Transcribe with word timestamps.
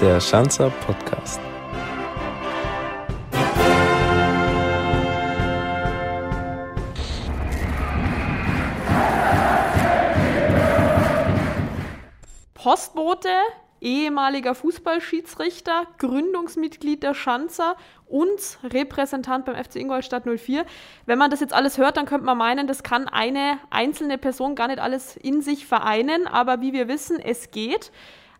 der 0.00 0.20
Schanzer 0.20 0.70
Podcast. 0.86 1.40
Postbote, 12.54 13.28
ehemaliger 13.80 14.54
Fußballschiedsrichter, 14.54 15.86
Gründungsmitglied 15.98 17.02
der 17.02 17.14
Schanzer 17.14 17.76
und 18.06 18.58
Repräsentant 18.62 19.46
beim 19.46 19.56
FC 19.56 19.76
Ingolstadt 19.76 20.24
04. 20.26 20.64
Wenn 21.06 21.18
man 21.18 21.30
das 21.30 21.40
jetzt 21.40 21.52
alles 21.52 21.76
hört, 21.76 21.96
dann 21.96 22.06
könnte 22.06 22.24
man 22.24 22.38
meinen, 22.38 22.68
das 22.68 22.84
kann 22.84 23.08
eine 23.08 23.58
einzelne 23.70 24.16
Person 24.18 24.54
gar 24.54 24.68
nicht 24.68 24.78
alles 24.78 25.16
in 25.16 25.42
sich 25.42 25.66
vereinen, 25.66 26.28
aber 26.28 26.60
wie 26.60 26.72
wir 26.72 26.86
wissen, 26.86 27.18
es 27.18 27.50
geht. 27.50 27.90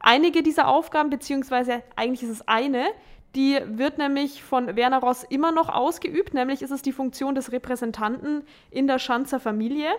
Einige 0.01 0.43
dieser 0.43 0.69
Aufgaben, 0.69 1.11
beziehungsweise 1.11 1.83
eigentlich 1.97 2.23
ist 2.23 2.31
es 2.31 2.49
eine, 2.49 2.87
die 3.35 3.59
wird 3.67 3.99
nämlich 3.99 4.43
von 4.43 4.77
Werner 4.77 4.99
Ross 5.01 5.25
immer 5.25 5.53
noch 5.53 5.69
ausgeübt, 5.69 6.35
nämlich 6.35 6.63
ist 6.63 6.71
es 6.71 6.83
die 6.83 6.93
Funktion 6.93 7.35
des 7.35 7.53
Repräsentanten 7.53 8.43
in 8.71 8.87
der 8.87 8.99
Schanzer 8.99 9.39
Familie. 9.39 9.91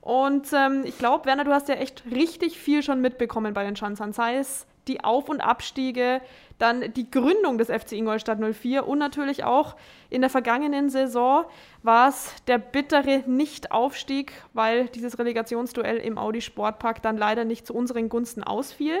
Und 0.00 0.52
ähm, 0.52 0.82
ich 0.84 0.96
glaube, 0.96 1.26
Werner, 1.26 1.44
du 1.44 1.52
hast 1.52 1.68
ja 1.68 1.74
echt 1.74 2.04
richtig 2.10 2.58
viel 2.58 2.82
schon 2.82 3.00
mitbekommen 3.00 3.52
bei 3.52 3.64
den 3.64 3.76
Schanzern, 3.76 4.12
sei 4.12 4.36
es 4.36 4.66
die 4.86 5.04
Auf- 5.04 5.28
und 5.28 5.40
Abstiege, 5.40 6.20
dann 6.58 6.92
die 6.92 7.10
Gründung 7.10 7.56
des 7.56 7.68
FC 7.68 7.92
Ingolstadt 7.92 8.38
04 8.40 8.86
und 8.86 8.98
natürlich 8.98 9.44
auch 9.44 9.76
in 10.10 10.20
der 10.20 10.30
vergangenen 10.30 10.90
Saison 10.90 11.44
war 11.82 12.08
es 12.08 12.34
der 12.46 12.58
bittere 12.58 13.22
Nicht-Aufstieg, 13.26 14.32
weil 14.52 14.88
dieses 14.88 15.18
Relegationsduell 15.18 15.98
im 15.98 16.18
Audi 16.18 16.40
Sportpark 16.40 17.00
dann 17.02 17.16
leider 17.16 17.44
nicht 17.44 17.66
zu 17.66 17.74
unseren 17.74 18.08
Gunsten 18.08 18.42
ausfiel. 18.42 19.00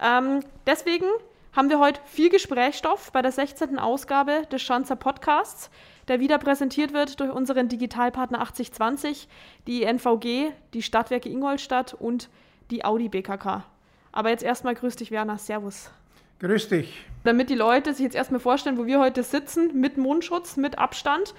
Ähm, 0.00 0.40
deswegen 0.66 1.06
haben 1.52 1.68
wir 1.68 1.80
heute 1.80 2.00
viel 2.04 2.28
Gesprächsstoff 2.28 3.10
bei 3.12 3.22
der 3.22 3.32
16. 3.32 3.78
Ausgabe 3.78 4.46
des 4.52 4.62
Schanzer 4.62 4.96
Podcasts, 4.96 5.70
der 6.06 6.20
wieder 6.20 6.38
präsentiert 6.38 6.92
wird 6.92 7.18
durch 7.18 7.30
unseren 7.30 7.68
Digitalpartner 7.68 8.40
8020, 8.40 9.28
die 9.66 9.82
NVG, 9.84 10.52
die 10.74 10.82
Stadtwerke 10.82 11.28
Ingolstadt 11.28 11.94
und 11.94 12.28
die 12.70 12.84
Audi 12.84 13.08
BKK. 13.08 13.64
Aber 14.12 14.30
jetzt 14.30 14.42
erstmal 14.42 14.74
grüß 14.74 14.96
dich, 14.96 15.10
Werner. 15.10 15.38
Servus. 15.38 15.90
Grüß 16.40 16.68
dich. 16.68 17.04
Damit 17.22 17.50
die 17.50 17.54
Leute 17.54 17.92
sich 17.92 18.02
jetzt 18.02 18.16
erstmal 18.16 18.40
vorstellen, 18.40 18.78
wo 18.78 18.86
wir 18.86 18.98
heute 18.98 19.22
sitzen, 19.22 19.78
mit 19.78 19.98
Mundschutz, 19.98 20.56
mit 20.56 20.78
Abstand. 20.78 21.34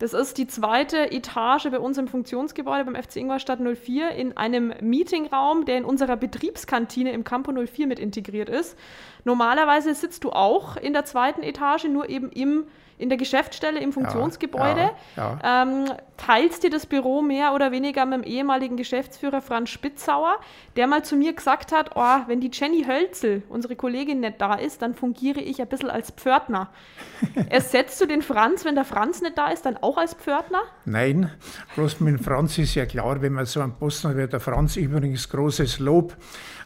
Das 0.00 0.12
ist 0.12 0.38
die 0.38 0.48
zweite 0.48 1.12
Etage 1.12 1.68
bei 1.70 1.78
uns 1.78 1.98
im 1.98 2.08
Funktionsgebäude 2.08 2.84
beim 2.84 3.00
FC 3.00 3.16
Ingolstadt 3.16 3.60
04 3.60 4.10
in 4.10 4.36
einem 4.36 4.74
Meetingraum, 4.80 5.66
der 5.66 5.78
in 5.78 5.84
unserer 5.84 6.16
Betriebskantine 6.16 7.12
im 7.12 7.22
Campo 7.22 7.52
04 7.52 7.86
mit 7.86 8.00
integriert 8.00 8.48
ist. 8.48 8.76
Normalerweise 9.24 9.94
sitzt 9.94 10.24
du 10.24 10.30
auch 10.30 10.76
in 10.76 10.94
der 10.94 11.04
zweiten 11.04 11.44
Etage, 11.44 11.84
nur 11.84 12.08
eben 12.08 12.32
im 12.32 12.64
in 13.00 13.08
der 13.08 13.18
Geschäftsstelle 13.18 13.80
im 13.80 13.92
Funktionsgebäude. 13.92 14.90
Ja, 15.16 15.38
ja, 15.42 15.62
ähm, 15.62 15.86
teilst 16.16 16.62
dir 16.62 16.70
das 16.70 16.86
Büro 16.86 17.22
mehr 17.22 17.54
oder 17.54 17.72
weniger 17.72 18.04
mit 18.04 18.24
dem 18.24 18.24
ehemaligen 18.24 18.76
Geschäftsführer 18.76 19.40
Franz 19.40 19.70
Spitzauer, 19.70 20.36
der 20.76 20.86
mal 20.86 21.02
zu 21.02 21.16
mir 21.16 21.32
gesagt 21.32 21.72
hat, 21.72 21.92
oh, 21.94 22.18
wenn 22.26 22.40
die 22.40 22.50
Jenny 22.52 22.84
Hölzel, 22.84 23.42
unsere 23.48 23.74
Kollegin, 23.74 24.20
nicht 24.20 24.40
da 24.40 24.54
ist, 24.54 24.82
dann 24.82 24.94
fungiere 24.94 25.40
ich 25.40 25.60
ein 25.62 25.68
bisschen 25.68 25.90
als 25.90 26.10
Pförtner. 26.10 26.68
Ersetzt 27.48 28.00
du 28.00 28.06
den 28.06 28.22
Franz, 28.22 28.64
wenn 28.64 28.74
der 28.74 28.84
Franz 28.84 29.22
nicht 29.22 29.38
da 29.38 29.48
ist, 29.48 29.64
dann 29.64 29.78
auch 29.78 29.96
als 29.96 30.14
Pförtner? 30.14 30.60
Nein, 30.84 31.30
bloß 31.74 32.00
mit 32.00 32.22
Franz 32.22 32.58
ist 32.58 32.74
ja 32.74 32.84
klar, 32.84 33.22
wenn 33.22 33.32
man 33.32 33.46
so 33.46 33.60
einen 33.60 33.72
Posten 33.72 34.08
hat, 34.08 34.16
wird 34.16 34.32
der 34.34 34.40
Franz 34.40 34.76
übrigens 34.76 35.28
großes 35.28 35.78
Lob, 35.78 36.14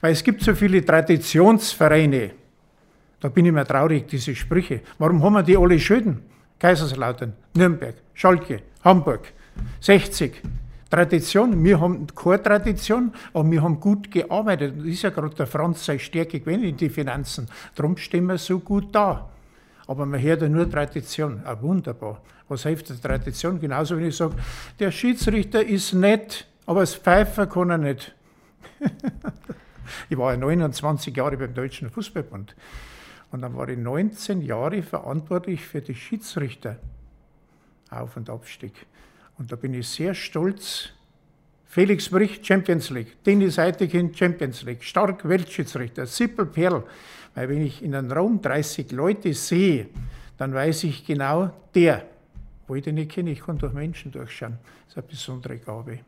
weil 0.00 0.12
es 0.12 0.24
gibt 0.24 0.42
so 0.42 0.54
viele 0.54 0.84
Traditionsvereine, 0.84 2.32
da 3.24 3.30
bin 3.30 3.46
ich 3.46 3.52
mir 3.52 3.64
traurig, 3.64 4.06
diese 4.06 4.34
Sprüche. 4.34 4.82
Warum 4.98 5.22
haben 5.22 5.32
wir 5.32 5.42
die 5.42 5.56
alle 5.56 5.80
Schulden? 5.80 6.20
Kaiserslautern, 6.58 7.32
Nürnberg, 7.54 7.94
Schalke, 8.12 8.60
Hamburg, 8.84 9.32
60. 9.80 10.42
Tradition, 10.90 11.64
wir 11.64 11.80
haben 11.80 12.06
keine 12.14 12.42
Tradition, 12.42 13.14
aber 13.32 13.50
wir 13.50 13.62
haben 13.62 13.80
gut 13.80 14.10
gearbeitet. 14.10 14.74
Das 14.76 14.84
ist 14.84 15.00
ja 15.00 15.08
gerade 15.08 15.34
der 15.34 15.46
Franz 15.46 15.86
seine 15.86 16.00
Stärke 16.00 16.38
gewesen 16.38 16.64
in 16.64 16.76
die 16.76 16.90
Finanzen. 16.90 17.48
Darum 17.74 17.96
stehen 17.96 18.26
wir 18.26 18.36
so 18.36 18.58
gut 18.58 18.94
da. 18.94 19.30
Aber 19.86 20.04
man 20.04 20.20
hört 20.20 20.42
ja 20.42 20.48
nur 20.50 20.70
Tradition. 20.70 21.41
Ah, 21.46 21.56
wunderbar. 21.58 22.20
Was 22.46 22.64
hilft 22.64 22.91
der 22.91 23.00
Tradition? 23.00 23.58
Genauso, 23.58 23.96
wenn 23.96 24.08
ich 24.08 24.16
sage, 24.16 24.34
der 24.78 24.91
Schiedsrichter 24.91 25.64
ist 25.64 25.94
nett, 25.94 26.46
aber 26.66 26.80
als 26.80 26.94
Pfeifer 26.94 27.46
kann 27.46 27.70
er 27.70 27.78
nicht. 27.78 28.14
ich 30.10 30.18
war 30.18 30.32
ja 30.32 30.36
29 30.36 31.16
Jahre 31.16 31.38
beim 31.38 31.54
Deutschen 31.54 31.88
Fußballbund. 31.88 32.54
Und 33.34 33.41
dann 33.41 33.56
war 33.56 33.69
ich 33.69 33.77
19 33.77 34.43
Jahre 34.43 34.81
verantwortlich 34.81 35.61
für 35.61 35.81
die 35.81 35.97
Schiedsrichter 35.97 36.78
Auf- 37.91 38.17
und 38.17 38.31
Abstieg. 38.31 38.87
Und 39.39 39.50
da 39.50 39.56
bin 39.56 39.75
ich 39.75 39.89
sehr 39.89 40.15
stolz. 40.15 40.91
Felix 41.65 42.09
Bricht, 42.09 42.47
Champions 42.47 42.91
League. 42.91 43.25
Dennis 43.25 43.59
Eitekin, 43.59 44.15
Champions 44.15 44.62
League. 44.62 44.84
Stark 44.84 45.28
Weltschiedsrichter. 45.28 46.06
Sippel 46.06 46.47
Perl. 46.47 46.84
Weil 47.34 47.49
wenn 47.49 47.67
ich 47.67 47.83
in 47.83 47.97
einem 47.97 48.12
Raum 48.12 48.41
30 48.41 48.93
Leute 48.93 49.34
sehe, 49.34 49.89
dann 50.39 50.55
weiß 50.55 50.84
ich 50.84 51.05
genau, 51.05 51.51
der, 51.75 52.06
wo 52.69 52.77
ich 52.77 52.84
den 52.84 52.95
nicht 52.95 53.11
kenne, 53.11 53.33
ich 53.33 53.41
kann 53.41 53.59
durch 53.59 53.72
Menschen 53.72 54.12
durchschauen. 54.12 54.61
Das 54.84 54.93
ist 54.93 54.99
eine 54.99 55.06
besondere 55.09 55.59
Gabe. 55.59 55.99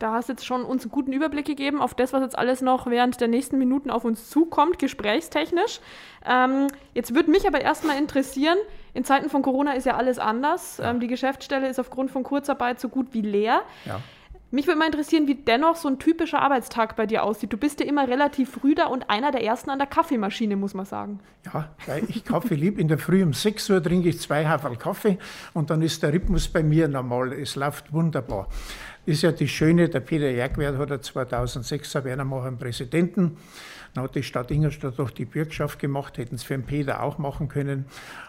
Da 0.00 0.14
hast 0.14 0.30
du 0.30 0.32
jetzt 0.32 0.46
schon 0.46 0.64
uns 0.64 0.82
einen 0.82 0.90
guten 0.90 1.12
Überblick 1.12 1.44
gegeben 1.44 1.82
auf 1.82 1.92
das, 1.92 2.14
was 2.14 2.22
jetzt 2.22 2.38
alles 2.38 2.62
noch 2.62 2.86
während 2.86 3.20
der 3.20 3.28
nächsten 3.28 3.58
Minuten 3.58 3.90
auf 3.90 4.06
uns 4.06 4.30
zukommt, 4.30 4.78
gesprächstechnisch. 4.78 5.80
Ähm, 6.24 6.68
jetzt 6.94 7.14
würde 7.14 7.30
mich 7.30 7.46
aber 7.46 7.60
erstmal 7.60 7.98
interessieren, 7.98 8.56
in 8.94 9.04
Zeiten 9.04 9.28
von 9.28 9.42
Corona 9.42 9.74
ist 9.74 9.84
ja 9.84 9.96
alles 9.96 10.18
anders. 10.18 10.78
Ja. 10.78 10.90
Ähm, 10.90 11.00
die 11.00 11.06
Geschäftsstelle 11.06 11.68
ist 11.68 11.78
aufgrund 11.78 12.10
von 12.10 12.22
Kurzarbeit 12.22 12.80
so 12.80 12.88
gut 12.88 13.08
wie 13.12 13.20
leer. 13.20 13.60
Ja. 13.84 14.00
Mich 14.52 14.66
würde 14.66 14.80
mal 14.80 14.86
interessieren, 14.86 15.28
wie 15.28 15.36
dennoch 15.36 15.76
so 15.76 15.86
ein 15.86 16.00
typischer 16.00 16.42
Arbeitstag 16.42 16.96
bei 16.96 17.06
dir 17.06 17.22
aussieht. 17.22 17.52
Du 17.52 17.56
bist 17.56 17.78
ja 17.78 17.86
immer 17.86 18.08
relativ 18.08 18.50
früh 18.50 18.74
da 18.74 18.86
und 18.86 19.08
einer 19.08 19.30
der 19.30 19.44
ersten 19.44 19.70
an 19.70 19.78
der 19.78 19.86
Kaffeemaschine, 19.86 20.56
muss 20.56 20.74
man 20.74 20.86
sagen. 20.86 21.20
Ja, 21.46 21.68
weil 21.86 22.02
ich 22.08 22.24
Kaffee 22.24 22.56
lieb. 22.56 22.78
In 22.78 22.88
der 22.88 22.98
Früh 22.98 23.22
um 23.22 23.32
6 23.32 23.70
Uhr 23.70 23.82
trinke 23.82 24.08
ich 24.08 24.18
zwei 24.18 24.46
Haferl 24.46 24.76
Kaffee 24.76 25.18
und 25.52 25.70
dann 25.70 25.82
ist 25.82 26.02
der 26.02 26.12
Rhythmus 26.12 26.48
bei 26.48 26.64
mir 26.64 26.88
normal. 26.88 27.32
Es 27.32 27.54
läuft 27.54 27.92
wunderbar 27.92 28.48
ist 29.06 29.22
ja 29.22 29.32
das 29.32 29.50
Schöne, 29.50 29.88
der 29.88 30.00
Peter 30.00 30.30
Jagwert 30.30 30.78
hat 30.78 30.90
ja 30.90 31.00
2006 31.00 31.96
ein 31.96 32.04
Wernermacher 32.04 32.52
Präsidenten. 32.52 33.36
Dann 33.94 34.04
hat 34.04 34.14
die 34.14 34.22
Stadt 34.22 34.50
Ingolstadt 34.50 35.00
auch 35.00 35.10
die 35.10 35.24
Bürgschaft 35.24 35.80
gemacht, 35.80 36.16
hätten 36.18 36.36
es 36.36 36.44
für 36.44 36.54
den 36.54 36.64
Peter 36.64 37.02
auch 37.02 37.18
machen 37.18 37.48
können. 37.48 37.86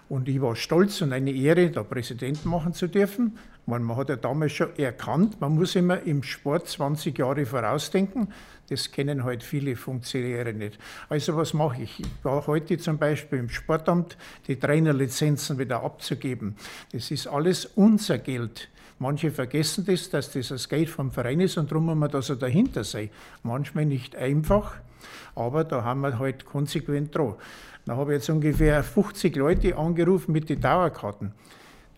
Und 0.10 0.28
ich 0.28 0.42
war 0.42 0.56
stolz 0.56 1.02
und 1.02 1.14
eine 1.14 1.32
Ehre, 1.32 1.70
da 1.70 1.84
Präsident 1.84 2.46
machen 2.46 2.74
zu 2.74 2.88
dürfen. 2.88 3.38
Man, 3.66 3.96
hat 3.96 4.10
ja 4.10 4.16
damals 4.16 4.54
schon 4.54 4.76
erkannt, 4.78 5.40
man 5.40 5.56
muss 5.56 5.76
immer 5.76 6.02
im 6.02 6.24
Sport 6.24 6.68
20 6.68 7.18
Jahre 7.18 7.46
vorausdenken. 7.46 8.34
Das 8.70 8.92
kennen 8.92 9.24
halt 9.24 9.44
viele 9.44 9.76
Funktionäre 9.76 10.54
nicht. 10.54 10.80
Also 11.10 11.36
was 11.36 11.54
mache 11.54 11.84
ich? 11.84 12.00
Ich 12.00 12.08
war 12.24 12.48
heute 12.48 12.78
zum 12.78 12.98
Beispiel 12.98 13.40
im 13.40 13.50
Sportamt, 13.50 14.18
die 14.48 14.58
Trainerlizenzen 14.58 15.60
wieder 15.60 15.84
abzugeben. 15.84 16.56
Das 16.92 17.12
ist 17.12 17.28
alles 17.28 17.66
unser 17.76 18.18
Geld. 18.18 18.70
Manche 18.98 19.32
vergessen 19.32 19.86
das, 19.86 20.10
dass 20.10 20.32
das 20.32 20.50
das 20.50 20.70
Geld 20.70 20.90
vom 20.90 21.12
Verein 21.12 21.40
ist 21.40 21.58
und 21.58 21.72
darum 21.72 21.86
muss 21.86 21.96
man 21.96 22.12
da 22.12 22.22
so 22.22 22.36
dahinter 22.36 22.84
sein. 22.84 23.10
Manchmal 23.44 23.86
nicht 23.86 24.16
einfach, 24.16 24.76
aber 25.36 25.64
da 25.64 25.84
haben 25.84 26.02
wir 26.02 26.20
halt 26.20 26.46
konsequent 26.46 27.16
dran. 27.16 27.36
Da 27.86 27.96
habe 27.96 28.14
ich 28.14 28.20
jetzt 28.20 28.30
ungefähr 28.30 28.84
50 28.84 29.36
Leute 29.36 29.76
angerufen 29.76 30.32
mit 30.32 30.50
den 30.50 30.62
Dauerkarten. 30.62 31.34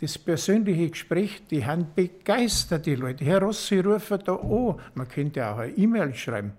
Das 0.04 0.18
persönliche 0.18 0.90
Gespräch, 0.90 1.44
die 1.50 1.66
haben 1.66 1.88
begeistert, 1.96 2.86
die 2.86 2.96
Leute. 2.96 3.24
Herr 3.24 3.42
Rossi, 3.42 3.80
rufen 3.80 4.20
da 4.26 4.36
an. 4.36 4.76
Man 4.96 5.08
könnte 5.08 5.48
auch 5.48 5.60
eine 5.60 5.72
E-Mail 5.72 6.14
schreiben 6.14 6.52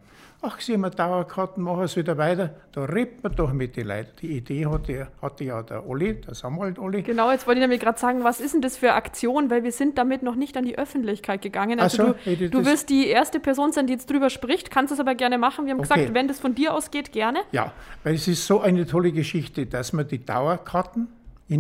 ach, 0.45 0.61
Sie 0.61 0.75
haben 0.75 0.91
Dauerkarten, 0.91 1.63
machen 1.63 1.87
Sie 1.89 1.97
wieder 1.97 2.17
weiter. 2.19 2.51
Da 2.73 2.85
redet 2.85 3.23
man 3.23 3.35
doch 3.35 3.53
mit 3.53 3.77
den 3.77 3.89
Leuten. 3.89 4.11
Die 4.21 4.37
Idee 4.37 4.67
hatte, 4.67 5.09
hatte 5.21 5.45
ja 5.45 5.63
der 5.63 5.89
Olli, 5.89 6.21
der 6.21 6.35
Samuel 6.35 6.79
Olli. 6.79 7.03
Genau, 7.03 7.31
jetzt 7.31 7.47
wollte 7.47 7.61
ich 7.61 7.63
nämlich 7.63 7.81
gerade 7.81 7.99
sagen, 7.99 8.25
was 8.25 8.41
ist 8.41 8.55
denn 8.55 8.61
das 8.61 8.77
für 8.77 8.89
eine 8.89 8.97
Aktion, 8.97 9.51
weil 9.51 9.65
wir 9.65 9.73
sind 9.73 9.99
damit 9.99 10.23
noch 10.23 10.35
nicht 10.35 10.57
an 10.57 10.65
die 10.65 10.79
Öffentlichkeit 10.79 11.43
gegangen. 11.43 11.81
Also 11.81 12.15
so, 12.25 12.35
du, 12.35 12.51
du 12.51 12.67
wirst 12.67 12.91
die 12.91 13.09
erste 13.09 13.41
Person 13.41 13.73
sein, 13.73 13.87
die 13.87 13.95
jetzt 13.95 14.11
drüber 14.11 14.31
spricht, 14.31 14.71
kannst 14.71 14.93
es 14.93 15.01
aber 15.01 15.15
gerne 15.15 15.39
machen. 15.39 15.67
Wir 15.67 15.73
haben 15.73 15.81
okay. 15.81 15.95
gesagt, 15.95 16.15
wenn 16.15 16.29
das 16.29 16.41
von 16.41 16.55
dir 16.55 16.75
ausgeht, 16.75 17.13
gerne. 17.13 17.41
Ja, 17.53 17.73
weil 18.03 18.15
es 18.15 18.29
ist 18.29 18.47
so 18.47 18.61
eine 18.61 18.87
tolle 18.87 19.13
Geschichte, 19.13 19.67
dass 19.67 19.93
man 19.93 20.07
die 20.07 20.25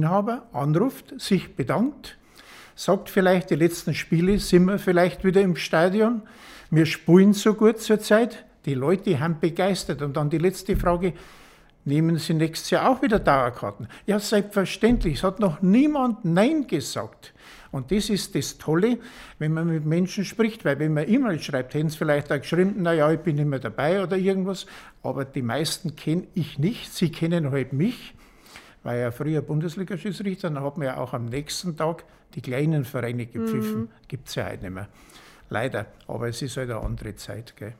Dauerkarteninhaber 0.01 0.47
anruft, 0.53 1.21
sich 1.21 1.55
bedankt, 1.57 2.19
sagt 2.75 3.11
vielleicht, 3.11 3.51
die 3.51 3.57
letzten 3.57 3.95
Spiele 3.95 4.39
sind 4.39 4.65
wir 4.67 4.79
vielleicht 4.79 5.25
wieder 5.25 5.41
im 5.41 5.57
Stadion, 5.57 6.23
wir 6.71 6.87
spulen 6.87 7.33
so 7.33 7.55
gut 7.55 7.81
zur 7.81 8.01
Zeit, 8.01 8.45
die 8.65 8.75
Leute 8.75 9.21
haben 9.21 9.39
begeistert. 9.39 10.03
Und 10.03 10.17
dann 10.17 10.31
die 10.31 10.39
letzte 10.39 10.77
Frage, 10.77 11.13
nehmen 11.85 12.19
Sie 12.19 12.35
nächstes 12.35 12.71
Jahr 12.71 12.89
auch 12.89 13.03
wieder 13.03 13.19
Dauerkarten? 13.19 13.87
Ja, 14.07 14.19
selbstverständlich. 14.19 15.19
Es 15.19 15.23
hat 15.23 15.39
noch 15.39 15.63
niemand 15.63 16.25
Nein 16.25 16.67
gesagt. 16.67 17.33
Und 17.71 17.91
das 17.91 18.09
ist 18.09 18.35
das 18.35 18.57
Tolle, 18.59 18.99
wenn 19.39 19.53
man 19.53 19.69
mit 19.69 19.85
Menschen 19.85 20.25
spricht, 20.25 20.65
weil 20.65 20.79
wenn 20.79 20.95
man 20.95 21.09
E-Mail 21.09 21.41
schreibt, 21.41 21.75
hätten 21.75 21.91
sie 21.91 21.99
vielleicht 21.99 22.33
auch 22.33 22.41
geschrieben, 22.41 22.83
naja, 22.83 23.11
ich 23.13 23.21
bin 23.21 23.37
nicht 23.37 23.49
mehr 23.49 23.59
dabei 23.59 24.03
oder 24.03 24.17
irgendwas, 24.17 24.67
aber 25.03 25.25
die 25.25 25.43
meisten 25.43 25.95
kenne 25.95 26.27
ich 26.35 26.59
nicht, 26.59 26.93
sie 26.93 27.11
kennen 27.11 27.51
halt 27.51 27.73
mich, 27.73 28.15
weil 28.85 29.01
ja 29.01 29.11
früher 29.11 29.43
Bundesliga-Schiedsrichter, 29.43 30.51
dann 30.51 30.63
hat 30.63 30.79
man 30.79 30.87
ja 30.87 30.99
auch 30.99 31.13
am 31.13 31.27
nächsten 31.27 31.77
Tag 31.77 32.05
die 32.35 32.41
kleinen 32.41 32.85
Vereine 32.85 33.27
gepfiffen. 33.27 33.81
Mhm. 33.81 33.89
Gibt 34.07 34.29
es 34.29 34.37
ja 34.37 34.47
heute 34.47 34.63
nicht 34.63 34.75
mehr. 34.75 34.89
Leider, 35.51 35.87
aber 36.07 36.29
es 36.29 36.41
ist 36.43 36.57
halt 36.57 36.71
eine 36.71 36.81
andere 36.81 37.17
Zeit. 37.17 37.57
Gell. 37.57 37.75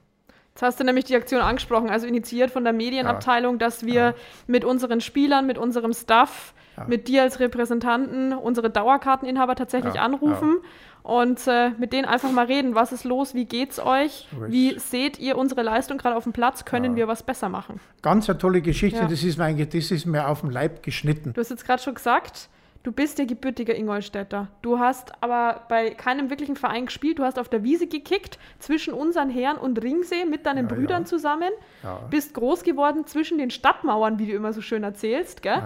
Jetzt 0.55 0.63
hast 0.63 0.81
du 0.81 0.85
nämlich 0.85 1.05
die 1.05 1.17
Aktion 1.17 1.41
angesprochen, 1.41 1.91
also 1.91 2.07
initiiert 2.07 2.51
von 2.51 2.65
der 2.65 2.73
Medienabteilung, 2.73 3.59
dass 3.59 3.85
wir 3.85 3.95
ja. 3.95 4.15
mit 4.47 4.65
unseren 4.65 5.01
Spielern, 5.01 5.47
mit 5.47 5.59
unserem 5.59 5.93
Staff, 5.93 6.55
ja. 6.77 6.85
mit 6.85 7.09
dir 7.09 7.23
als 7.23 7.41
Repräsentanten 7.41 8.33
unsere 8.33 8.71
Dauerkarteninhaber 8.71 9.55
tatsächlich 9.55 9.95
ja. 9.95 10.03
anrufen 10.03 10.59
und 11.03 11.47
äh, 11.47 11.71
mit 11.79 11.93
denen 11.93 12.07
einfach 12.07 12.33
mal 12.33 12.47
reden. 12.47 12.75
Was 12.75 12.93
ist 12.93 13.05
los? 13.05 13.35
Wie 13.35 13.45
geht's 13.45 13.79
euch? 13.79 14.27
Wie 14.49 14.79
seht 14.79 15.19
ihr 15.19 15.37
unsere 15.37 15.63
Leistung 15.63 15.99
gerade 15.99 16.17
auf 16.17 16.25
dem 16.25 16.33
Platz? 16.33 16.65
Können 16.65 16.97
wir 16.97 17.09
was 17.09 17.23
besser 17.23 17.49
machen? 17.49 17.81
Ganz 18.03 18.29
eine 18.29 18.39
tolle 18.39 18.63
Geschichte. 18.63 19.01
Das, 19.09 19.23
ist 19.23 19.39
mir, 19.39 19.67
das 19.67 19.91
ist 19.91 20.07
mir 20.07 20.29
auf 20.29 20.41
dem 20.41 20.51
Leib 20.51 20.83
geschnitten. 20.83 21.33
Du 21.35 21.41
hast 21.41 21.51
jetzt 21.51 21.67
gerade 21.67 21.83
schon 21.83 21.95
gesagt, 21.95 22.49
Du 22.85 22.93
bist 22.93 23.19
der 23.19 23.25
gebürtige 23.25 23.73
Ingolstädter. 23.73 24.49
Du 24.61 24.79
hast 24.79 25.13
aber 25.23 25.63
bei 25.71 25.95
keinem 25.95 26.29
wirklichen 26.29 26.55
Verein 26.55 26.85
gespielt. 26.85 27.19
Du 27.19 27.23
hast 27.25 27.39
auf 27.39 27.49
der 27.49 27.65
Wiese 27.65 27.87
gekickt, 27.87 28.39
zwischen 28.59 28.93
unseren 28.93 29.31
Herren 29.31 29.57
und 29.57 29.83
Ringsee 29.83 30.27
mit 30.27 30.45
deinen 30.45 30.69
ja, 30.69 30.75
Brüdern 30.75 31.03
ja. 31.03 31.07
zusammen. 31.07 31.49
Ja. 31.83 32.01
Bist 32.11 32.35
groß 32.35 32.63
geworden 32.63 33.07
zwischen 33.07 33.39
den 33.39 33.51
Stadtmauern, 33.51 34.19
wie 34.19 34.27
du 34.27 34.33
immer 34.35 34.53
so 34.53 34.61
schön 34.61 34.83
erzählst. 34.83 35.41
Gell? 35.41 35.63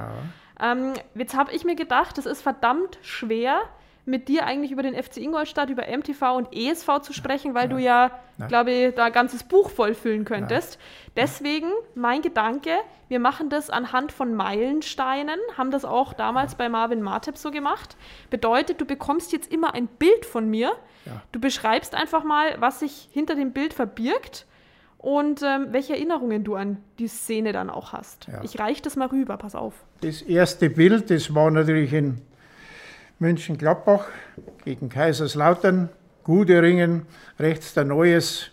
Ähm, 0.60 0.94
jetzt 1.14 1.36
habe 1.36 1.52
ich 1.52 1.64
mir 1.64 1.76
gedacht, 1.76 2.18
das 2.18 2.26
ist 2.26 2.42
verdammt 2.42 2.98
schwer, 3.02 3.62
mit 4.08 4.28
dir 4.28 4.46
eigentlich 4.46 4.72
über 4.72 4.82
den 4.82 5.00
FC 5.00 5.18
Ingolstadt, 5.18 5.68
über 5.68 5.84
MTV 5.86 6.34
und 6.34 6.48
ESV 6.52 7.00
zu 7.02 7.12
sprechen, 7.12 7.54
weil 7.54 7.64
ja. 7.64 7.68
du 7.68 7.78
ja, 7.78 8.10
ja. 8.38 8.46
glaube 8.46 8.72
ich, 8.72 8.94
da 8.94 9.04
ein 9.04 9.12
ganzes 9.12 9.44
Buch 9.44 9.70
voll 9.70 9.94
füllen 9.94 10.24
könntest. 10.24 10.74
Ja. 10.74 10.80
Deswegen 11.24 11.70
mein 11.94 12.22
Gedanke, 12.22 12.70
wir 13.08 13.20
machen 13.20 13.50
das 13.50 13.68
anhand 13.68 14.10
von 14.10 14.34
Meilensteinen, 14.34 15.38
haben 15.56 15.70
das 15.70 15.84
auch 15.84 16.14
damals 16.14 16.54
bei 16.54 16.68
Marvin 16.70 17.02
Martep 17.02 17.36
so 17.36 17.50
gemacht. 17.50 17.96
Bedeutet, 18.30 18.80
du 18.80 18.86
bekommst 18.86 19.32
jetzt 19.32 19.52
immer 19.52 19.74
ein 19.74 19.86
Bild 19.86 20.24
von 20.24 20.48
mir. 20.48 20.72
Du 21.32 21.40
beschreibst 21.40 21.94
einfach 21.94 22.22
mal, 22.22 22.56
was 22.60 22.80
sich 22.80 23.08
hinter 23.12 23.34
dem 23.34 23.52
Bild 23.52 23.72
verbirgt 23.72 24.46
und 24.98 25.42
ähm, 25.42 25.68
welche 25.70 25.94
Erinnerungen 25.94 26.44
du 26.44 26.56
an 26.56 26.78
die 26.98 27.06
Szene 27.06 27.52
dann 27.52 27.70
auch 27.70 27.92
hast. 27.92 28.26
Ja. 28.26 28.42
Ich 28.42 28.58
reiche 28.58 28.82
das 28.82 28.96
mal 28.96 29.06
rüber, 29.06 29.36
pass 29.36 29.54
auf. 29.54 29.74
Das 30.00 30.22
erste 30.22 30.68
Bild, 30.68 31.10
das 31.10 31.34
war 31.34 31.50
natürlich 31.50 31.92
in 31.92 32.20
München-Gladbach 33.20 34.06
gegen 34.64 34.88
Kaiserslautern, 34.88 35.88
gute 36.24 36.60
Ringen, 36.62 37.06
rechts 37.38 37.74
der 37.74 37.84
Neues, 37.84 38.50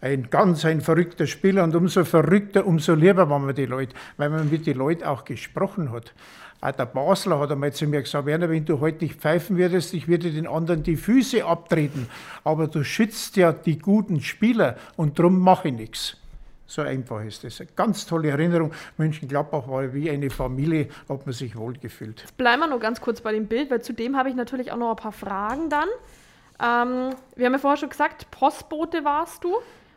ein 0.00 0.30
ganz 0.30 0.64
ein 0.64 0.80
verrückter 0.80 1.26
Spieler 1.26 1.64
und 1.64 1.74
umso 1.74 2.04
verrückter, 2.04 2.66
umso 2.66 2.94
lieber 2.94 3.28
waren 3.28 3.46
wir 3.46 3.54
die 3.54 3.66
Leute, 3.66 3.94
weil 4.16 4.30
man 4.30 4.48
mit 4.48 4.66
den 4.66 4.76
Leuten 4.76 5.04
auch 5.04 5.24
gesprochen 5.24 5.90
hat. 5.90 6.14
Auch 6.60 6.72
der 6.72 6.86
Basler 6.86 7.38
hat 7.38 7.52
einmal 7.52 7.72
zu 7.72 7.86
mir 7.86 8.02
gesagt, 8.02 8.26
Werner, 8.26 8.50
wenn 8.50 8.64
du 8.64 8.80
heute 8.80 9.04
nicht 9.04 9.20
pfeifen 9.20 9.56
würdest, 9.56 9.94
ich 9.94 10.08
würde 10.08 10.32
den 10.32 10.48
anderen 10.48 10.82
die 10.82 10.96
Füße 10.96 11.44
abtreten, 11.44 12.08
aber 12.42 12.66
du 12.66 12.82
schützt 12.82 13.36
ja 13.36 13.52
die 13.52 13.78
guten 13.78 14.20
Spieler 14.20 14.76
und 14.96 15.18
darum 15.18 15.38
mache 15.38 15.68
ich 15.68 15.74
nichts. 15.74 16.16
So 16.66 16.82
einfach 16.82 17.24
ist 17.24 17.44
das. 17.44 17.60
Eine 17.60 17.70
ganz 17.74 18.06
tolle 18.06 18.28
Erinnerung. 18.28 18.72
München-Gladbach 18.98 19.68
war 19.68 19.94
wie 19.94 20.10
eine 20.10 20.28
Familie, 20.28 20.88
hat 21.08 21.24
man 21.24 21.32
sich 21.32 21.56
wohlgefühlt. 21.56 22.20
Jetzt 22.20 22.36
bleiben 22.36 22.60
wir 22.60 22.66
noch 22.66 22.80
ganz 22.80 23.00
kurz 23.00 23.22
bei 23.22 23.32
dem 23.32 23.46
Bild, 23.46 23.70
weil 23.70 23.80
zudem 23.80 24.16
habe 24.16 24.28
ich 24.28 24.34
natürlich 24.34 24.70
auch 24.70 24.76
noch 24.76 24.90
ein 24.90 24.96
paar 24.96 25.12
Fragen 25.12 25.70
dann. 25.70 25.88
Ähm, 26.60 27.14
wir 27.36 27.46
haben 27.46 27.52
ja 27.52 27.58
vorher 27.58 27.78
schon 27.78 27.88
gesagt, 27.88 28.30
Postbote 28.30 29.04
warst 29.04 29.44
du 29.44 29.54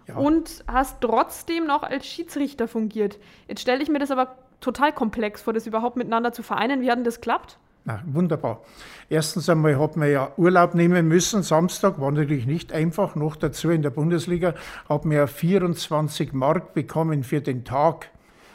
ja. 0.07 0.16
und 0.16 0.64
hast 0.66 1.02
trotzdem 1.02 1.66
noch 1.66 1.84
als 1.84 2.06
Schiedsrichter 2.06 2.69
fungiert. 2.69 3.18
Jetzt 3.48 3.62
stelle 3.62 3.84
ich 3.84 3.90
mir 3.90 4.00
das 4.00 4.12
aber 4.12 4.38
total 4.62 4.94
komplex 4.94 5.42
vor, 5.42 5.54
das 5.54 5.68
überhaupt 5.68 5.98
miteinander 5.98 6.31
zu 6.31 6.44
vereinen. 6.44 6.81
Wie 6.81 6.90
hat 6.90 6.98
denn 6.98 7.04
das 7.04 7.16
geklappt? 7.16 7.58
Na, 7.84 8.02
wunderbar. 8.06 8.62
Erstens 9.10 9.50
einmal 9.50 9.80
hat 9.80 9.98
man 9.98 10.12
ja 10.12 10.31
Urlaub 10.38 10.75
nehmen 10.75 11.08
müssen. 11.08 11.42
Samstag 11.42 12.00
war 12.00 12.12
natürlich 12.12 12.46
nicht 12.46 12.72
einfach. 12.72 13.16
Noch 13.16 13.36
dazu 13.36 13.72
in 13.72 13.81
der 13.81 13.90
Bundesliga 13.90 14.54
hat 14.88 15.04
man 15.04 15.18
ja 15.18 15.28
24 15.28 16.31
Mark 16.34 16.75
bekommen 16.75 17.24
für 17.24 17.42
den 17.42 17.66
Tag. 17.66 18.12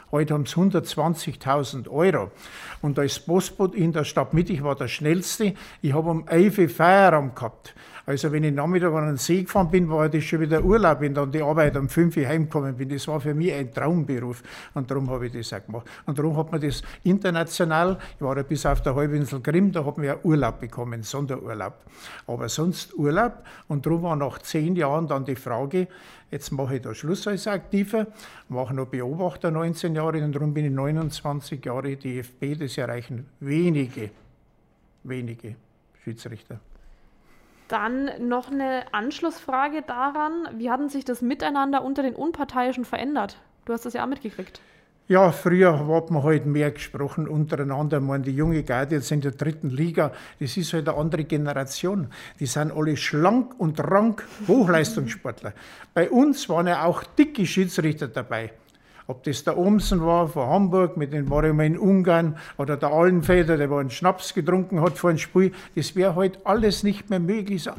Heute 0.09 0.33
haben 0.33 0.43
es 0.43 0.55
120.000 0.55 1.89
Euro. 1.89 2.31
Und 2.81 2.97
als 2.97 3.19
Postbote 3.19 3.77
in 3.77 3.91
der 3.91 4.05
Stadt 4.05 4.33
Mitte, 4.33 4.53
ich 4.53 4.63
war 4.63 4.75
der 4.75 4.87
Schnellste, 4.87 5.53
ich 5.81 5.93
habe 5.93 6.09
um 6.09 6.27
11 6.27 6.57
Uhr 6.59 6.69
Feierabend 6.69 7.35
gehabt. 7.35 7.75
Also 8.07 8.31
wenn 8.31 8.45
ich 8.45 8.53
Nachmittag 8.53 8.93
an 8.93 9.07
den 9.07 9.17
See 9.17 9.43
gefahren 9.43 9.69
bin, 9.69 9.89
war 9.89 10.07
das 10.07 10.23
schon 10.23 10.39
wieder 10.39 10.63
Urlaub, 10.63 11.01
wenn 11.01 11.13
dann 11.13 11.29
die 11.29 11.41
Arbeit 11.41 11.75
um 11.75 11.89
5 11.89 12.15
Uhr 12.15 12.25
heimgekommen 12.25 12.77
bin. 12.77 12.87
Das 12.87 13.05
war 13.09 13.19
für 13.19 13.33
mich 13.33 13.53
ein 13.53 13.73
Traumberuf 13.73 14.43
und 14.73 14.89
darum 14.89 15.09
habe 15.09 15.27
ich 15.27 15.33
das 15.33 15.51
auch 15.51 15.65
gemacht. 15.65 15.85
Und 16.05 16.17
darum 16.17 16.37
hat 16.37 16.49
man 16.49 16.61
das 16.61 16.83
international, 17.03 17.97
ich 18.15 18.21
war 18.21 18.37
ja 18.37 18.43
bis 18.43 18.65
auf 18.65 18.81
der 18.81 18.95
Halbinsel 18.95 19.41
Grimm, 19.41 19.73
da 19.73 19.83
hat 19.83 19.97
man 19.97 20.05
ja 20.05 20.15
Urlaub 20.23 20.61
bekommen, 20.61 21.03
Sonderurlaub. 21.03 21.73
Aber 22.27 22.47
sonst 22.47 22.97
Urlaub 22.97 23.43
und 23.67 23.85
darum 23.85 24.03
war 24.03 24.15
nach 24.15 24.39
zehn 24.39 24.77
Jahren 24.77 25.05
dann 25.09 25.25
die 25.25 25.35
Frage, 25.35 25.89
jetzt 26.31 26.51
mache 26.51 26.77
ich 26.77 26.81
da 26.81 26.93
Schluss 26.93 27.27
als 27.27 27.47
Aktiver, 27.47 28.07
mache 28.49 28.73
noch 28.73 28.87
Beobachter 28.87 29.51
19 29.51 29.95
Jahre 29.95 30.23
und 30.23 30.33
darum 30.33 30.53
bin 30.53 30.65
ich 30.65 30.71
29 30.71 31.63
Jahre 31.65 31.95
DFB, 31.95 32.59
das 32.59 32.77
erreichen 32.77 33.27
wenige, 33.39 34.11
wenige 35.03 35.55
Schiedsrichter. 36.03 36.59
Dann 37.67 38.09
noch 38.27 38.49
eine 38.49 38.93
Anschlussfrage 38.93 39.81
daran. 39.81 40.47
Wie 40.57 40.69
hat 40.69 40.89
sich 40.89 41.03
das 41.03 41.21
Miteinander 41.21 41.83
unter 41.83 42.01
den 42.01 42.15
Unparteiischen 42.15 42.85
verändert? 42.85 43.37
Du 43.65 43.73
hast 43.73 43.85
das 43.85 43.93
ja 43.93 44.03
auch 44.03 44.07
mitgekriegt. 44.07 44.61
Ja, 45.09 45.31
früher 45.31 45.87
hat 45.87 46.11
man 46.11 46.23
halt 46.23 46.45
mehr 46.45 46.69
gesprochen 46.71 47.29
untereinander. 47.29 48.01
meine, 48.01 48.25
die 48.25 48.35
junge 48.35 48.61
Garde 48.63 48.95
jetzt 48.95 49.09
in 49.09 49.21
der 49.21 49.31
dritten 49.31 49.69
Liga, 49.69 50.11
das 50.41 50.57
ist 50.57 50.73
halt 50.73 50.89
eine 50.89 50.97
andere 50.97 51.23
Generation. 51.23 52.07
Die 52.41 52.45
sind 52.45 52.73
alle 52.73 52.97
schlank 52.97 53.57
und 53.57 53.79
rank 53.79 54.27
Hochleistungssportler. 54.49 55.53
Bei 55.93 56.09
uns 56.09 56.49
waren 56.49 56.67
ja 56.67 56.83
auch 56.83 57.03
dicke 57.03 57.45
Schiedsrichter 57.45 58.09
dabei. 58.09 58.51
Ob 59.07 59.23
das 59.23 59.45
der 59.45 59.57
Omsen 59.57 60.05
war 60.05 60.27
von 60.27 60.49
Hamburg, 60.49 60.97
mit 60.97 61.13
dem 61.13 61.29
war 61.29 61.45
ich 61.45 61.57
in 61.57 61.77
Ungarn, 61.77 62.37
oder 62.57 62.75
der 62.75 62.91
Allenfeder, 62.91 63.55
der 63.55 63.71
einen 63.71 63.89
Schnaps 63.89 64.33
getrunken 64.33 64.81
hat 64.81 64.97
vor 64.97 65.11
dem 65.11 65.17
Spiel, 65.17 65.53
das 65.75 65.95
wäre 65.95 66.15
halt 66.15 66.45
alles 66.45 66.83
nicht 66.83 67.09
mehr 67.09 67.21
möglich. 67.21 67.69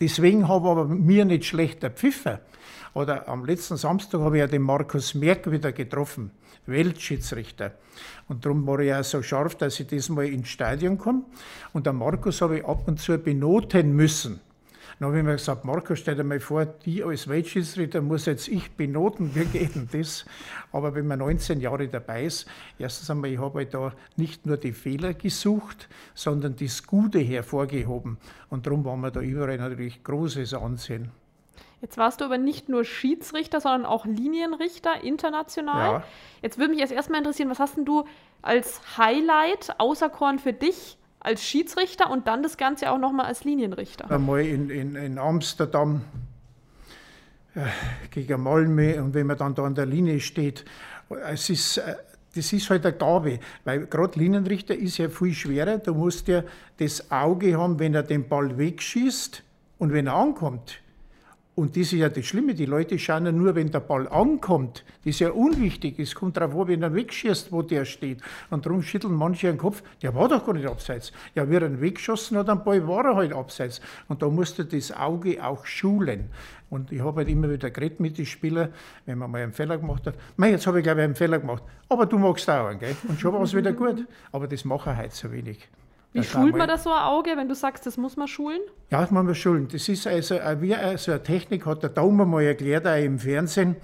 Deswegen 0.00 0.48
habe 0.48 0.68
aber 0.68 0.86
mir 0.86 1.24
nicht 1.24 1.44
schlechter 1.44 1.90
Pfiffer. 1.90 2.40
Oder 2.92 3.28
am 3.28 3.44
letzten 3.44 3.76
Samstag 3.76 4.20
habe 4.20 4.38
ich 4.38 4.40
ja 4.40 4.46
den 4.48 4.62
Markus 4.62 5.14
Merck 5.14 5.48
wieder 5.48 5.70
getroffen, 5.70 6.32
Weltschiedsrichter. 6.66 7.72
Und 8.28 8.44
darum 8.44 8.66
war 8.66 8.80
ich 8.80 8.88
ja 8.88 9.02
so 9.02 9.22
scharf, 9.22 9.54
dass 9.54 9.80
ich 9.80 9.86
diesmal 9.86 10.26
ins 10.26 10.48
Stadion 10.48 10.98
komme. 10.98 11.22
Und 11.72 11.86
der 11.86 11.92
Markus 11.92 12.40
habe 12.40 12.58
ich 12.58 12.64
ab 12.64 12.86
und 12.86 13.00
zu 13.00 13.16
benoten 13.18 13.94
müssen. 13.94 14.40
Dann 14.98 15.08
habe 15.08 15.18
ich 15.18 15.24
mir 15.24 15.32
gesagt, 15.32 15.66
Marco, 15.66 15.94
stell 15.94 16.14
dir 16.14 16.24
mal 16.24 16.40
vor, 16.40 16.64
die 16.64 17.04
als 17.04 17.28
Weltschiedsrichter 17.28 18.00
muss 18.00 18.24
jetzt 18.24 18.48
ich 18.48 18.70
benoten, 18.70 19.34
wie 19.34 19.44
geht 19.44 19.74
denn 19.74 19.88
das? 19.92 20.24
Aber 20.72 20.94
wenn 20.94 21.06
man 21.06 21.18
19 21.18 21.60
Jahre 21.60 21.86
dabei 21.86 22.24
ist, 22.24 22.46
erstens 22.78 23.10
einmal, 23.10 23.30
ich 23.30 23.38
habe 23.38 23.58
halt 23.58 23.74
da 23.74 23.92
nicht 24.16 24.46
nur 24.46 24.56
die 24.56 24.72
Fehler 24.72 25.12
gesucht, 25.12 25.90
sondern 26.14 26.56
das 26.56 26.82
Gute 26.86 27.18
hervorgehoben. 27.18 28.16
Und 28.48 28.66
darum 28.66 28.86
war 28.86 28.96
mir 28.96 29.10
da 29.10 29.20
überall 29.20 29.58
natürlich 29.58 30.02
großes 30.02 30.54
Ansehen. 30.54 31.10
Jetzt 31.82 31.98
warst 31.98 32.20
du 32.20 32.24
aber 32.24 32.38
nicht 32.38 32.68
nur 32.68 32.84
Schiedsrichter, 32.84 33.60
sondern 33.60 33.84
auch 33.84 34.06
Linienrichter 34.06 35.02
international. 35.02 35.92
Ja. 35.92 36.04
Jetzt 36.42 36.58
würde 36.58 36.72
mich 36.72 36.80
erst 36.80 36.92
erstmal 36.92 37.18
interessieren, 37.18 37.50
was 37.50 37.58
hast 37.58 37.76
denn 37.76 37.84
du 37.84 38.04
als 38.42 38.80
Highlight 38.96 39.74
außerkorn 39.78 40.38
für 40.38 40.52
dich 40.52 40.96
als 41.20 41.42
Schiedsrichter 41.42 42.10
und 42.10 42.28
dann 42.28 42.42
das 42.42 42.56
Ganze 42.56 42.90
auch 42.90 42.98
nochmal 42.98 43.26
als 43.26 43.44
Linienrichter. 43.44 44.10
Einmal 44.10 44.42
in, 44.42 44.70
in, 44.70 44.94
in 44.94 45.18
Amsterdam 45.18 46.02
äh, 47.54 47.60
gegen 48.10 48.42
Malmö 48.42 48.98
und 49.00 49.12
wenn 49.12 49.26
man 49.26 49.36
dann 49.36 49.54
da 49.54 49.64
an 49.64 49.74
der 49.74 49.86
Linie 49.86 50.20
steht, 50.20 50.64
es 51.28 51.50
ist, 51.50 51.78
äh, 51.78 51.96
das 52.34 52.52
ist 52.52 52.70
halt 52.70 52.86
eine 52.86 52.96
Gabe, 52.96 53.40
weil 53.64 53.86
gerade 53.86 54.18
Linienrichter 54.18 54.74
ist 54.74 54.98
ja 54.98 55.08
viel 55.08 55.34
schwerer. 55.34 55.78
Du 55.78 55.94
musst 55.94 56.28
ja 56.28 56.44
das 56.78 57.10
Auge 57.10 57.58
haben, 57.58 57.78
wenn 57.78 57.94
er 57.94 58.02
den 58.02 58.28
Ball 58.28 58.56
wegschießt 58.56 59.42
und 59.78 59.92
wenn 59.92 60.06
er 60.06 60.14
ankommt. 60.14 60.80
Und 61.56 61.74
das 61.74 61.84
ist 61.84 61.92
ja 61.92 62.10
das 62.10 62.26
Schlimme, 62.26 62.54
die 62.54 62.66
Leute 62.66 62.98
schauen 62.98 63.24
ja 63.24 63.32
nur, 63.32 63.54
wenn 63.54 63.70
der 63.70 63.80
Ball 63.80 64.06
ankommt. 64.08 64.84
Das 65.04 65.14
ist 65.14 65.20
ja 65.20 65.30
unwichtig. 65.30 65.98
Es 65.98 66.14
kommt 66.14 66.36
darauf 66.36 66.54
an, 66.54 66.68
wenn 66.68 66.82
er 66.82 66.94
wegschießt, 66.94 67.50
wo 67.50 67.62
der 67.62 67.86
steht. 67.86 68.20
Und 68.50 68.66
darum 68.66 68.82
schütteln 68.82 69.14
manche 69.14 69.46
den 69.46 69.56
Kopf, 69.56 69.82
der 70.02 70.14
war 70.14 70.28
doch 70.28 70.44
gar 70.44 70.52
nicht 70.52 70.66
abseits. 70.66 71.12
Ja, 71.34 71.48
wie 71.48 71.54
er 71.54 71.62
ihn 71.62 71.80
weggeschossen 71.80 72.36
hat, 72.36 72.50
am 72.50 72.62
Ball 72.62 72.86
war 72.86 73.06
er 73.06 73.16
halt 73.16 73.32
abseits. 73.32 73.80
Und 74.06 74.20
da 74.20 74.28
musst 74.28 74.58
du 74.58 74.64
das 74.64 74.92
Auge 74.92 75.42
auch 75.42 75.64
schulen. 75.64 76.28
Und 76.68 76.92
ich 76.92 77.00
habe 77.00 77.20
halt 77.20 77.28
immer 77.30 77.50
wieder 77.50 77.70
geredet 77.70 78.00
mit 78.00 78.18
den 78.18 78.26
Spielern, 78.26 78.68
wenn 79.06 79.16
man 79.16 79.30
mal 79.30 79.42
einen 79.42 79.54
Fehler 79.54 79.78
gemacht 79.78 80.06
hat. 80.06 80.14
Mei, 80.36 80.50
jetzt 80.50 80.66
habe 80.66 80.80
ich 80.80 80.84
glaube 80.84 81.00
ich 81.00 81.04
einen 81.04 81.14
Fehler 81.14 81.38
gemacht. 81.38 81.62
Aber 81.88 82.04
du 82.04 82.18
magst 82.18 82.50
auch 82.50 82.66
einen, 82.66 82.80
gell? 82.80 82.94
Und 83.08 83.18
schon 83.18 83.32
war 83.32 83.40
es 83.40 83.54
wieder 83.54 83.72
gut. 83.72 84.06
Aber 84.32 84.46
das 84.46 84.62
mache 84.66 84.90
ich 84.90 84.98
heute 84.98 85.16
so 85.16 85.32
wenig. 85.32 85.66
Wie 86.16 86.24
schult 86.24 86.56
man 86.56 86.68
da 86.68 86.78
so 86.78 86.90
ein 86.90 87.02
Auge, 87.02 87.36
wenn 87.36 87.48
du 87.48 87.54
sagst, 87.54 87.86
das 87.86 87.96
muss 87.96 88.16
man 88.16 88.28
schulen? 88.28 88.60
Ja, 88.90 89.00
das 89.00 89.10
muss 89.10 89.24
man 89.24 89.34
schulen. 89.34 89.68
Das 89.70 89.88
ist 89.88 90.06
also 90.06 90.36
wie 90.60 90.74
so 90.96 91.12
eine 91.12 91.22
Technik, 91.22 91.66
hat 91.66 91.82
der 91.82 91.90
Daumen 91.90 92.28
mal 92.28 92.42
erklärt, 92.42 92.86
auch 92.86 93.02
im 93.02 93.18
Fernsehen. 93.18 93.76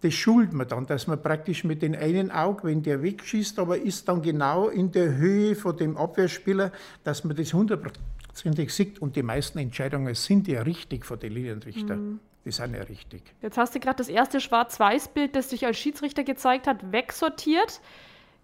Das 0.00 0.14
schult 0.14 0.52
man 0.52 0.68
dann, 0.68 0.86
dass 0.86 1.08
man 1.08 1.20
praktisch 1.20 1.64
mit 1.64 1.82
dem 1.82 1.94
einen 1.94 2.30
Auge, 2.30 2.68
wenn 2.68 2.82
der 2.82 3.02
wegschießt, 3.02 3.58
aber 3.58 3.78
ist 3.78 4.08
dann 4.08 4.22
genau 4.22 4.68
in 4.68 4.92
der 4.92 5.16
Höhe 5.16 5.56
von 5.56 5.76
dem 5.76 5.96
Abwehrspieler, 5.96 6.70
dass 7.02 7.24
man 7.24 7.36
das 7.36 7.52
hundertprozentig 7.52 8.72
sieht. 8.72 9.00
Und 9.00 9.16
die 9.16 9.24
meisten 9.24 9.58
Entscheidungen 9.58 10.14
sind 10.14 10.46
ja 10.46 10.62
richtig 10.62 11.04
von 11.04 11.18
den 11.18 11.32
Linienrichter. 11.32 11.96
Mhm. 11.96 12.20
Die 12.44 12.52
sind 12.52 12.74
ja 12.74 12.82
richtig. 12.82 13.22
Jetzt 13.42 13.58
hast 13.58 13.74
du 13.74 13.80
gerade 13.80 13.96
das 13.96 14.08
erste 14.08 14.40
Schwarz-Weiß-Bild, 14.40 15.34
das 15.34 15.48
dich 15.48 15.66
als 15.66 15.76
Schiedsrichter 15.76 16.22
gezeigt 16.22 16.68
hat, 16.68 16.92
wegsortiert. 16.92 17.80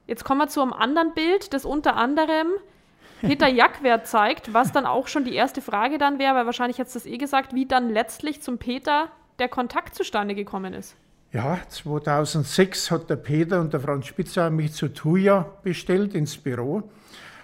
Jetzt 0.07 0.25
kommen 0.25 0.41
wir 0.41 0.49
zu 0.49 0.61
einem 0.61 0.73
anderen 0.73 1.15
Bild, 1.15 1.55
das 1.55 1.65
unter 1.65 1.97
anderem 1.97 2.49
Peter 3.27 3.49
Jackwert 3.49 4.07
zeigt, 4.07 4.53
was 4.53 4.73
dann 4.73 4.87
auch 4.87 5.09
schon 5.09 5.25
die 5.25 5.35
erste 5.35 5.61
Frage 5.61 5.99
dann 5.99 6.19
wäre, 6.19 6.35
weil 6.35 6.47
wahrscheinlich 6.47 6.79
hättest 6.79 6.97
du 6.97 6.99
das 7.01 7.07
eh 7.07 7.19
gesagt, 7.19 7.55
wie 7.55 7.67
dann 7.67 7.91
letztlich 7.91 8.43
zum 8.43 8.59
Peter 8.59 9.09
der 9.39 9.49
Kontakt 9.49 9.95
zustande 9.95 10.35
gekommen 10.35 10.75
ist. 10.75 10.97
Ja, 11.33 11.59
2006 11.69 12.91
hat 12.91 13.11
der 13.11 13.17
Peter 13.17 13.61
und 13.61 13.73
der 13.73 13.81
Franz 13.81 14.07
Spitzer 14.07 14.51
mich 14.51 14.73
zu 14.73 14.89
Tuja 14.89 15.47
bestellt 15.63 16.15
ins 16.15 16.37
Büro. 16.37 16.89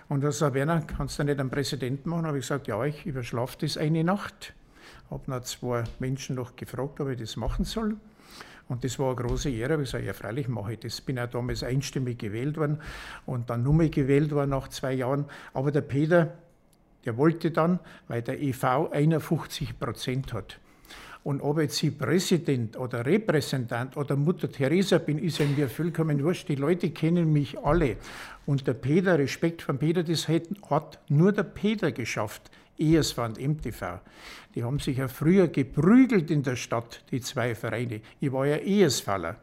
Und 0.09 0.23
er 0.23 0.33
sagt, 0.33 0.55
Werner, 0.55 0.83
kannst 0.83 1.19
du 1.19 1.25
nicht 1.25 1.41
einen 1.41 1.51
Präsidenten 1.51 2.09
machen? 2.09 2.27
Habe 2.27 2.39
ich 2.39 2.45
gesagt, 2.45 2.69
ja, 2.69 2.85
ich 2.85 3.05
überschlafe 3.05 3.59
das 3.61 3.77
eine 3.77 4.05
Nacht. 4.05 4.55
Habe 5.11 5.29
noch 5.29 5.43
zwei 5.43 5.85
Menschen 5.99 6.37
noch 6.37 6.55
gefragt, 6.55 7.01
ob 7.01 7.09
ich 7.09 7.19
das 7.19 7.37
machen 7.37 7.65
soll. 7.65 7.97
Und 8.71 8.85
das 8.85 9.01
war 9.01 9.09
eine 9.09 9.17
große 9.17 9.51
Ehre. 9.51 9.83
Ich 9.83 9.91
sage, 9.91 10.07
ja, 10.07 10.13
freilich 10.13 10.47
mache 10.47 10.75
ich 10.75 10.79
das. 10.79 11.01
Bin 11.01 11.19
auch 11.19 11.29
damals 11.29 11.65
einstimmig 11.65 12.19
gewählt 12.19 12.57
worden 12.57 12.81
und 13.27 13.51
dann 13.51 13.65
nur 13.65 13.77
gewählt 13.89 14.31
worden 14.31 14.51
nach 14.51 14.69
zwei 14.69 14.93
Jahren. 14.93 15.25
Aber 15.53 15.73
der 15.73 15.81
Peter, 15.81 16.35
der 17.05 17.17
wollte 17.17 17.51
dann, 17.51 17.81
weil 18.07 18.23
der 18.23 18.41
EV 18.41 18.93
51 18.93 19.77
Prozent 19.77 20.33
hat. 20.33 20.61
Und 21.25 21.41
ob 21.41 21.59
jetzt 21.59 21.83
ich 21.83 21.99
Präsident 21.99 22.79
oder 22.79 23.05
Repräsentant 23.05 23.97
oder 23.97 24.15
Mutter 24.15 24.51
Teresa 24.51 24.99
bin, 24.99 25.19
ist 25.19 25.39
ja 25.39 25.47
mir 25.47 25.69
vollkommen 25.69 26.23
wurscht. 26.23 26.49
Die 26.49 26.55
Leute 26.55 26.91
kennen 26.91 27.33
mich 27.33 27.59
alle. 27.59 27.97
Und 28.47 28.69
der 28.69 28.75
Peter, 28.75 29.19
Respekt 29.19 29.63
von 29.63 29.79
Peter, 29.79 30.05
das 30.05 30.29
hat 30.29 31.01
nur 31.09 31.33
der 31.33 31.43
Peter 31.43 31.91
geschafft. 31.91 32.53
ESV 32.81 33.19
und 33.19 33.39
MTV. 33.39 34.01
Die 34.55 34.65
haben 34.65 34.79
sich 34.79 34.97
ja 34.97 35.09
früher 35.09 35.49
geprügelt 35.49 36.31
in 36.31 36.43
der 36.43 36.57
Stadt, 36.57 37.05
die 37.11 37.21
zwei 37.21 37.55
Vereine. 37.55 38.01
Ich 38.21 38.33
war 38.33 38.47
ja 38.47 38.57
ESVler. 38.57 39.37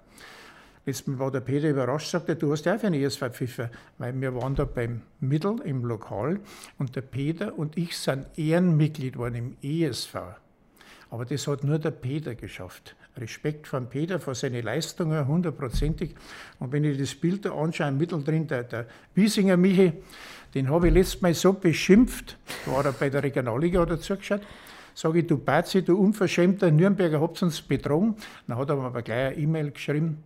Letztes 0.85 1.19
war 1.19 1.31
der 1.31 1.41
Peter 1.41 1.69
überrascht, 1.69 2.11
sagte, 2.11 2.37
du 2.37 2.51
hast 2.51 2.65
ja 2.65 2.75
auch 2.75 2.83
einen 2.83 3.01
ESV 3.01 3.23
Pfiffer, 3.31 3.69
weil 3.97 4.19
wir 4.19 4.33
waren 4.33 4.55
da 4.55 4.63
beim 4.63 5.01
Mittel 5.19 5.59
im 5.65 5.83
Lokal 5.83 6.39
und 6.77 6.95
der 6.95 7.01
Peter 7.01 7.57
und 7.59 7.77
ich 7.77 7.97
sind 7.97 8.25
Ehrenmitglied 8.37 9.17
waren 9.17 9.35
im 9.35 9.57
ESV. 9.61 10.15
Aber 11.09 11.25
das 11.25 11.47
hat 11.47 11.63
nur 11.63 11.79
der 11.79 11.91
Peter 11.91 12.35
geschafft. 12.35 12.95
Respekt 13.17 13.67
von 13.67 13.87
Peter, 13.89 14.19
vor 14.19 14.35
seinen 14.35 14.63
Leistungen, 14.63 15.27
hundertprozentig. 15.27 16.15
Und 16.59 16.71
wenn 16.71 16.83
ich 16.83 16.97
das 16.97 17.15
Bild 17.15 17.45
da 17.45 17.53
anschaue, 17.53 17.91
mittendrin 17.91 18.47
der, 18.47 18.63
der 18.63 18.85
Wiesinger 19.15 19.57
Michi, 19.57 19.93
den 20.53 20.69
habe 20.69 20.87
ich 20.87 20.93
letztes 20.93 21.21
Mal 21.21 21.33
so 21.33 21.53
beschimpft, 21.53 22.37
war 22.65 22.85
er 22.85 22.91
bei 22.91 23.09
der 23.09 23.23
Regionalliga 23.23 23.81
oder 23.81 23.99
zugeschaut, 23.99 24.41
sage 24.93 25.19
ich, 25.19 25.27
du 25.27 25.37
Bazi, 25.37 25.83
du 25.83 25.97
unverschämter 25.97 26.71
Nürnberger, 26.71 27.21
habt 27.21 27.41
uns 27.41 27.61
betrogen. 27.61 28.15
Dann 28.47 28.57
hat 28.57 28.69
er 28.69 28.75
mir 28.75 28.83
aber 28.83 29.01
gleich 29.01 29.33
eine 29.33 29.37
E-Mail 29.37 29.71
geschrieben, 29.71 30.23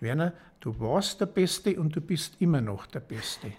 Werner, 0.00 0.32
du 0.60 0.78
warst 0.80 1.20
der 1.20 1.26
Beste 1.26 1.78
und 1.78 1.94
du 1.94 2.00
bist 2.00 2.36
immer 2.40 2.60
noch 2.60 2.86
der 2.86 3.00
Beste. 3.00 3.52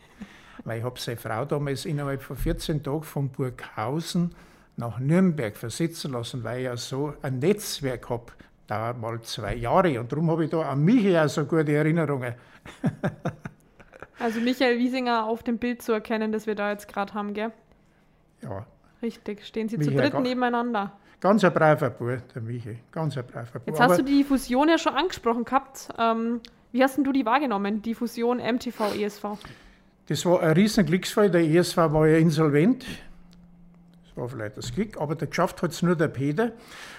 Weil 0.64 0.80
ich 0.80 0.84
habe 0.84 1.00
seine 1.00 1.18
Frau 1.18 1.46
damals 1.46 1.86
innerhalb 1.86 2.22
von 2.22 2.36
14 2.36 2.84
Tagen 2.84 3.04
von 3.04 3.30
Burghausen 3.30 4.34
nach 4.78 5.00
Nürnberg 5.00 5.58
versetzen 5.58 6.14
lassen, 6.14 6.44
weil 6.44 6.60
ich 6.60 6.66
ja 6.66 6.78
so 6.78 7.14
ein 7.22 7.40
Netzwerk 7.40 8.10
habe, 8.10 8.26
dauert 8.68 9.00
mal 9.00 9.20
zwei 9.22 9.56
Jahre. 9.56 10.00
Und 10.00 10.12
darum 10.12 10.30
habe 10.32 10.46
ich 10.46 10.52
da 10.52 10.62
an 10.62 10.84
mich 10.84 11.18
auch 11.18 11.28
so 11.28 11.46
gute 11.46 11.74
Erinnerungen. 11.74 12.36
Also 14.20 14.40
Michael 14.40 14.80
Wiesinger 14.80 15.26
auf 15.26 15.44
dem 15.44 15.60
Bild 15.60 15.84
zu 15.84 15.92
erkennen, 15.92 16.32
das 16.32 16.48
wir 16.48 16.56
da 16.56 16.72
jetzt 16.72 16.88
gerade 16.88 17.14
haben, 17.14 17.36
gell? 17.36 17.52
Ja. 18.42 18.66
Richtig, 19.02 19.46
stehen 19.46 19.70
sie 19.70 19.78
Michael, 19.78 19.96
zu 19.96 20.02
dritt 20.02 20.24
nebeneinander. 20.24 20.94
Ganz 21.20 21.44
ein 21.44 21.54
braver 21.54 21.92
Bub, 21.92 22.22
der 22.34 22.42
Michael, 22.42 22.78
ganz 22.92 23.16
ein 23.16 23.26
braver 23.28 23.60
Bub. 23.60 23.68
Jetzt 23.68 23.80
hast 23.80 24.00
du 24.00 24.04
die 24.04 24.24
Fusion 24.24 24.70
ja 24.70 24.80
schon 24.80 24.96
angesprochen 24.96 25.46
gehabt. 25.46 25.90
Ähm, 26.00 26.42
wie 26.72 26.84
hast 26.84 26.98
denn 26.98 27.04
du 27.04 27.12
die 27.12 27.26
wahrgenommen, 27.26 27.84
die 27.84 27.94
Fusion 27.94 28.40
MTV-ESV? 28.40 29.24
Das 30.08 30.26
war 30.26 30.42
ein 30.42 30.54
riesen 30.54 30.86
Glücksfall. 30.86 31.30
Der 31.30 31.42
ESV 31.42 31.78
war 31.78 32.08
ja 32.08 32.18
insolvent 32.18 32.86
war 34.18 34.28
vielleicht 34.30 34.58
das 34.58 34.74
Glück, 34.74 35.00
aber 35.00 35.16
der 35.16 35.28
geschafft 35.28 35.62
hat 35.62 35.72
es 35.72 35.82
nur 35.82 35.96
der 35.96 36.08
Peter. 36.08 36.52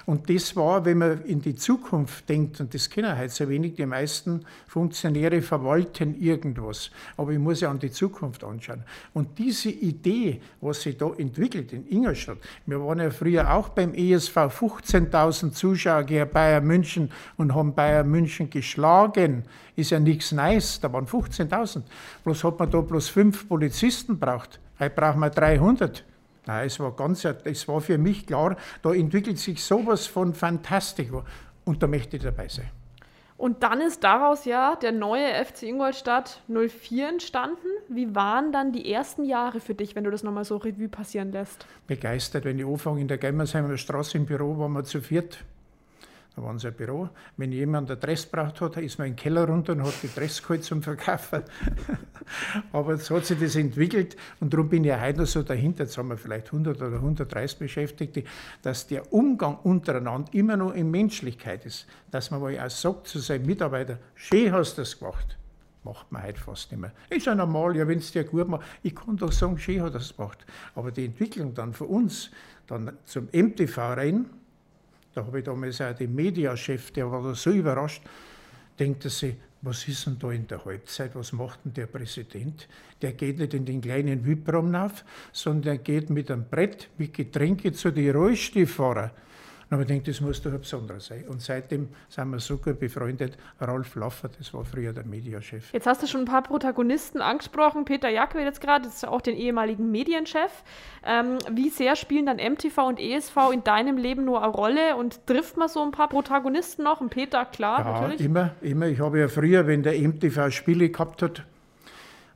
Und 0.07 0.31
das 0.31 0.57
war, 0.57 0.85
wenn 0.85 0.99
man 0.99 1.25
in 1.25 1.41
die 1.41 1.55
Zukunft 1.55 2.29
denkt, 2.29 2.61
und 2.61 2.73
das 2.73 2.89
kennen 2.89 3.17
halt 3.17 3.31
so 3.31 3.49
wenig, 3.49 3.75
die 3.75 3.85
meisten 3.85 4.45
Funktionäre 4.67 5.43
verwalten 5.43 6.19
irgendwas. 6.21 6.91
Aber 7.17 7.33
ich 7.33 7.39
muss 7.39 7.61
ja 7.61 7.71
an 7.71 7.79
die 7.79 7.91
Zukunft 7.91 8.43
anschauen. 8.45 8.85
Und 9.13 9.39
diese 9.39 9.71
Idee, 9.71 10.41
was 10.61 10.83
sich 10.83 10.97
da 10.97 11.11
entwickelt 11.17 11.73
in 11.73 11.87
Ingolstadt, 11.89 12.39
wir 12.67 12.81
waren 12.81 13.01
ja 13.01 13.11
früher 13.11 13.53
auch 13.53 13.69
beim 13.69 13.93
ESV 13.95 14.37
15.000 14.37 15.53
Zuschauer 15.53 16.05
gegen 16.05 16.31
Bayern 16.31 16.67
München 16.67 17.11
und 17.37 17.55
haben 17.55 17.75
Bayern 17.75 18.09
München 18.09 18.49
geschlagen, 18.49 19.45
ist 19.77 19.91
ja 19.91 20.01
nichts 20.01 20.33
Neues, 20.33 20.81
da 20.81 20.93
waren 20.93 21.07
15.000. 21.07 21.83
Bloß 22.25 22.45
hat 22.45 22.59
man 22.59 22.71
da 22.71 22.81
bloß 22.81 23.09
fünf 23.09 23.49
Polizisten 23.49 24.19
braucht. 24.19 24.59
Heute 24.79 24.95
brauchen 24.95 25.21
wir 25.21 25.31
300. 25.31 26.05
Nein, 26.49 26.67
es 26.67 26.81
war 26.81 26.93
ganz, 26.93 27.27
es 27.27 27.69
war 27.69 27.83
für 27.83 27.99
mich 27.99 28.27
klar, 28.27 28.57
da 28.81 28.95
entwickelt 28.95 29.39
sich 29.39 29.63
sowas 29.63 30.07
von 30.07 30.33
fantastisch 30.33 31.09
und 31.67 31.83
da 31.83 31.87
möchte 31.87 32.17
ich 32.17 32.23
dabei 32.23 32.49
sein. 32.49 32.71
Und 33.37 33.63
dann 33.63 33.83
ist 33.83 34.03
daraus 34.03 34.47
ja 34.47 34.75
der 34.75 34.93
neue 34.93 35.27
FC 35.45 35.65
Ingolstadt 35.65 36.43
04 36.49 37.11
entstanden. 37.11 37.69
Wie 37.89 38.15
waren 38.15 38.51
dann 38.51 38.73
die 38.73 38.91
ersten 38.91 39.25
Jahre 39.25 39.61
für 39.61 39.75
dich, 39.75 39.95
wenn 39.95 40.05
du 40.05 40.11
das 40.11 40.23
nochmal 40.23 40.45
so 40.45 40.57
Revue 40.57 40.89
passieren 40.89 41.33
lässt? 41.33 41.67
Begeistert, 41.87 42.47
wenn 42.47 42.59
ich 42.59 42.67
anfange 42.67 43.03
in 43.03 43.09
der 43.09 43.19
Gemmersheimer 43.19 43.77
Straße 43.77 44.17
im 44.17 44.25
Büro, 44.25 44.59
waren 44.59 44.73
wir 44.73 44.85
zu 44.85 45.03
viert 45.03 45.45
da 46.39 46.45
war 46.45 46.51
unser 46.51 46.71
Büro. 46.71 47.09
Wenn 47.37 47.51
jemand 47.51 47.91
ein 47.91 47.99
Dress 47.99 48.25
braucht 48.25 48.61
hat, 48.61 48.77
ist 48.77 48.99
man 48.99 49.09
in 49.09 49.15
den 49.15 49.19
Keller 49.19 49.49
runter 49.49 49.73
und 49.73 49.83
hat 49.83 49.95
die 50.03 50.09
Dress 50.15 50.41
geholt 50.41 50.63
zum 50.63 50.83
Verkaufen. 50.83 51.43
Aber 52.73 52.97
so 52.97 53.17
hat 53.17 53.27
sich 53.27 53.41
das 53.41 53.57
entwickelt 53.57 54.17
und 54.39 54.55
darum 54.55 54.69
bin 54.69 54.85
ich 54.85 54.91
ja 54.91 55.01
heute 55.01 55.21
noch 55.21 55.27
so 55.27 55.43
dahinter. 55.43 55.85
Jetzt 55.85 55.99
haben 55.99 56.11
wir 56.11 56.17
vielleicht 56.17 56.47
100 56.47 56.81
oder 56.81 56.97
130 56.97 57.59
Beschäftigte, 57.59 58.23
dass 58.63 58.87
der 58.87 59.13
Umgang 59.13 59.59
untereinander 59.65 60.33
immer 60.33 60.57
noch 60.57 60.75
in 60.75 60.91
Menschlichkeit 60.93 61.67
ist. 61.67 61.87
Dass 62.13 62.31
man 62.31 62.41
mal 62.41 62.57
auch 62.61 62.71
sagt 62.71 63.09
zu 63.09 63.19
seinem 63.19 63.47
Mitarbeiter, 63.47 63.99
schön 64.15 64.53
hast 64.53 64.79
du 64.79 64.83
das 64.83 64.99
gemacht 64.99 65.37
macht 65.85 66.13
man 66.13 66.23
heute 66.23 66.39
fast 66.39 66.71
nicht 66.71 66.81
mehr. 66.81 66.93
Ist 67.09 67.25
ja 67.25 67.35
normal, 67.35 67.75
ja, 67.75 67.89
wenn 67.89 67.99
es 67.99 68.13
dir 68.13 68.23
gut 68.23 68.47
macht. 68.47 68.67
Ich 68.83 68.95
kann 68.95 69.17
doch 69.17 69.33
sagen, 69.33 69.57
schön 69.59 69.81
hat 69.81 69.95
er 69.95 70.01
es 70.01 70.15
gemacht. 70.15 70.45
Aber 70.75 70.91
die 70.91 71.07
Entwicklung 71.07 71.55
dann 71.55 71.73
für 71.73 71.85
uns, 71.87 72.31
dann 72.67 72.93
zum 73.07 73.29
MTV 73.33 73.79
rein, 73.79 74.27
da 75.19 75.27
habe 75.27 75.41
ich 75.41 75.45
damals 75.45 75.81
auch 75.81 75.93
den 75.95 76.15
Mediachef, 76.15 76.93
der 76.93 77.11
war 77.11 77.23
da 77.23 77.35
so 77.35 77.51
überrascht, 77.51 78.03
denkt 78.79 79.05
er 79.05 79.11
sich, 79.11 79.35
was 79.63 79.89
ist 79.89 80.07
denn 80.07 80.17
da 80.17 80.31
in 80.31 80.47
der 80.47 80.65
Halbzeit, 80.65 81.17
was 81.17 81.33
macht 81.33 81.65
denn 81.65 81.75
der 81.75 81.87
Präsident? 81.87 82.69
Der 83.03 83.13
geht 83.15 83.41
nicht 83.41 83.53
in 83.53 83.65
den 83.65 83.81
kleinen 83.81 84.25
VIP-Raum 84.25 84.73
auf, 84.77 85.05
sondern 85.33 85.63
der 85.63 85.79
geht 85.79 86.11
mit 86.11 86.31
einem 86.31 86.49
Brett, 86.49 86.89
mit 86.99 87.15
Getränke 87.15 87.73
zu 87.73 87.91
den 87.91 88.15
Rollstuhlfahrern. 88.15 89.11
Aber 89.71 89.83
ich 89.83 89.89
denke, 89.89 90.11
das 90.11 90.21
muss 90.23 90.41
doch 90.41 90.53
ein 90.53 90.61
besonderer 90.61 90.99
sein. 90.99 91.25
Und 91.29 91.43
seitdem 91.43 91.89
sind 92.09 92.31
wir 92.31 92.57
gut 92.57 92.81
befreundet. 92.81 93.37
Ralf 93.61 93.97
Laffer, 93.97 94.31
das 94.39 94.55
war 94.55 94.65
früher 94.65 94.95
der 94.95 95.05
Mediachef. 95.05 95.73
Jetzt 95.75 95.87
hast 95.87 96.03
du 96.03 96.07
schon 96.07 96.23
ein 96.23 96.27
paar 96.27 96.43
Protagonisten 96.43 97.21
angesprochen. 97.21 97.85
Peter 97.85 98.09
Jacke 98.09 98.41
jetzt 98.41 98.63
gerade, 98.63 98.87
das 98.87 98.97
ist 98.97 99.07
auch 99.07 99.21
den 99.21 99.37
ehemaligen 99.37 99.91
Medienchef. 99.91 100.65
Ähm, 101.05 101.37
wie 101.53 101.69
sehr 101.69 101.97
spielen 101.97 102.25
dann 102.25 102.37
MTV 102.37 102.79
und 102.89 102.99
ESV 102.99 103.37
in 103.53 103.63
deinem 103.63 103.99
Leben 103.99 104.25
nur 104.25 104.43
eine 104.43 104.51
Rolle? 104.51 104.97
Und 104.97 105.27
trifft 105.27 105.59
man 105.59 105.69
so 105.69 105.83
ein 105.83 105.91
paar 105.91 106.09
Protagonisten 106.09 106.85
noch? 106.85 107.03
Und 107.03 107.11
Peter, 107.11 107.45
klar, 107.45 107.81
ja, 107.81 108.01
natürlich. 108.01 108.23
immer, 108.23 108.53
immer. 108.63 108.87
Ich 108.87 109.01
habe 109.01 109.21
ja 109.21 109.29
früher, 109.29 109.67
wenn 109.67 109.83
der 109.83 109.99
MTV 109.99 110.51
Spiele 110.51 110.89
gehabt 110.89 111.21
hat, 111.21 111.45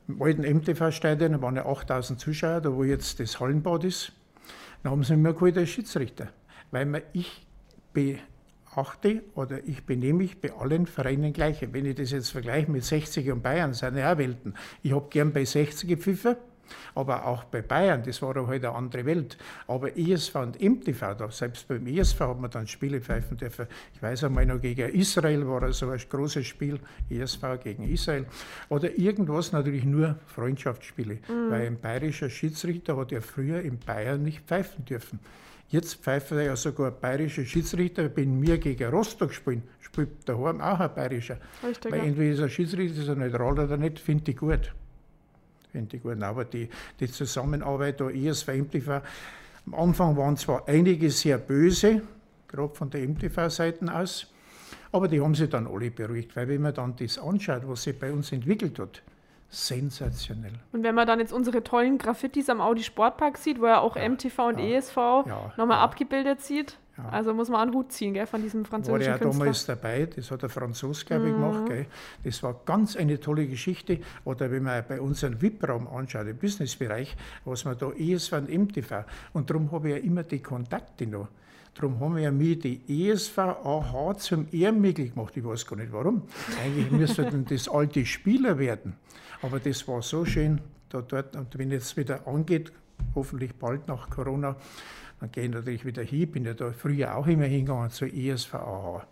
im 0.07 0.21
alten 0.21 0.43
MTV-Stadion, 0.43 1.31
da 1.31 1.41
waren 1.41 1.55
ja 1.55 1.65
8000 1.65 2.19
Zuschauer, 2.19 2.61
da 2.61 2.73
wo 2.73 2.83
jetzt 2.83 3.19
das 3.19 3.39
Hallenbad 3.39 3.85
ist, 3.85 4.11
da 4.83 4.91
haben 4.91 5.03
sie 5.03 5.13
immer 5.13 5.33
geholt 5.33 5.57
als 5.57 5.69
Schiedsrichter 5.69 6.27
weil 6.73 6.87
man 6.87 7.03
ich 7.13 7.45
beachte 7.93 9.21
oder 9.35 9.63
ich 9.63 9.85
benehme 9.85 10.19
mich 10.19 10.41
bei 10.41 10.51
allen 10.51 10.87
Vereinen 10.87 11.31
gleich. 11.31 11.65
Wenn 11.71 11.85
ich 11.85 11.95
das 11.95 12.11
jetzt 12.11 12.31
vergleiche 12.31 12.71
mit 12.71 12.83
60 12.83 13.31
und 13.31 13.43
Bayern, 13.43 13.73
sind 13.73 13.95
ja 13.95 14.11
auch 14.11 14.17
Welten. 14.17 14.55
Ich 14.81 14.91
habe 14.91 15.07
gern 15.09 15.31
bei 15.31 15.45
60 15.45 15.87
gepfiffen, 15.87 16.35
Aber 16.95 17.25
auch 17.25 17.43
bei 17.43 17.61
Bayern, 17.61 18.01
das 18.03 18.21
war 18.21 18.33
doch 18.33 18.47
halt 18.47 18.65
eine 18.65 18.73
andere 18.73 19.05
Welt. 19.05 19.37
Aber 19.67 19.95
ESV 19.95 20.35
und 20.35 20.61
MTV, 20.61 21.15
da, 21.15 21.29
selbst 21.29 21.67
beim 21.67 21.85
ESV 21.85 22.19
hat 22.19 22.39
man 22.39 22.49
dann 22.49 22.67
Spiele 22.67 23.01
pfeifen 23.01 23.37
dürfen. 23.37 23.67
Ich 23.93 24.01
weiß 24.01 24.23
einmal 24.23 24.45
noch, 24.45 24.59
gegen 24.59 24.89
Israel 24.93 25.47
war 25.47 25.71
so 25.73 25.89
ein 25.89 25.99
großes 26.09 26.45
Spiel, 26.45 26.79
ESV 27.09 27.41
gegen 27.63 27.87
Israel. 27.87 28.25
Oder 28.69 28.97
irgendwas 28.97 29.51
natürlich 29.51 29.83
nur 29.83 30.17
Freundschaftsspiele. 30.27 31.15
Mhm. 31.15 31.51
Weil 31.51 31.67
ein 31.67 31.79
bayerischer 31.79 32.29
Schiedsrichter 32.29 32.97
hat 32.97 33.11
ja 33.11 33.21
früher 33.21 33.61
in 33.61 33.77
Bayern 33.77 34.23
nicht 34.23 34.41
pfeifen 34.47 34.85
dürfen. 34.85 35.19
Jetzt 35.73 35.95
pfeift 35.95 36.29
er 36.29 36.43
ja 36.43 36.55
sogar 36.55 36.91
ein 36.91 36.99
bayerischer 37.01 37.43
Schiedsrichter, 37.45 38.15
wenn 38.15 38.39
wir 38.43 38.59
gegen 38.59 38.91
Rostock 38.91 39.33
spielen, 39.33 39.63
spielt 39.79 40.29
daheim 40.29 40.61
auch 40.61 40.79
ein 40.79 40.93
bayerischer. 40.93 41.39
Richtig, 41.67 41.91
Weil 41.91 42.01
ja. 42.01 42.05
entweder 42.05 42.31
ist 42.31 42.39
er 42.41 42.49
Schiedsrichter, 42.49 43.01
ist 43.01 43.07
er 43.07 43.15
neutral 43.15 43.53
oder 43.57 43.75
nicht, 43.75 43.97
finde 43.97 44.29
ich 44.29 44.37
gut. 44.37 44.71
Finde 45.71 45.97
ich 45.97 46.03
gut. 46.03 46.21
Aber 46.21 46.45
die, 46.45 46.69
die 46.99 47.07
Zusammenarbeit 47.07 47.99
da 47.99 48.11
ESV, 48.11 48.49
MTV, 48.49 49.01
am 49.65 49.73
Anfang 49.73 50.15
waren 50.15 50.37
zwar 50.37 50.67
einige 50.67 51.09
sehr 51.09 51.39
böse, 51.39 52.03
gerade 52.47 52.75
von 52.75 52.91
der 52.91 53.07
MTV-Seiten 53.07 53.89
aus, 53.89 54.31
aber 54.91 55.07
die 55.07 55.21
haben 55.21 55.33
sich 55.33 55.49
dann 55.49 55.65
alle 55.65 55.89
beruhigt, 55.89 56.35
weil 56.35 56.49
wenn 56.49 56.61
man 56.61 56.75
dann 56.75 56.95
das 56.97 57.17
anschaut, 57.17 57.63
was 57.65 57.81
sich 57.81 57.97
bei 57.97 58.11
uns 58.11 58.31
entwickelt 58.31 58.77
hat, 58.77 59.01
sensationell. 59.53 60.53
Und 60.71 60.83
wenn 60.83 60.95
man 60.95 61.05
dann 61.05 61.19
jetzt 61.19 61.31
unsere 61.31 61.63
tollen 61.63 61.97
Graffitis 61.97 62.49
am 62.49 62.59
Audi 62.59 62.83
Sportpark 62.83 63.37
sieht, 63.37 63.61
wo 63.61 63.67
ja 63.67 63.79
auch 63.79 63.95
ja, 63.95 64.09
MTV 64.09 64.39
und 64.47 64.59
ja, 64.59 64.77
ESV 64.77 64.97
ja, 64.97 65.53
nochmal 65.57 65.79
abgebildet 65.79 66.41
sieht, 66.41 66.77
also 66.95 67.33
muss 67.33 67.49
man 67.49 67.61
einen 67.61 67.73
Hut 67.73 67.91
ziehen 67.91 68.13
gell, 68.13 68.27
von 68.27 68.41
diesem 68.41 68.65
französischen 68.65 69.11
War 69.11 69.17
der 69.17 69.27
ja 69.27 69.31
damals 69.33 69.65
dabei, 69.65 70.05
das 70.05 70.29
hat 70.29 70.43
der 70.43 70.49
Franzose, 70.49 71.05
glaube 71.05 71.27
ich, 71.27 71.33
mhm. 71.33 71.41
gemacht. 71.41 71.65
Gell. 71.67 71.85
Das 72.23 72.43
war 72.43 72.61
ganz 72.65 72.95
eine 72.95 73.19
tolle 73.19 73.47
Geschichte. 73.47 73.99
Oder 74.25 74.51
wenn 74.51 74.63
man 74.63 74.83
bei 74.87 75.01
unserem 75.01 75.41
VIP-Raum 75.41 75.87
anschaut, 75.87 76.27
im 76.27 76.37
Businessbereich, 76.37 77.15
was 77.45 77.65
man 77.65 77.77
da 77.77 77.91
ESV 77.91 78.33
und 78.33 78.49
MTV, 78.49 79.05
und 79.33 79.49
darum 79.49 79.71
habe 79.71 79.89
ich 79.89 79.95
ja 79.95 80.01
immer 80.03 80.23
die 80.23 80.39
Kontakte 80.39 81.07
noch. 81.07 81.29
Darum 81.73 81.99
haben 81.99 82.15
wir 82.15 82.23
ja 82.23 82.31
mir 82.31 82.59
die 82.59 83.09
ESV 83.09 83.39
AH 83.39 84.13
zum 84.19 84.47
Ehrenmittel 84.51 85.09
gemacht. 85.09 85.35
Ich 85.35 85.43
weiß 85.43 85.65
gar 85.65 85.77
nicht 85.77 85.91
warum. 85.91 86.21
Eigentlich 86.63 86.91
müssten 86.91 87.45
das 87.45 87.67
alte 87.67 88.05
Spieler 88.05 88.59
werden. 88.59 88.93
Aber 89.41 89.59
das 89.59 89.87
war 89.87 90.03
so 90.03 90.23
schön, 90.25 90.61
da 90.89 91.01
dort, 91.01 91.35
und 91.35 91.57
wenn 91.57 91.71
jetzt 91.71 91.97
wieder 91.97 92.27
angeht, 92.27 92.71
hoffentlich 93.15 93.53
bald 93.55 93.87
nach 93.87 94.09
Corona, 94.09 94.55
dann 95.19 95.31
gehe 95.31 95.45
ich 95.45 95.51
natürlich 95.51 95.85
wieder 95.85 96.03
hin. 96.03 96.31
Bin 96.31 96.45
ja 96.45 96.53
da 96.53 96.71
früher 96.71 97.15
auch 97.15 97.27
immer 97.27 97.45
hingegangen 97.45 97.89
zur 97.89 98.07
ESV 98.13 98.55
AH. 98.55 99.07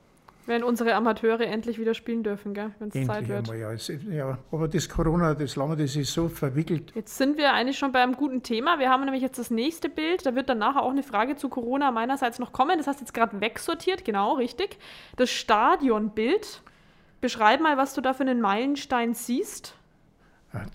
Wenn 0.47 0.63
unsere 0.63 0.95
Amateure 0.95 1.41
endlich 1.41 1.79
wieder 1.79 1.93
spielen 1.93 2.23
dürfen, 2.23 2.55
wenn 2.55 2.89
es 2.89 3.07
Zeit 3.07 3.27
wird. 3.27 3.50
Einmal, 3.50 3.59
ja. 3.59 3.71
Es, 3.71 3.91
ja. 4.09 4.38
Aber 4.51 4.67
das 4.67 4.89
Corona, 4.89 5.35
das 5.35 5.55
lange, 5.55 5.77
das 5.77 5.95
ist 5.95 6.11
so 6.13 6.27
verwickelt. 6.29 6.91
Jetzt 6.95 7.17
sind 7.17 7.38
wir 7.38 7.53
eigentlich 7.53 7.77
schon 7.77 7.91
bei 7.91 8.01
einem 8.01 8.15
guten 8.15 8.41
Thema. 8.41 8.79
Wir 8.79 8.89
haben 8.89 9.05
nämlich 9.05 9.21
jetzt 9.21 9.38
das 9.38 9.51
nächste 9.51 9.88
Bild. 9.88 10.25
Da 10.25 10.35
wird 10.35 10.50
dann 10.50 10.57
nachher 10.57 10.81
auch 10.81 10.89
eine 10.89 11.03
Frage 11.03 11.35
zu 11.35 11.47
Corona 11.47 11.91
meinerseits 11.91 12.39
noch 12.39 12.51
kommen. 12.51 12.77
Das 12.77 12.88
hast 12.88 13.00
du 13.00 13.03
jetzt 13.03 13.13
gerade 13.13 13.39
wegsortiert, 13.39 14.03
genau, 14.03 14.33
richtig. 14.33 14.77
Das 15.15 15.29
Stadionbild. 15.29 16.63
Beschreib 17.21 17.61
mal, 17.61 17.77
was 17.77 17.93
du 17.93 18.01
da 18.01 18.13
für 18.13 18.23
einen 18.23 18.41
Meilenstein 18.41 19.13
siehst 19.13 19.75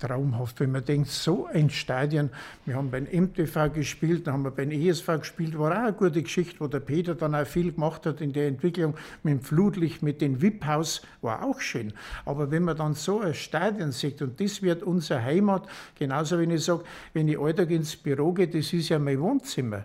traumhaft, 0.00 0.60
wenn 0.60 0.72
man 0.72 0.84
denkt, 0.84 1.08
so 1.08 1.46
ein 1.46 1.70
Stadion. 1.70 2.30
Wir 2.64 2.76
haben 2.76 2.90
beim 2.90 3.04
MTV 3.04 3.72
gespielt, 3.72 4.26
dann 4.26 4.34
haben 4.34 4.44
wir 4.44 4.50
beim 4.50 4.70
ESV 4.70 5.06
gespielt, 5.18 5.58
war 5.58 5.72
auch 5.72 5.84
eine 5.84 5.92
gute 5.92 6.22
Geschichte, 6.22 6.60
wo 6.60 6.66
der 6.66 6.80
Peter 6.80 7.14
dann 7.14 7.34
auch 7.34 7.46
viel 7.46 7.72
gemacht 7.72 8.06
hat 8.06 8.20
in 8.20 8.32
der 8.32 8.48
Entwicklung 8.48 8.94
mit 9.22 9.34
dem 9.34 9.40
Flutlicht, 9.40 10.02
mit 10.02 10.20
dem 10.20 10.40
VIP-Haus, 10.40 11.02
war 11.20 11.44
auch 11.44 11.60
schön. 11.60 11.92
Aber 12.24 12.50
wenn 12.50 12.62
man 12.62 12.76
dann 12.76 12.94
so 12.94 13.20
ein 13.20 13.34
Stadion 13.34 13.92
sieht 13.92 14.22
und 14.22 14.40
das 14.40 14.62
wird 14.62 14.82
unsere 14.82 15.22
Heimat, 15.22 15.66
genauso 15.98 16.40
wie 16.40 16.52
ich 16.52 16.64
sage, 16.64 16.84
wenn 17.12 17.28
ich 17.28 17.38
Alltag 17.38 17.70
ins 17.70 17.96
Büro 17.96 18.32
gehe, 18.32 18.48
das 18.48 18.72
ist 18.72 18.88
ja 18.88 18.98
mein 18.98 19.20
Wohnzimmer. 19.20 19.84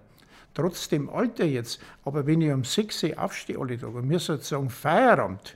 Trotzdem 0.54 1.10
Alter 1.10 1.46
jetzt, 1.46 1.82
aber 2.04 2.26
wenn 2.26 2.42
ich 2.42 2.52
um 2.52 2.64
6 2.64 3.04
Uhr 3.04 3.24
aufstehe 3.24 3.58
alle 3.58 3.80
Tage 3.80 3.94
und 3.94 4.08
mir 4.08 4.20
sozusagen 4.20 4.70
Feierabend, 4.70 5.56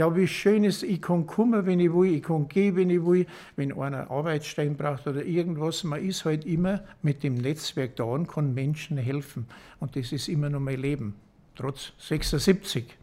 ja, 0.00 0.16
wie 0.16 0.26
schön 0.26 0.64
ist, 0.64 0.82
ich 0.82 1.02
kann 1.02 1.26
kommen, 1.26 1.66
wenn 1.66 1.78
ich 1.78 1.92
will, 1.92 2.14
ich 2.14 2.22
kann 2.22 2.48
gehen, 2.48 2.74
wenn 2.74 2.88
ich 2.88 3.04
will, 3.04 3.26
wenn 3.56 3.78
einer 3.78 4.10
Arbeitsstein 4.10 4.74
braucht 4.74 5.06
oder 5.06 5.22
irgendwas. 5.22 5.84
Man 5.84 6.02
ist 6.02 6.24
halt 6.24 6.46
immer 6.46 6.80
mit 7.02 7.22
dem 7.22 7.34
Netzwerk 7.34 7.96
da 7.96 8.04
und 8.04 8.26
kann 8.26 8.54
Menschen 8.54 8.96
helfen. 8.96 9.46
Und 9.78 9.96
das 9.96 10.10
ist 10.12 10.28
immer 10.28 10.48
noch 10.48 10.58
mein 10.58 10.80
Leben. 10.80 11.16
Trotz 11.54 11.92
76 11.98 12.96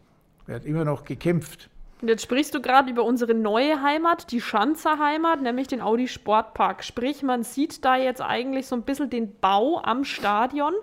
wird 0.46 0.64
immer 0.64 0.84
noch 0.84 1.04
gekämpft. 1.04 1.70
Und 2.02 2.08
jetzt 2.08 2.24
sprichst 2.24 2.52
du 2.56 2.60
gerade 2.60 2.90
über 2.90 3.04
unsere 3.04 3.32
neue 3.32 3.80
Heimat, 3.80 4.32
die 4.32 4.40
Schanzer 4.40 4.98
Heimat, 4.98 5.40
nämlich 5.40 5.68
den 5.68 5.80
Audi 5.80 6.08
Sportpark. 6.08 6.82
Sprich, 6.82 7.22
man 7.22 7.44
sieht 7.44 7.84
da 7.84 7.96
jetzt 7.96 8.20
eigentlich 8.20 8.66
so 8.66 8.74
ein 8.74 8.82
bisschen 8.82 9.08
den 9.08 9.36
Bau 9.40 9.80
am 9.84 10.02
Stadion 10.02 10.74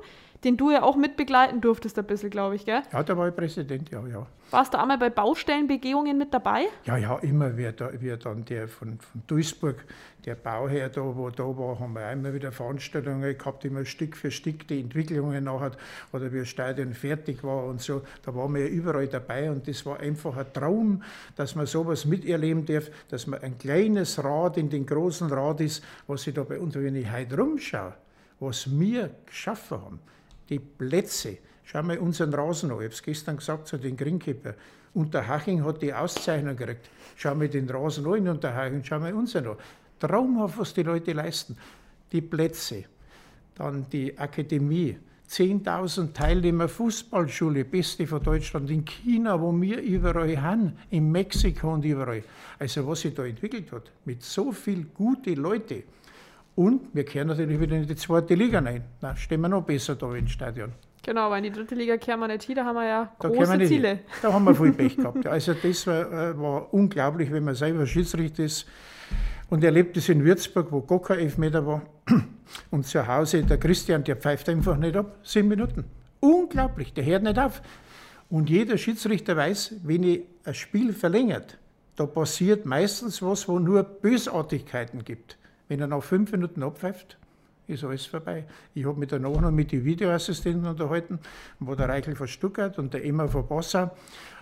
den 0.43 0.57
du 0.57 0.71
ja 0.71 0.83
auch 0.83 0.95
mitbegleiten 0.95 1.61
durftest 1.61 1.97
ein 1.97 2.05
bisschen, 2.05 2.29
glaube 2.29 2.55
ich, 2.55 2.65
gell? 2.65 2.81
Ja, 2.91 3.03
da 3.03 3.17
war 3.17 3.27
ich 3.27 3.35
Präsident, 3.35 3.89
ja, 3.89 4.05
ja. 4.07 4.27
Warst 4.51 4.75
du 4.75 4.79
einmal 4.79 4.99
bei 4.99 5.09
Baustellenbegehungen 5.09 6.17
mit 6.17 6.31
dabei? 6.31 6.65
Ja, 6.85 6.97
ja, 6.97 7.17
immer. 7.17 7.57
Wir, 7.57 7.71
da, 7.71 7.89
wir 7.99 8.15
dann 8.17 8.45
der 8.45 8.67
von, 8.67 8.99
von 8.99 9.21
Duisburg, 9.25 9.83
der 10.23 10.35
Bauherr 10.35 10.89
da, 10.89 11.01
wo 11.01 11.29
da 11.31 11.43
war, 11.43 11.79
haben 11.79 11.93
wir 11.93 12.11
immer 12.11 12.31
wieder 12.31 12.51
Veranstaltungen 12.51 13.35
gehabt, 13.35 13.65
immer 13.65 13.85
Stück 13.85 14.15
für 14.15 14.29
Stück 14.29 14.67
die 14.67 14.79
Entwicklungen 14.79 15.43
nachher, 15.45 15.71
oder 16.13 16.31
wie 16.31 16.39
das 16.39 16.49
Stadion 16.49 16.93
fertig 16.93 17.43
war 17.43 17.65
und 17.65 17.81
so. 17.81 18.03
Da 18.23 18.35
waren 18.35 18.53
wir 18.53 18.61
ja 18.61 18.67
überall 18.67 19.07
dabei 19.07 19.49
und 19.49 19.67
das 19.67 19.83
war 19.85 19.99
einfach 19.99 20.37
ein 20.37 20.53
Traum, 20.53 21.01
dass 21.35 21.55
man 21.55 21.65
sowas 21.65 22.05
miterleben 22.05 22.65
darf, 22.65 22.91
dass 23.09 23.25
man 23.25 23.41
ein 23.41 23.57
kleines 23.57 24.23
Rad 24.23 24.57
in 24.57 24.69
den 24.69 24.85
großen 24.85 25.27
Rad 25.31 25.59
ist, 25.61 25.83
was 26.05 26.27
ich 26.27 26.35
da 26.35 26.43
bei 26.43 26.59
uns, 26.59 26.75
wenn 26.75 26.95
ich 26.95 27.11
heute 27.11 27.35
rumschaue, 27.35 27.93
was 28.39 28.69
wir 28.79 29.09
geschaffen 29.25 29.81
haben 29.81 29.99
die 30.49 30.59
Plätze. 30.59 31.37
Schau 31.63 31.81
mal 31.83 31.97
unseren 31.97 32.33
Rasen 32.33 32.71
an. 32.71 32.77
Ich 32.77 32.83
habe 32.83 32.93
es 32.93 33.01
gestern 33.01 33.37
gesagt 33.37 33.67
zu 33.67 33.77
den 33.77 33.97
Greenkeeper. 33.97 34.53
Unterhaching 34.93 35.63
hat 35.65 35.81
die 35.81 35.93
Auszeichnung 35.93 36.55
gekriegt. 36.55 36.89
Schau 37.15 37.35
mal 37.35 37.49
den 37.49 37.69
Rasen 37.69 38.05
an 38.05 38.15
in 38.15 38.27
Unterhaching, 38.29 38.83
schau 38.83 38.99
mal 38.99 39.13
unseren 39.13 39.47
an. 39.47 39.57
Traumhaft, 39.99 40.57
was 40.57 40.73
die 40.73 40.83
Leute 40.83 41.13
leisten. 41.13 41.57
Die 42.11 42.21
Plätze, 42.21 42.85
dann 43.55 43.85
die 43.89 44.17
Akademie, 44.17 44.97
10.000 45.29 46.13
Teilnehmer 46.13 46.67
Fußballschule, 46.67 47.65
beste 47.65 48.05
von 48.05 48.21
Deutschland, 48.21 48.69
in 48.69 48.85
China, 48.85 49.41
wo 49.41 49.51
wir 49.59 49.81
überall 49.81 50.39
haben, 50.41 50.77
in 50.91 51.11
Mexiko 51.11 51.73
und 51.73 51.83
überall. 51.83 52.23
Also 52.59 52.85
was 52.87 53.01
sich 53.01 53.13
da 53.15 53.25
entwickelt 53.25 53.71
hat, 53.71 53.91
mit 54.05 54.21
so 54.21 54.51
viel 54.51 54.85
gute 54.93 55.33
Leute. 55.33 55.83
Und 56.55 56.93
wir 56.93 57.03
kehren 57.03 57.27
natürlich 57.27 57.59
wieder 57.59 57.75
in 57.75 57.85
die 57.85 57.95
zweite 57.95 58.33
Liga 58.33 58.59
rein. 58.59 58.83
Da 59.01 59.15
stehen 59.15 59.41
wir 59.41 59.49
noch 59.49 59.63
besser 59.63 59.95
da 59.95 60.13
im 60.15 60.27
Stadion. 60.27 60.71
Genau, 61.03 61.29
weil 61.29 61.45
in 61.45 61.51
die 61.51 61.59
dritte 61.59 61.75
Liga 61.75 61.97
kehren 61.97 62.19
wir 62.19 62.27
nicht 62.27 62.43
hin, 62.43 62.55
da 62.55 62.65
haben 62.65 62.75
wir 62.75 62.87
ja 62.87 63.15
da 63.19 63.27
große 63.27 63.59
wir 63.59 63.67
Ziele. 63.67 63.87
Hin. 63.89 63.99
Da 64.21 64.33
haben 64.33 64.43
wir 64.45 64.55
viel 64.55 64.71
Pech 64.73 64.97
gehabt. 64.97 65.27
Also 65.27 65.53
das 65.53 65.85
war, 65.85 66.11
äh, 66.11 66.39
war, 66.39 66.73
unglaublich, 66.73 67.31
wenn 67.31 67.43
man 67.43 67.53
selber 67.53 67.85
Schiedsrichter 67.85 68.43
ist 68.43 68.65
und 69.49 69.63
erlebt 69.63 69.97
es 69.97 70.09
in 70.09 70.23
Würzburg, 70.23 70.71
wo 70.71 70.81
gar 70.81 71.01
kein 71.01 71.19
Elfmeter 71.19 71.65
war. 71.65 71.83
Und 72.71 72.85
zu 72.85 73.05
Hause, 73.07 73.43
der 73.43 73.57
Christian, 73.57 74.03
der 74.03 74.15
pfeift 74.15 74.47
einfach 74.49 74.77
nicht 74.77 74.95
ab. 74.95 75.17
Sieben 75.23 75.47
Minuten. 75.47 75.85
Unglaublich, 76.19 76.93
der 76.93 77.03
hört 77.03 77.23
nicht 77.23 77.39
auf. 77.39 77.61
Und 78.29 78.49
jeder 78.49 78.77
Schiedsrichter 78.77 79.35
weiß, 79.35 79.75
wenn 79.83 80.03
ich 80.03 80.21
ein 80.43 80.53
Spiel 80.53 80.93
verlängert, 80.93 81.57
da 81.95 82.05
passiert 82.05 82.65
meistens 82.65 83.21
was, 83.21 83.47
wo 83.47 83.59
nur 83.59 83.83
Bösartigkeiten 83.83 85.03
gibt. 85.03 85.37
Wenn 85.67 85.79
er 85.79 85.87
nach 85.87 86.03
fünf 86.03 86.31
Minuten 86.31 86.63
abpfeift, 86.63 87.17
ist 87.67 87.83
alles 87.83 88.05
vorbei. 88.05 88.45
Ich 88.73 88.85
habe 88.85 88.99
mich 88.99 89.09
danach 89.09 89.41
noch 89.41 89.51
mit 89.51 89.71
den 89.71 89.83
Videoassistenten 89.83 90.65
unterhalten, 90.65 91.19
wo 91.59 91.75
der 91.75 91.89
Reichel 91.89 92.15
von 92.15 92.27
Stuttgart 92.27 92.77
und 92.77 92.93
der 92.93 93.03
Emma 93.03 93.27
von 93.27 93.47
Bossa 93.47 93.95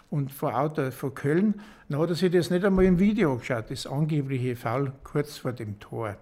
und 0.10 0.32
von 0.32 0.54
Auto 0.54 0.92
von 0.92 1.16
Köln. 1.16 1.62
Dann 1.90 2.00
hat 2.00 2.10
er 2.10 2.16
sich 2.16 2.32
das 2.32 2.50
nicht 2.50 2.66
einmal 2.66 2.86
im 2.86 3.00
Video 3.00 3.38
geschaut, 3.38 3.72
das 3.72 3.88
angebliche 3.88 4.56
Foul 4.56 4.92
kurz 5.04 5.38
vor 5.38 5.54
dem 5.54 5.80
Tor. 5.80 6.18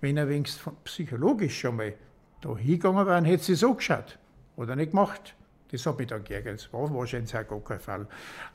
Wenn 0.00 0.16
er 0.16 0.28
wenigstens 0.28 0.72
psychologisch 0.84 1.58
schon 1.60 1.76
mal 1.76 1.94
da 2.40 2.56
hingegangen 2.56 3.06
wäre, 3.06 3.24
hätte 3.24 3.44
sie 3.44 3.54
so 3.54 3.74
geschaut. 3.74 4.18
Oder 4.56 4.76
nicht 4.76 4.90
gemacht. 4.90 5.34
Das 5.70 5.86
hat 5.86 5.98
mich 5.98 6.08
dann 6.08 6.24
geärgert. 6.24 6.54
Das 6.54 6.72
war 6.72 6.92
wahrscheinlich 6.92 7.34
auch 7.34 7.46
gar 7.46 7.60
kein 7.60 7.80
Fall. 7.80 8.06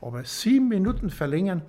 Aber 0.01 0.23
sieben 0.25 0.67
Minuten 0.67 1.10
verlängern, 1.10 1.62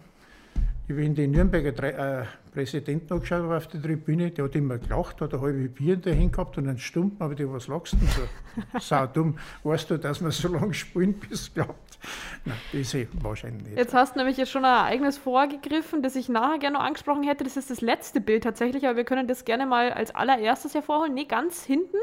ich 0.87 0.93
habe 0.93 1.05
in 1.05 1.15
den 1.15 1.31
Nürnberger 1.31 2.23
äh, 2.23 2.27
Präsidenten 2.57 3.13
angeschaut 3.13 3.43
habe 3.43 3.55
auf 3.55 3.67
der 3.67 3.83
Tribüne, 3.83 4.31
der 4.31 4.47
hat 4.47 4.57
immer 4.57 4.79
gelacht, 4.79 5.21
hat 5.21 5.35
ein 5.35 5.43
halbes 5.43 5.75
Bier 5.75 5.99
dahin 5.99 6.33
gehabt 6.33 6.57
und 6.57 6.67
einen 6.67 6.79
Stumpen, 6.79 7.23
aber 7.23 7.35
der, 7.35 7.53
was 7.53 7.69
lachst 7.69 7.93
du 7.93 7.97
denn 7.99 8.09
so? 8.09 8.79
Sau 8.81 9.07
dumm. 9.07 9.39
Weißt 9.63 9.91
du, 9.91 9.99
dass 9.99 10.23
man 10.23 10.31
so 10.31 10.49
lange 10.49 10.73
spielen, 10.73 11.13
bis 11.13 11.43
es 11.43 11.53
klappt? 11.53 11.99
Nein, 12.47 12.57
das 12.73 12.95
ist 12.95 13.09
wahrscheinlich 13.23 13.63
nicht. 13.65 13.77
Jetzt 13.77 13.93
hast 13.93 14.15
du 14.15 14.21
nämlich 14.21 14.39
jetzt 14.39 14.51
schon 14.51 14.65
ein 14.65 14.87
Ereignis 14.87 15.19
vorgegriffen, 15.19 16.03
das 16.03 16.17
ich 16.17 16.31
nachher 16.31 16.59
gerne 16.59 16.79
noch 16.79 16.85
angesprochen 16.85 17.25
hätte. 17.25 17.45
Das 17.45 17.59
ist 17.59 17.71
das 17.71 17.83
letzte 17.83 18.23
Bild 18.23 18.45
tatsächlich, 18.45 18.87
aber 18.87 18.97
wir 18.97 19.05
können 19.05 19.29
das 19.29 19.45
gerne 19.45 19.67
mal 19.67 19.93
als 19.93 20.15
allererstes 20.15 20.73
hervorholen. 20.73 21.13
Nee, 21.13 21.27
ganz 21.27 21.63
hinten. 21.63 21.99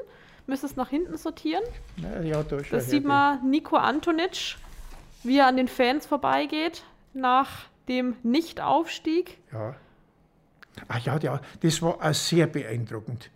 Müsstest 0.45 0.77
nach 0.77 0.89
hinten 0.89 1.17
sortieren. 1.17 1.63
Na, 1.97 2.21
ja, 2.21 2.43
da 2.43 2.57
das 2.57 2.91
sieht 2.91 3.05
man 3.05 3.49
Nico 3.49 3.75
Antonic, 3.75 4.57
wie 5.23 5.39
er 5.39 5.47
an 5.47 5.57
den 5.57 5.67
Fans 5.67 6.05
vorbeigeht 6.05 6.83
nach 7.15 7.49
dem 7.87 8.17
Nichtaufstieg. 8.21 9.39
Ja. 9.51 9.73
Ah 10.87 10.97
ja, 11.03 11.17
ja, 11.17 11.41
das 11.61 11.81
war 11.81 11.95
auch 12.01 12.13
sehr 12.13 12.47
beeindruckend. 12.47 13.29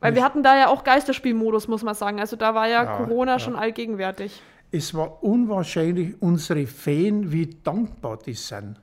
Weil 0.00 0.14
wir 0.14 0.22
hatten 0.24 0.42
da 0.42 0.56
ja 0.58 0.68
auch 0.68 0.84
Geisterspielmodus, 0.84 1.66
muss 1.66 1.82
man 1.82 1.94
sagen. 1.94 2.20
Also 2.20 2.36
da 2.36 2.54
war 2.54 2.68
ja, 2.68 2.84
Ja, 2.84 2.96
Corona 2.96 3.32
ja. 3.32 3.38
schon 3.38 3.56
allgegenwärtig. 3.56 4.42
Es 4.70 4.92
war 4.92 5.22
unwahrscheinlich, 5.22 6.20
unsere 6.20 6.66
Fan, 6.66 7.30
wie 7.32 7.46
dankbar 7.62 8.18
die 8.24 8.34
sind. 8.34 8.80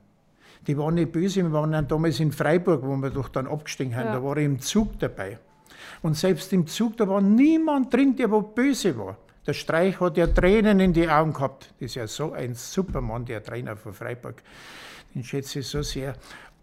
Die 0.66 0.76
waren 0.78 0.94
nicht 0.94 1.12
böse, 1.12 1.42
wir 1.42 1.52
waren 1.52 1.72
dann 1.72 1.86
damals 1.88 2.18
in 2.20 2.32
Freiburg, 2.32 2.82
wo 2.84 2.96
wir 2.96 3.10
doch 3.10 3.28
dann 3.28 3.46
abgestiegen 3.46 3.94
haben, 3.96 4.06
Ja. 4.06 4.12
da 4.14 4.22
war 4.24 4.36
ich 4.36 4.44
im 4.44 4.60
Zug 4.60 4.98
dabei. 4.98 5.38
Und 6.02 6.16
selbst 6.16 6.52
im 6.52 6.66
Zug, 6.66 6.96
da 6.96 7.06
war 7.08 7.20
niemand 7.20 7.92
drin, 7.92 8.16
der 8.16 8.30
wo 8.30 8.40
böse 8.40 8.96
war. 8.96 9.16
Der 9.46 9.54
Streich 9.54 9.98
hat 10.00 10.16
ja 10.16 10.26
Tränen 10.28 10.78
in 10.80 10.92
die 10.92 11.08
Augen 11.08 11.32
gehabt. 11.32 11.72
Das 11.80 11.86
ist 11.90 11.94
ja 11.96 12.06
so 12.06 12.32
ein 12.32 12.54
Supermann, 12.54 13.24
der 13.24 13.42
Trainer 13.42 13.76
von 13.76 13.92
Freiburg. 13.92 14.42
Den 15.14 15.24
schätze 15.24 15.58
ich 15.58 15.66
so 15.66 15.82
sehr. 15.82 16.14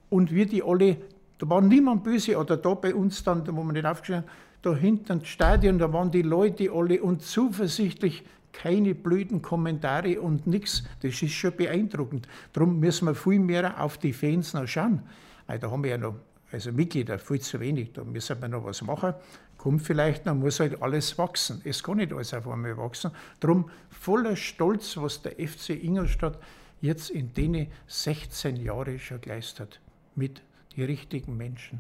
Und 0.10 0.34
wir 0.34 0.46
die 0.46 0.64
alle, 0.64 0.98
da 1.38 1.50
war 1.50 1.62
niemand 1.62 2.04
böse, 2.04 2.38
oder 2.38 2.58
da 2.58 2.74
bei 2.74 2.94
uns 2.94 3.24
dann, 3.24 3.46
wo 3.56 3.64
wir 3.64 3.74
nicht 3.74 3.86
aufgestanden 3.86 4.30
haben, 4.30 4.38
da 4.62 4.76
hinten 4.76 5.12
im 5.14 5.26
Stadion, 5.26 5.80
da 5.80 5.92
waren 5.94 6.12
die 6.12 6.22
Leute 6.22 6.72
alle 6.72 7.02
und 7.02 7.22
zuversichtlich, 7.22 8.24
keine 8.52 8.96
blöden 8.96 9.42
Kommentare 9.42 10.20
und 10.20 10.48
nichts. 10.48 10.84
Das 11.02 11.22
ist 11.22 11.32
schon 11.32 11.56
beeindruckend. 11.56 12.28
Darum 12.52 12.80
müssen 12.80 13.06
wir 13.06 13.16
viel 13.16 13.40
mehr 13.40 13.82
auf 13.82 13.98
die 13.98 14.12
Fans 14.12 14.54
noch 14.54 14.68
schauen. 14.68 15.04
Weil 15.48 15.60
da 15.60 15.72
haben 15.72 15.84
wir 15.84 15.92
ja 15.92 15.98
noch, 15.98 16.16
also 16.52 16.72
Mitglieder, 16.72 17.20
viel 17.20 17.40
zu 17.40 17.60
wenig. 17.60 17.94
Da 17.94 18.04
müssen 18.04 18.42
wir 18.42 18.48
noch 18.48 18.66
was 18.66 18.82
machen. 18.82 19.14
Kommt 19.58 19.82
vielleicht 19.82 20.26
noch, 20.26 20.36
muss 20.36 20.60
halt 20.60 20.82
alles 20.82 21.18
wachsen. 21.18 21.62
Es 21.64 21.84
kann 21.84 21.98
nicht 21.98 22.12
alles 22.12 22.34
auf 22.34 22.48
einmal 22.48 22.78
wachsen. 22.78 23.12
Darum 23.40 23.70
voller 23.90 24.36
Stolz, 24.36 24.98
was 24.98 25.22
der 25.22 25.34
FC 25.34 25.70
Ingolstadt 25.70 26.40
jetzt 26.82 27.12
in 27.12 27.34
den 27.34 27.68
16 27.88 28.56
Jahren 28.58 29.00
schon 29.00 29.22
geleistet 29.22 29.60
hat. 29.60 29.80
Mit 30.20 30.42
den 30.76 30.84
richtigen 30.86 31.38
Menschen. 31.38 31.80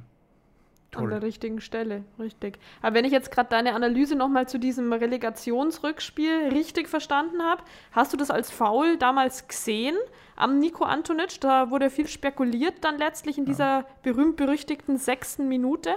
An 0.95 1.02
Toll. 1.02 1.10
der 1.10 1.21
richtigen 1.21 1.60
Stelle, 1.60 2.06
richtig. 2.17 2.58
Aber 2.82 2.95
wenn 2.95 3.04
ich 3.04 3.12
jetzt 3.12 3.32
gerade 3.32 3.49
deine 3.49 3.75
Analyse 3.75 4.15
nochmal 4.15 4.47
zu 4.47 4.58
diesem 4.58 4.93
Relegationsrückspiel 4.93 6.47
richtig 6.54 6.88
verstanden 6.88 7.43
habe, 7.43 7.62
hast 7.91 8.13
du 8.13 8.17
das 8.17 8.32
als 8.32 8.49
Foul 8.49 8.97
damals 8.97 9.49
gesehen 9.49 9.95
am 10.38 10.58
Nico 10.58 10.86
Antonic? 10.86 11.41
Da 11.41 11.69
wurde 11.69 11.89
viel 11.89 12.08
spekuliert 12.08 12.75
dann 12.82 12.97
letztlich 12.97 13.38
in 13.38 13.43
dieser 13.43 13.86
berühmt-berüchtigten 14.04 14.97
sechsten 14.97 15.49
Minute. 15.49 15.91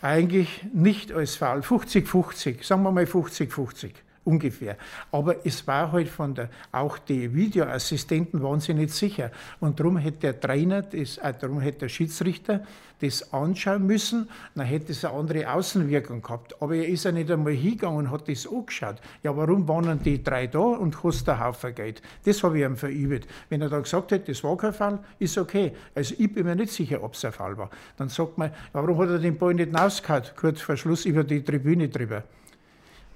Eigentlich 0.00 0.64
nicht 0.72 1.12
als 1.12 1.36
Foul. 1.36 1.60
50-50, 1.60 2.64
sagen 2.64 2.82
wir 2.82 2.92
mal 2.92 3.04
50-50 3.04 3.92
ungefähr. 4.24 4.76
Aber 5.12 5.46
es 5.46 5.66
war 5.66 5.92
halt 5.92 6.08
von 6.08 6.34
der, 6.34 6.48
auch 6.72 6.98
die 6.98 7.34
Videoassistenten 7.34 8.42
waren 8.42 8.60
sich 8.60 8.74
nicht 8.74 8.92
sicher. 8.92 9.30
Und 9.60 9.78
darum 9.78 9.96
hätte 9.96 10.18
der 10.18 10.40
Trainer, 10.40 10.82
das, 10.82 11.18
äh, 11.18 11.32
darum 11.38 11.60
hätte 11.60 11.80
der 11.80 11.88
Schiedsrichter 11.88 12.62
das 13.00 13.32
anschauen 13.32 13.86
müssen, 13.86 14.28
dann 14.54 14.66
hätte 14.66 14.92
es 14.92 15.04
eine 15.04 15.14
andere 15.14 15.52
Außenwirkung 15.52 16.22
gehabt. 16.22 16.60
Aber 16.62 16.74
er 16.74 16.88
ist 16.88 17.04
ja 17.04 17.12
nicht 17.12 17.30
einmal 17.30 17.52
hingegangen 17.52 17.98
und 17.98 18.10
hat 18.10 18.28
das 18.28 18.46
angeschaut. 18.46 18.96
Ja, 19.22 19.36
warum 19.36 19.68
waren 19.68 20.02
die 20.02 20.22
drei 20.22 20.46
da 20.46 20.58
und 20.58 20.96
kostet 20.96 21.30
ein 21.30 21.40
Haufen 21.40 21.74
Geld? 21.74 22.00
Das 22.24 22.42
habe 22.42 22.58
ich 22.58 22.64
ihm 22.64 22.76
verübt. 22.76 23.28
Wenn 23.48 23.60
er 23.60 23.68
da 23.68 23.80
gesagt 23.80 24.12
hätte, 24.12 24.32
das 24.32 24.42
war 24.44 24.56
kein 24.56 24.72
Fall, 24.72 24.98
ist 25.18 25.36
okay. 25.36 25.72
Also 25.94 26.14
ich 26.18 26.32
bin 26.32 26.46
mir 26.46 26.54
nicht 26.54 26.72
sicher, 26.72 27.02
ob 27.02 27.14
es 27.14 27.24
ein 27.24 27.32
Fall 27.32 27.56
war. 27.58 27.70
Dann 27.96 28.08
sagt 28.08 28.38
man, 28.38 28.50
warum 28.72 28.98
hat 28.98 29.10
er 29.10 29.18
den 29.18 29.36
Ball 29.36 29.54
nicht 29.54 29.74
rausgehauen, 29.74 30.24
kurz 30.36 30.60
vor 30.60 30.76
Schluss 30.76 31.04
über 31.04 31.24
die 31.24 31.42
Tribüne 31.42 31.88
drüber? 31.88 32.24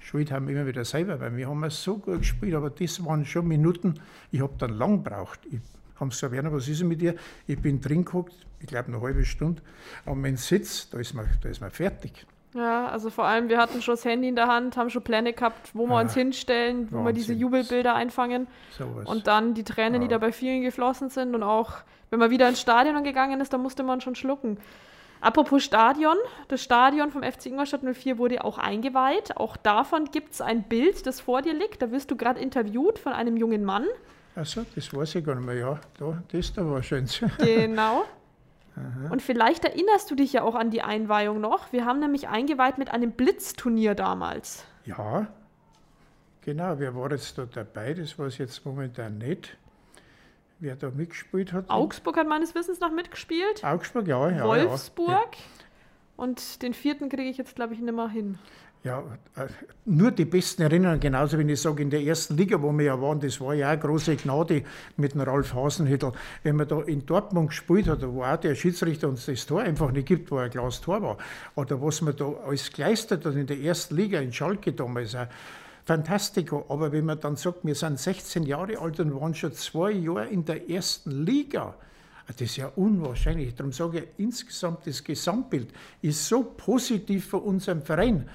Schuld 0.09 0.31
haben 0.31 0.47
wir 0.47 0.55
immer 0.55 0.65
wieder 0.65 0.83
selber, 0.85 1.19
weil 1.19 1.37
wir 1.37 1.47
haben 1.47 1.63
es 1.65 1.83
so 1.83 1.97
gut 1.99 2.19
gespielt, 2.19 2.55
aber 2.55 2.71
das 2.71 3.05
waren 3.05 3.25
schon 3.25 3.47
Minuten, 3.47 3.99
ich 4.31 4.41
habe 4.41 4.53
dann 4.57 4.71
lang 4.75 5.03
gebraucht. 5.03 5.39
Ich 5.51 5.59
habe 5.99 6.09
gesagt, 6.09 6.33
Werner, 6.33 6.51
was 6.51 6.67
ist 6.67 6.81
denn 6.81 6.87
mit 6.87 6.99
dir? 6.99 7.13
Ich 7.45 7.61
bin 7.61 7.79
drin 7.79 8.03
geguckt, 8.05 8.33
ich 8.59 8.65
glaube 8.65 8.87
eine 8.87 8.99
halbe 9.01 9.23
Stunde, 9.23 9.61
aber 10.07 10.15
mein 10.15 10.35
Sitz, 10.35 10.89
da 10.89 10.97
ist 10.97 11.13
man, 11.13 11.27
da 11.43 11.49
ist 11.49 11.61
man 11.61 11.69
fertig. 11.69 12.25
Ja, 12.55 12.87
also 12.87 13.11
vor 13.11 13.25
allem, 13.25 13.49
wir 13.49 13.59
hatten 13.59 13.83
schon 13.83 13.93
das 13.93 14.03
Handy 14.03 14.27
in 14.29 14.35
der 14.35 14.47
Hand, 14.47 14.77
haben 14.77 14.89
schon 14.89 15.03
Pläne 15.03 15.33
gehabt, 15.33 15.69
wo 15.75 15.85
wir 15.85 15.93
Ja, 15.97 16.01
uns 16.01 16.15
hinstellen, 16.15 16.87
wo 16.89 17.05
wir 17.05 17.13
diese. 17.13 17.33
Jubelbilder 17.33 17.93
einfangen. 17.93 18.47
Sowas. 18.75 19.07
Und 19.07 19.27
dann 19.27 19.53
die 19.53 19.63
Tränen, 19.63 20.01
die 20.01 20.05
Ja. 20.05 20.13
da 20.13 20.17
bei 20.17 20.31
vielen 20.31 20.63
geflossen 20.63 21.09
sind. 21.09 21.35
Und 21.35 21.43
auch, 21.43 21.73
wenn 22.09 22.17
man 22.17 22.31
wieder 22.31 22.49
ins 22.49 22.59
Stadion 22.59 23.03
gegangen 23.03 23.39
ist, 23.39 23.53
da 23.53 23.59
musste 23.59 23.83
man 23.83 24.01
schon 24.01 24.15
schlucken. 24.15 24.57
Apropos 25.21 25.63
Stadion, 25.63 26.15
das 26.47 26.61
Stadion 26.61 27.11
vom 27.11 27.23
FC 27.23 27.47
Ingolstadt 27.47 27.81
04 27.83 28.17
wurde 28.17 28.43
auch 28.43 28.57
eingeweiht. 28.57 29.35
Auch 29.37 29.57
davon 29.57 30.05
gibt 30.05 30.33
es 30.33 30.41
ein 30.41 30.63
Bild, 30.63 31.05
das 31.05 31.19
vor 31.19 31.41
dir 31.41 31.53
liegt. 31.53 31.81
Da 31.81 31.91
wirst 31.91 32.09
du 32.11 32.15
gerade 32.15 32.39
interviewt 32.39 32.99
von 32.99 33.13
einem 33.13 33.35
jungen 33.35 33.65
Mann. 33.65 33.85
Achso, 34.35 34.65
das 34.75 34.93
weiß 34.93 35.15
ich 35.15 35.25
gar 35.25 35.35
nicht 35.35 35.45
mehr. 35.45 35.55
Ja, 35.55 35.79
da, 35.97 36.23
das 36.31 36.53
da 36.53 36.65
war 36.65 36.81
schön. 36.81 37.07
Genau. 37.39 38.05
Und 39.09 39.21
vielleicht 39.21 39.65
erinnerst 39.65 40.09
du 40.09 40.15
dich 40.15 40.31
ja 40.31 40.43
auch 40.43 40.55
an 40.55 40.71
die 40.71 40.81
Einweihung 40.81 41.41
noch. 41.41 41.73
Wir 41.73 41.85
haben 41.85 41.99
nämlich 41.99 42.29
eingeweiht 42.29 42.77
mit 42.77 42.91
einem 42.91 43.11
Blitzturnier 43.11 43.93
damals. 43.93 44.63
Ja, 44.85 45.27
genau, 46.41 46.79
wer 46.79 46.95
war 46.95 47.11
jetzt 47.11 47.37
da 47.37 47.45
dabei? 47.45 47.93
Das 47.93 48.17
weiß 48.17 48.33
ich 48.33 48.39
jetzt 48.39 48.65
momentan 48.65 49.17
nicht. 49.17 49.57
Wer 50.59 50.75
da 50.75 50.89
mitgespielt 50.89 51.53
hat. 51.53 51.69
Augsburg 51.69 52.17
hat 52.17 52.27
meines 52.27 52.53
Wissens 52.53 52.79
noch 52.79 52.91
mitgespielt. 52.91 53.63
Augsburg, 53.63 54.07
ja, 54.07 54.29
ja. 54.29 54.43
Wolfsburg. 54.45 55.37
Und 56.17 56.61
den 56.61 56.73
vierten 56.73 57.07
kriege 57.07 57.29
ich 57.29 57.37
jetzt, 57.37 57.55
glaube 57.55 57.73
ich, 57.73 57.79
nicht 57.79 57.95
mehr 57.95 58.09
hin. 58.09 58.37
Ja, 58.81 59.03
äh, 59.35 59.47
nur 59.83 60.11
die 60.11 60.23
besten 60.23 60.61
Erinnerungen, 60.61 61.01
genauso 61.01 61.37
wenn 61.37 61.49
ich 61.49 61.59
sage, 61.59 61.83
in 61.83 61.89
der 61.89 62.01
ersten 62.01 62.37
Liga, 62.37 62.61
wo 62.61 62.71
wir 62.71 62.85
ja 62.85 63.01
waren, 63.01 63.19
das 63.19 63.41
war 63.41 63.53
ja 63.53 63.69
eine 63.69 63.81
große 63.81 64.15
Gnade 64.15 64.63
mit 64.95 65.13
dem 65.13 65.21
Ralf 65.21 65.53
Hasenhüttl. 65.53 66.13
Wenn 66.43 66.55
man 66.55 66.65
da 66.65 66.81
in 66.83 67.05
Dortmund 67.05 67.49
gespielt 67.49 67.89
hat, 67.89 68.07
wo 68.07 68.23
auch 68.23 68.37
der 68.37 68.55
Schiedsrichter 68.55 69.09
uns 69.09 69.25
das 69.25 69.45
Tor 69.45 69.61
einfach 69.61 69.91
nicht 69.91 70.07
gibt, 70.07 70.31
wo 70.31 70.37
ein 70.37 70.49
klares 70.49 70.79
Tor 70.79 71.01
war, 71.01 71.17
oder 71.55 71.81
was 71.81 72.01
man 72.01 72.15
da 72.15 72.31
alles 72.45 72.71
geleistet 72.71 73.25
hat 73.25 73.35
in 73.35 73.47
der 73.47 73.59
ersten 73.59 73.97
Liga, 73.97 74.19
in 74.21 74.31
Schalke 74.31 74.71
damals 74.71 75.13
auch, 75.13 75.27
Fantastico. 75.89 76.67
Aber 76.69 76.91
wenn 76.91 77.05
man 77.05 77.19
dann 77.19 77.35
sagt, 77.35 77.65
wir 77.65 77.73
sind 77.73 77.99
16 77.99 78.43
Jahre 78.43 78.77
alt 78.77 78.99
und 78.99 79.19
waren 79.19 79.33
schon 79.33 79.53
zwei 79.53 79.89
Jahre 79.89 80.27
in 80.27 80.45
der 80.45 80.69
ersten 80.69 81.25
Liga, 81.25 81.73
das 82.27 82.41
ist 82.41 82.57
ja 82.57 82.71
unwahrscheinlich. 82.75 83.55
Darum 83.55 83.73
sage 83.73 84.01
ich, 84.01 84.07
insgesamt 84.17 84.85
das 84.85 85.03
Gesamtbild 85.03 85.69
ist 86.03 86.27
so 86.27 86.43
positiv 86.43 87.29
für 87.29 87.37
unseren 87.37 87.81
Verein. 87.81 88.29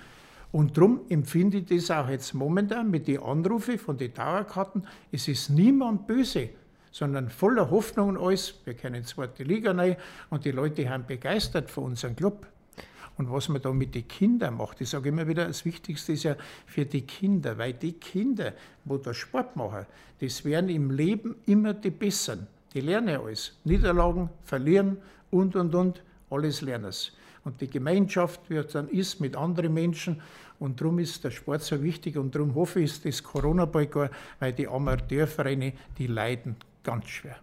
Und 0.51 0.77
darum 0.77 1.03
empfinde 1.09 1.59
ich 1.59 1.67
das 1.67 1.93
auch 1.93 2.09
jetzt 2.09 2.35
momentan 2.35 2.91
mit 2.91 3.07
den 3.07 3.23
Anrufen 3.23 3.79
von 3.79 3.97
den 3.97 4.13
Dauerkarten. 4.13 4.85
Es 5.13 5.29
ist 5.29 5.51
niemand 5.51 6.09
böse, 6.09 6.49
sondern 6.91 7.29
voller 7.29 7.71
Hoffnung 7.71 8.09
und 8.09 8.19
alles. 8.19 8.55
Wir 8.65 8.75
können 8.75 8.97
in 8.97 9.29
die 9.39 9.45
Liga 9.45 9.71
rein 9.71 9.95
und 10.29 10.45
die 10.45 10.51
Leute 10.51 10.91
haben 10.91 11.07
begeistert 11.07 11.71
von 11.71 11.85
unserem 11.85 12.17
Club. 12.17 12.49
Und 13.17 13.31
was 13.31 13.49
man 13.49 13.63
da 13.63 13.73
mit 13.73 13.95
den 13.95 14.09
Kindern 14.09 14.57
macht, 14.57 14.81
ich 14.81 14.89
sage 14.89 15.09
immer 15.09 15.27
wieder, 15.27 15.47
das 15.47 15.65
Wichtigste 15.65 16.13
ist 16.13 16.25
ja 16.25 16.37
für 16.67 16.85
die 16.85 17.03
Kinder, 17.03 17.57
weil 17.57 17.75
die 17.75 17.93
Kinder, 17.93 18.55
wo 18.85 18.97
da 18.97 19.15
Sport 19.15 19.55
machen, 19.55 19.87
das 20.21 20.45
werden 20.45 20.69
im 20.69 20.91
Leben 20.91 21.37
immer 21.47 21.75
die 21.75 21.91
Besseren. 21.91 22.47
Die 22.73 22.81
lernen 22.81 23.09
ja 23.09 23.23
alles. 23.23 23.57
Niederlagen, 23.65 24.31
verlieren 24.43 24.99
und, 25.31 25.55
und, 25.55 25.75
und, 25.75 26.03
alles 26.31 26.61
lernen 26.61 26.91
sie. 26.91 27.11
Und 27.45 27.61
die 27.61 27.69
Gemeinschaft, 27.69 28.51
es 28.51 28.73
dann 28.73 28.89
ist 28.89 29.21
mit 29.21 29.37
anderen 29.37 29.73
Menschen, 29.75 30.21
und 30.59 30.81
darum 30.81 30.99
ist 30.99 31.23
der 31.25 31.31
Sport 31.31 31.63
so 31.63 31.83
wichtig 31.83 32.17
und 32.17 32.35
darum 32.35 32.55
hoffe 32.55 32.81
ich, 32.81 32.93
ist 32.93 33.05
das 33.05 33.23
Corona 33.23 33.65
bald 33.65 33.91
gar, 33.91 34.11
weil 34.39 34.53
die 34.53 34.69
Amateurvereine, 34.69 35.73
die 35.99 36.07
leiden 36.07 36.57
ganz 36.83 37.09
schwer. 37.09 37.37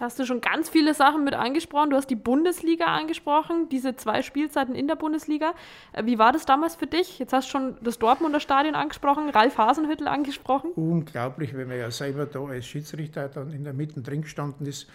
Jetzt 0.00 0.12
hast 0.12 0.18
du 0.18 0.24
schon 0.24 0.40
ganz 0.40 0.70
viele 0.70 0.94
Sachen 0.94 1.24
mit 1.24 1.34
angesprochen. 1.34 1.90
Du 1.90 1.96
hast 1.96 2.08
die 2.08 2.16
Bundesliga 2.16 2.86
angesprochen, 2.86 3.68
diese 3.68 3.96
zwei 3.96 4.22
Spielzeiten 4.22 4.74
in 4.74 4.88
der 4.88 4.96
Bundesliga. 4.96 5.52
Äh, 5.92 6.06
Wie 6.06 6.18
war 6.18 6.32
das 6.32 6.46
damals 6.46 6.74
für 6.74 6.86
dich? 6.86 7.18
Jetzt 7.18 7.34
hast 7.34 7.48
du 7.48 7.50
schon 7.50 7.76
das 7.82 7.98
Dortmunder 7.98 8.40
Stadion 8.40 8.74
angesprochen, 8.76 9.28
Ralf 9.28 9.58
Hasenhüttl 9.58 10.08
angesprochen. 10.08 10.70
Unglaublich, 10.74 11.54
wenn 11.54 11.68
man 11.68 11.76
ja 11.76 11.90
selber 11.90 12.24
da 12.24 12.42
als 12.46 12.64
Schiedsrichter 12.64 13.28
dann 13.28 13.52
in 13.52 13.62
der 13.62 13.74
Mitte 13.74 14.00
drin 14.00 14.22
gestanden 14.22 14.66
ist. 14.66 14.88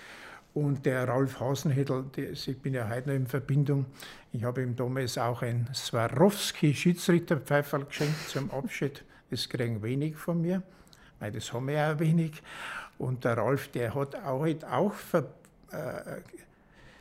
Und 0.55 0.87
der 0.87 1.07
Ralf 1.07 1.39
Hasenhüttl, 1.39 2.05
der- 2.17 2.31
ich 2.31 2.59
bin 2.59 2.73
ja 2.73 2.89
heute 2.89 3.09
noch 3.09 3.15
in 3.15 3.27
Verbindung, 3.27 3.85
ich 4.33 4.43
habe 4.43 4.63
ihm 4.63 4.75
damals 4.75 5.19
auch 5.19 5.43
ein 5.43 5.67
Swarovski-Schiedsrichterpfeiferl 5.71 7.85
geschenkt 7.85 8.27
zum 8.29 8.49
Abschied. 8.49 9.03
Das 9.29 9.47
kriegen 9.49 9.83
wenig 9.83 10.15
von 10.15 10.41
mir, 10.41 10.63
weil 11.19 11.31
das 11.31 11.53
haben 11.53 11.67
wir 11.67 11.75
ja 11.75 11.99
wenig. 11.99 12.41
Und 12.97 13.23
der 13.23 13.37
Ralf, 13.37 13.67
der 13.69 13.93
hat 13.93 14.15
auch, 14.15 14.41
halt 14.41 14.63
auch 14.65 14.93
ver, 14.93 15.25
äh, 15.71 16.21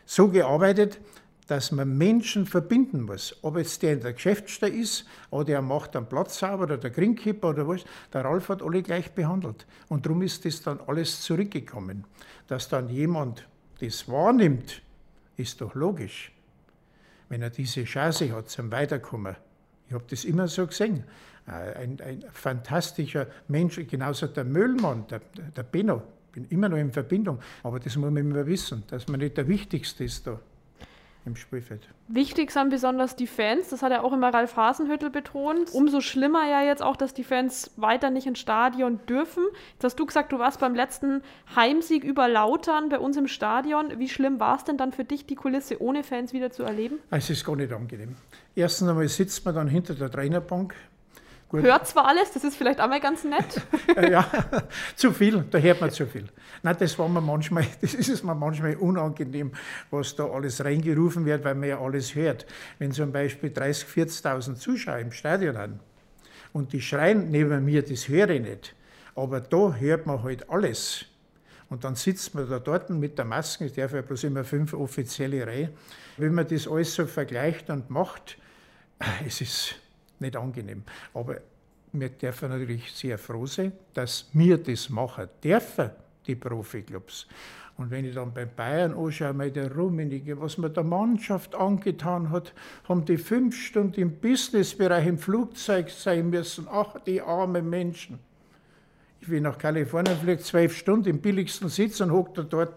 so 0.04 0.28
gearbeitet, 0.28 1.00
dass 1.46 1.72
man 1.72 1.96
Menschen 1.96 2.46
verbinden 2.46 3.02
muss. 3.02 3.36
Ob 3.42 3.58
jetzt 3.58 3.82
der 3.82 3.94
in 3.94 4.00
der 4.00 4.14
Geschäftsstelle 4.14 4.74
ist 4.74 5.06
oder 5.30 5.54
er 5.54 5.62
macht 5.62 5.94
einen 5.94 6.06
Platz 6.06 6.38
sauber 6.38 6.64
oder 6.64 6.78
der 6.78 6.90
Greenkeeper 6.90 7.50
oder 7.50 7.68
was, 7.68 7.84
der 8.12 8.24
Ralf 8.24 8.48
hat 8.48 8.62
alle 8.62 8.82
gleich 8.82 9.12
behandelt. 9.12 9.66
Und 9.88 10.06
darum 10.06 10.22
ist 10.22 10.44
das 10.44 10.62
dann 10.62 10.80
alles 10.86 11.20
zurückgekommen. 11.20 12.04
Dass 12.46 12.68
dann 12.68 12.88
jemand 12.88 13.46
das 13.80 14.08
wahrnimmt, 14.08 14.82
ist 15.36 15.60
doch 15.60 15.74
logisch. 15.74 16.32
Wenn 17.28 17.42
er 17.42 17.50
diese 17.50 17.84
Chance 17.84 18.34
hat 18.34 18.48
zum 18.48 18.70
Weiterkommen. 18.70 19.36
Ich 19.88 19.94
habe 19.94 20.04
das 20.08 20.24
immer 20.24 20.48
so 20.48 20.66
gesehen. 20.66 21.04
Äh, 21.46 21.52
Ein, 21.82 21.98
ein 22.04 22.24
fantastischer 22.32 23.26
Mensch, 23.48 23.80
genauso 23.88 24.26
der 24.26 24.44
Müllmann, 24.44 25.06
der, 25.08 25.20
der 25.56 25.62
Benno, 25.62 26.02
bin 26.32 26.46
immer 26.50 26.68
noch 26.68 26.78
in 26.78 26.90
Verbindung. 26.92 27.38
Aber 27.62 27.78
das 27.78 27.96
muss 27.96 28.10
man 28.10 28.16
immer 28.16 28.46
wissen, 28.46 28.82
dass 28.88 29.06
man 29.08 29.20
nicht 29.20 29.36
der 29.36 29.46
Wichtigste 29.46 30.04
ist 30.04 30.26
da. 30.26 30.40
im 31.26 31.36
Spielfeld. 31.36 31.80
Wichtig 32.08 32.50
sind 32.50 32.68
besonders 32.70 33.16
die 33.16 33.26
Fans, 33.26 33.68
das 33.70 33.82
hat 33.82 33.92
ja 33.92 34.02
auch 34.02 34.12
immer 34.12 34.32
Ralf 34.34 34.56
Hasenhüttel 34.56 35.08
betont. 35.10 35.72
Umso 35.72 36.00
schlimmer 36.02 36.46
ja 36.46 36.62
jetzt 36.62 36.82
auch, 36.82 36.96
dass 36.96 37.14
die 37.14 37.24
Fans 37.24 37.70
weiter 37.76 38.10
nicht 38.10 38.26
ins 38.26 38.40
Stadion 38.40 39.00
dürfen. 39.06 39.42
Jetzt 39.74 39.84
hast 39.84 39.96
du 39.98 40.04
gesagt, 40.06 40.32
du 40.32 40.38
warst 40.38 40.60
beim 40.60 40.74
letzten 40.74 41.22
Heimsieg 41.56 42.04
über 42.04 42.28
Lautern 42.28 42.88
bei 42.90 42.98
uns 42.98 43.16
im 43.16 43.26
Stadion. 43.28 43.98
Wie 43.98 44.08
schlimm 44.08 44.38
war 44.40 44.56
es 44.56 44.64
denn 44.64 44.76
dann 44.76 44.92
für 44.92 45.04
dich, 45.04 45.24
die 45.26 45.34
Kulisse 45.34 45.80
ohne 45.80 46.02
Fans 46.02 46.32
wieder 46.34 46.50
zu 46.50 46.62
erleben? 46.62 46.98
Es 47.10 47.30
ist 47.30 47.44
gar 47.44 47.56
nicht 47.56 47.72
angenehm. 47.72 48.16
Erstens 48.54 48.88
einmal 48.88 49.08
sitzt 49.08 49.44
man 49.46 49.54
dann 49.54 49.68
hinter 49.68 49.94
der 49.94 50.10
Trainerbank 50.10 50.74
Gut. 51.48 51.62
Hört 51.62 51.86
zwar 51.86 52.06
alles, 52.06 52.32
das 52.32 52.42
ist 52.42 52.56
vielleicht 52.56 52.80
auch 52.80 52.88
mal 52.88 53.00
ganz 53.00 53.22
nett. 53.24 53.60
ja, 54.10 54.26
zu 54.96 55.12
viel, 55.12 55.44
da 55.50 55.58
hört 55.58 55.80
man 55.80 55.90
zu 55.90 56.06
viel. 56.06 56.26
Nein, 56.62 56.76
das 56.78 56.98
war 56.98 57.08
mir 57.08 57.20
manchmal, 57.20 57.66
das 57.80 57.94
ist 57.94 58.08
es 58.08 58.22
mir 58.22 58.34
manchmal 58.34 58.76
unangenehm, 58.76 59.52
was 59.90 60.16
da 60.16 60.24
alles 60.24 60.64
reingerufen 60.64 61.24
wird, 61.24 61.44
weil 61.44 61.54
man 61.54 61.68
ja 61.68 61.80
alles 61.80 62.14
hört. 62.14 62.46
Wenn 62.78 62.92
zum 62.92 63.12
Beispiel 63.12 63.50
30.000, 63.50 64.22
40.000 64.22 64.54
Zuschauer 64.56 64.98
im 64.98 65.12
Stadion 65.12 65.56
haben 65.56 65.80
und 66.52 66.72
die 66.72 66.80
schreien 66.80 67.30
neben 67.30 67.64
mir, 67.64 67.82
das 67.82 68.08
höre 68.08 68.30
ich 68.30 68.42
nicht. 68.42 68.74
Aber 69.14 69.40
da 69.40 69.74
hört 69.74 70.06
man 70.06 70.22
halt 70.22 70.48
alles. 70.50 71.04
Und 71.68 71.84
dann 71.84 71.94
sitzt 71.94 72.34
man 72.34 72.48
da 72.48 72.58
dort 72.58 72.90
mit 72.90 73.18
der 73.18 73.24
Maske, 73.24 73.66
ich 73.66 73.72
darf 73.72 73.92
ja 73.92 74.02
bloß 74.02 74.24
immer 74.24 74.44
fünf 74.44 74.74
offizielle 74.74 75.46
Reihe. 75.46 75.70
Wenn 76.16 76.34
man 76.34 76.46
das 76.46 76.68
alles 76.68 76.94
so 76.94 77.06
vergleicht 77.06 77.70
und 77.70 77.90
macht, 77.90 78.38
es 79.26 79.40
ist 79.40 79.74
nicht 80.24 80.36
angenehm. 80.36 80.82
Aber 81.12 81.36
wir 81.92 82.08
dürfen 82.08 82.48
natürlich 82.48 82.92
sehr 82.92 83.18
froh 83.18 83.46
sein, 83.46 83.72
dass 83.92 84.28
wir 84.32 84.58
das 84.58 84.90
machen 84.90 85.28
dürfen, 85.42 85.90
die 86.26 86.34
Profiklubs. 86.34 87.26
Und 87.76 87.90
wenn 87.90 88.04
ich 88.04 88.14
dann 88.14 88.32
bei 88.32 88.44
Bayern 88.44 88.94
anschaue, 88.94 89.32
mal 89.32 89.50
der 89.50 89.74
Rummenigge, 89.74 90.40
was 90.40 90.58
mir 90.58 90.70
der 90.70 90.84
Mannschaft 90.84 91.54
angetan 91.54 92.30
hat, 92.30 92.52
haben 92.88 93.04
die 93.04 93.18
fünf 93.18 93.56
Stunden 93.56 94.00
im 94.00 94.12
Businessbereich 94.12 95.06
im 95.06 95.18
Flugzeug 95.18 95.90
sein 95.90 96.30
müssen. 96.30 96.68
Ach, 96.70 97.00
die 97.00 97.20
armen 97.20 97.68
Menschen. 97.68 98.20
Ich 99.20 99.28
will 99.28 99.40
nach 99.40 99.58
Kalifornien 99.58 100.16
fliege, 100.16 100.42
zwölf 100.42 100.76
Stunden 100.76 101.08
im 101.08 101.20
billigsten 101.20 101.68
Sitz 101.68 102.00
und 102.00 102.12
hockt 102.12 102.38
da 102.38 102.42
dort. 102.42 102.74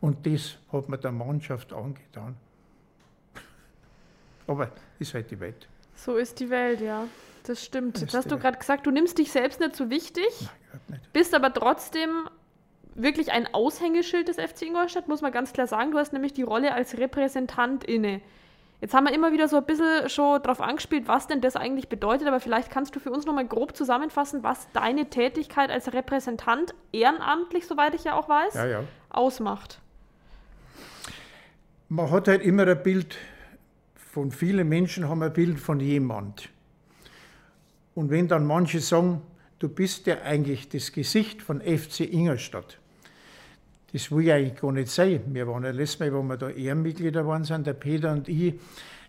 Und 0.00 0.26
das 0.26 0.58
hat 0.72 0.88
mir 0.88 0.98
der 0.98 1.12
Mannschaft 1.12 1.72
angetan. 1.72 2.36
Aber 4.46 4.70
ist 4.98 5.14
halt 5.14 5.30
die 5.30 5.40
Welt. 5.40 5.68
So 5.98 6.16
ist 6.16 6.38
die 6.38 6.48
Welt, 6.48 6.80
ja. 6.80 7.06
Das 7.44 7.64
stimmt. 7.64 8.00
Jetzt 8.00 8.14
hast 8.14 8.30
du 8.30 8.38
gerade 8.38 8.58
gesagt, 8.58 8.86
du 8.86 8.90
nimmst 8.90 9.18
dich 9.18 9.32
selbst 9.32 9.58
nicht 9.58 9.74
so 9.74 9.90
wichtig, 9.90 10.28
Nein, 10.40 10.50
nicht. 10.88 11.12
bist 11.12 11.34
aber 11.34 11.52
trotzdem 11.52 12.28
wirklich 12.94 13.32
ein 13.32 13.52
Aushängeschild 13.52 14.28
des 14.28 14.36
FC 14.36 14.62
Ingolstadt, 14.62 15.08
muss 15.08 15.22
man 15.22 15.32
ganz 15.32 15.52
klar 15.52 15.66
sagen. 15.66 15.90
Du 15.90 15.98
hast 15.98 16.12
nämlich 16.12 16.32
die 16.32 16.42
Rolle 16.42 16.72
als 16.72 16.98
Repräsentant 16.98 17.84
inne. 17.84 18.20
Jetzt 18.80 18.94
haben 18.94 19.06
wir 19.06 19.12
immer 19.12 19.32
wieder 19.32 19.48
so 19.48 19.56
ein 19.56 19.64
bisschen 19.64 20.08
schon 20.08 20.40
darauf 20.40 20.60
angespielt, 20.60 21.08
was 21.08 21.26
denn 21.26 21.40
das 21.40 21.56
eigentlich 21.56 21.88
bedeutet, 21.88 22.28
aber 22.28 22.38
vielleicht 22.38 22.70
kannst 22.70 22.94
du 22.94 23.00
für 23.00 23.10
uns 23.10 23.26
nochmal 23.26 23.46
grob 23.46 23.76
zusammenfassen, 23.76 24.44
was 24.44 24.70
deine 24.72 25.06
Tätigkeit 25.06 25.70
als 25.70 25.92
Repräsentant 25.92 26.74
ehrenamtlich, 26.92 27.66
soweit 27.66 27.94
ich 27.94 28.04
ja 28.04 28.14
auch 28.14 28.28
weiß, 28.28 28.54
ja, 28.54 28.66
ja. 28.66 28.84
ausmacht. 29.10 29.80
Man 31.88 32.10
hat 32.10 32.28
halt 32.28 32.42
immer 32.42 32.68
ein 32.68 32.80
Bild 32.82 33.16
von 34.18 34.32
vielen 34.32 34.68
Menschen 34.68 35.08
haben 35.08 35.22
ein 35.22 35.32
Bild 35.32 35.60
von 35.60 35.78
jemand. 35.78 36.48
Und 37.94 38.10
wenn 38.10 38.26
dann 38.26 38.44
manche 38.44 38.80
sagen, 38.80 39.22
du 39.60 39.68
bist 39.68 40.08
ja 40.08 40.22
eigentlich 40.22 40.68
das 40.68 40.90
Gesicht 40.90 41.40
von 41.40 41.60
FC 41.60 42.00
Ingolstadt, 42.00 42.80
das 43.92 44.10
will 44.10 44.24
ich 44.24 44.32
eigentlich 44.32 44.60
gar 44.60 44.72
nicht 44.72 44.88
sein. 44.88 45.22
Wir 45.28 45.46
waren 45.46 45.62
ja 45.62 45.70
letztes 45.70 46.00
Mal, 46.00 46.12
wo 46.12 46.22
wir 46.24 46.36
da 46.36 46.50
Ehrenmitglieder 46.50 47.28
waren, 47.28 47.44
sind 47.44 47.64
der 47.68 47.74
Peter 47.74 48.10
und 48.10 48.28
ich, 48.28 48.54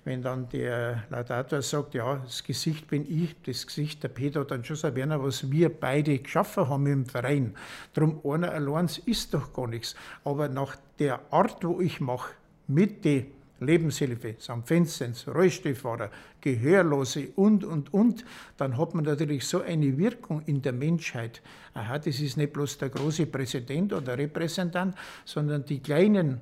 wenn 0.04 0.22
dann 0.22 0.48
der 0.50 1.06
Laudator 1.10 1.64
sagt, 1.64 1.96
ja, 1.96 2.18
das 2.18 2.44
Gesicht 2.44 2.88
bin 2.88 3.04
ich, 3.10 3.36
das 3.42 3.66
Gesicht 3.66 4.04
der 4.04 4.10
Peter, 4.10 4.46
dann 4.46 4.64
schon 4.64 4.76
sagt 4.76 4.96
Werner, 4.96 5.24
was 5.24 5.50
wir 5.50 5.70
beide 5.70 6.20
geschaffen 6.20 6.70
haben 6.70 6.86
im 6.86 7.08
Verein. 7.08 7.56
Darum 7.96 8.22
einer 8.24 8.52
allein 8.52 8.88
ist 9.08 9.34
doch 9.34 9.54
gar 9.54 9.66
nichts. 9.66 9.96
Aber 10.24 10.50
nach 10.50 10.76
der 11.00 11.20
Art, 11.34 11.64
wo 11.64 11.82
ich 11.82 12.00
mache, 12.00 12.34
mit 12.68 13.04
den 13.06 13.39
Lebenshilfe, 13.60 14.36
St. 14.40 14.70
Vinzenz, 14.70 15.28
Rollstuhlfahrer, 15.28 16.10
Gehörlose 16.42 17.30
und, 17.36 17.64
und, 17.64 17.94
und, 17.94 18.26
dann 18.58 18.78
hat 18.78 18.94
man 18.94 19.06
natürlich 19.06 19.48
so 19.48 19.62
eine 19.62 19.98
Wirkung 19.98 20.42
in 20.46 20.62
der 20.62 20.74
Menschheit. 20.74 21.42
Aha, 21.74 21.98
das 22.00 22.20
ist 22.20 22.38
nicht 22.38 22.54
bloß 22.54 22.78
der 22.78 22.90
große 22.90 23.26
Präsident 23.26 23.94
oder 23.94 24.18
Repräsentant, 24.18 24.96
sondern 25.26 25.66
die 25.66 25.80
Kleinen 25.80 26.42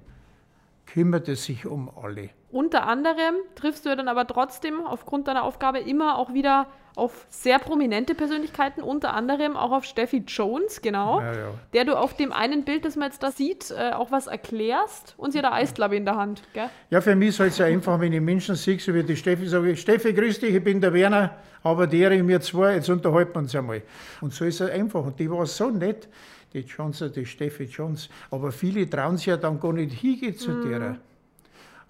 kümmert 0.85 1.27
es 1.27 1.45
sich 1.45 1.65
um 1.65 1.91
alle. 2.01 2.29
Unter 2.51 2.87
anderem 2.87 3.35
triffst 3.55 3.85
du 3.85 3.89
ja 3.89 3.95
dann 3.95 4.07
aber 4.07 4.25
trotzdem 4.25 4.85
aufgrund 4.85 5.27
deiner 5.27 5.43
Aufgabe 5.43 5.79
immer 5.79 6.17
auch 6.17 6.33
wieder 6.33 6.67
auf 6.97 7.27
sehr 7.29 7.59
prominente 7.59 8.15
Persönlichkeiten, 8.15 8.81
unter 8.81 9.13
anderem 9.13 9.55
auch 9.55 9.71
auf 9.71 9.85
Steffi 9.85 10.23
Jones, 10.27 10.81
genau, 10.81 11.21
ja, 11.21 11.33
ja. 11.33 11.53
der 11.73 11.85
du 11.85 11.97
auf 11.97 12.15
dem 12.15 12.31
einen 12.31 12.65
Bild, 12.65 12.85
das 12.85 12.95
man 12.95 13.09
jetzt 13.09 13.21
da 13.21 13.31
sieht, 13.31 13.71
äh, 13.71 13.91
auch 13.91 14.11
was 14.11 14.27
erklärst 14.27 15.13
und 15.17 15.31
sie 15.31 15.37
hat 15.39 15.45
eine 15.45 15.55
Eislabe 15.55 15.95
in 15.95 16.05
der 16.05 16.15
Hand. 16.15 16.43
Gell? 16.53 16.69
Ja, 16.89 16.99
für 17.01 17.15
mich 17.15 17.29
ist 17.29 17.39
es 17.39 17.57
so 17.57 17.63
einfach, 17.63 17.99
wenn 17.99 18.13
ich 18.13 18.21
Menschen 18.21 18.55
sehe, 18.55 18.79
so 18.79 18.93
wie 18.93 19.03
die 19.03 19.15
Steffi, 19.15 19.47
sage 19.47 19.71
ich, 19.71 19.81
Steffi, 19.81 20.13
grüß 20.13 20.39
dich, 20.39 20.55
ich 20.55 20.63
bin 20.63 20.81
der 20.81 20.93
Werner, 20.93 21.35
aber 21.63 21.85
der 21.87 22.11
ich 22.11 22.23
mir 22.23 22.41
zwei, 22.41 22.75
jetzt 22.75 22.89
unterhalten 22.89 23.35
wir 23.35 23.39
uns 23.39 23.55
einmal. 23.55 23.81
Und 24.21 24.33
so 24.33 24.45
ist 24.45 24.61
es 24.61 24.69
einfach. 24.69 25.05
Und 25.05 25.19
die 25.19 25.29
war 25.29 25.45
so 25.45 25.69
nett, 25.69 26.07
die 26.53 26.61
Jones, 26.61 27.03
die 27.13 27.25
Steffi 27.25 27.65
Jones. 27.65 28.09
Aber 28.31 28.51
viele 28.51 28.89
trauen 28.89 29.17
sich 29.17 29.27
ja 29.27 29.37
dann 29.37 29.59
gar 29.59 29.73
nicht 29.73 29.93
hingehen 29.93 30.37
zu 30.37 30.51
mm. 30.51 30.69
der. 30.69 30.97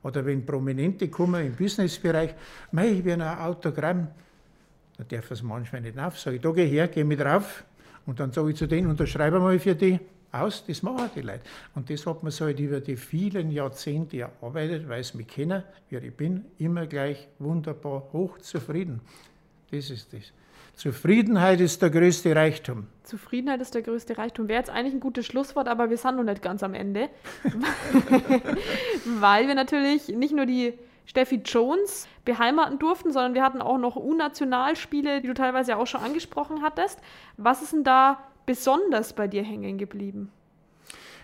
Oder 0.04 0.26
wenn 0.26 0.46
Prominente 0.46 1.10
kommen 1.10 1.46
im 1.46 1.56
Businessbereich, 1.56 2.34
mei, 2.72 2.90
ich 2.90 3.06
will 3.06 3.14
ein 3.14 3.22
Autogramm. 3.22 4.08
Da 4.98 5.04
darf 5.04 5.32
es 5.32 5.44
manchmal 5.44 5.82
nicht 5.82 5.98
auf. 6.00 6.20
Sage 6.20 6.38
ich, 6.38 6.42
da 6.42 6.52
geh 6.52 6.68
her, 6.68 6.88
geh 6.88 7.04
mit 7.04 7.20
drauf. 7.20 7.64
Und 8.06 8.20
dann 8.20 8.32
sage 8.32 8.52
ich 8.52 8.58
zu 8.58 8.68
denen, 8.68 8.90
unterschreibe 8.90 9.40
mal 9.40 9.60
für 9.60 9.76
die 9.76 10.00
aus, 10.32 10.64
das 10.66 10.84
machen 10.84 11.10
die 11.16 11.22
Leute. 11.22 11.42
Und 11.76 11.90
das 11.90 12.06
hat 12.06 12.24
man 12.24 12.32
so 12.32 12.46
halt 12.46 12.60
über 12.60 12.80
die 12.80 12.96
vielen 12.96 13.52
Jahrzehnte 13.52 14.20
erarbeitet, 14.20 14.88
weil 14.88 15.04
sie 15.04 15.18
mich 15.18 15.28
kennen, 15.28 15.64
wie 15.90 15.98
ich 15.98 16.14
bin, 16.14 16.46
immer 16.58 16.86
gleich 16.86 17.28
wunderbar 17.40 18.04
hochzufrieden. 18.14 19.02
Das 19.72 19.90
ist 19.90 20.14
das. 20.14 20.32
Zufriedenheit 20.76 21.60
ist 21.60 21.82
der 21.82 21.90
größte 21.90 22.36
Reichtum. 22.36 22.86
Zufriedenheit 23.04 23.62
ist 23.62 23.74
der 23.74 23.82
größte 23.82 24.18
Reichtum. 24.18 24.48
Wäre 24.48 24.60
jetzt 24.60 24.70
eigentlich 24.70 24.94
ein 24.94 25.00
gutes 25.00 25.26
Schlusswort, 25.26 25.68
aber 25.68 25.90
wir 25.90 25.98
sind 25.98 26.18
noch 26.18 26.24
nicht 26.24 26.42
ganz 26.42 26.62
am 26.62 26.76
Ende. 26.76 27.10
Weil 29.20 29.48
wir 29.48 29.56
natürlich 29.56 30.10
nicht 30.10 30.36
nur 30.36 30.46
die 30.46 30.74
Steffi 31.08 31.42
Jones 31.44 32.08
beheimaten 32.26 32.78
durften, 32.78 33.12
sondern 33.12 33.34
wir 33.34 33.42
hatten 33.42 33.62
auch 33.62 33.78
noch 33.78 33.96
U-Nationalspiele, 33.96 35.22
die 35.22 35.28
du 35.28 35.34
teilweise 35.34 35.78
auch 35.78 35.88
schon 35.88 36.02
angesprochen 36.02 36.62
hattest. 36.62 37.00
Was 37.38 37.64
ist 37.64 37.74
denn 37.74 37.84
da 37.84 38.20
besonders 38.46 39.14
bei 39.14 39.28
dir 39.28 39.44
hängen 39.44 39.78
geblieben? 39.78 40.30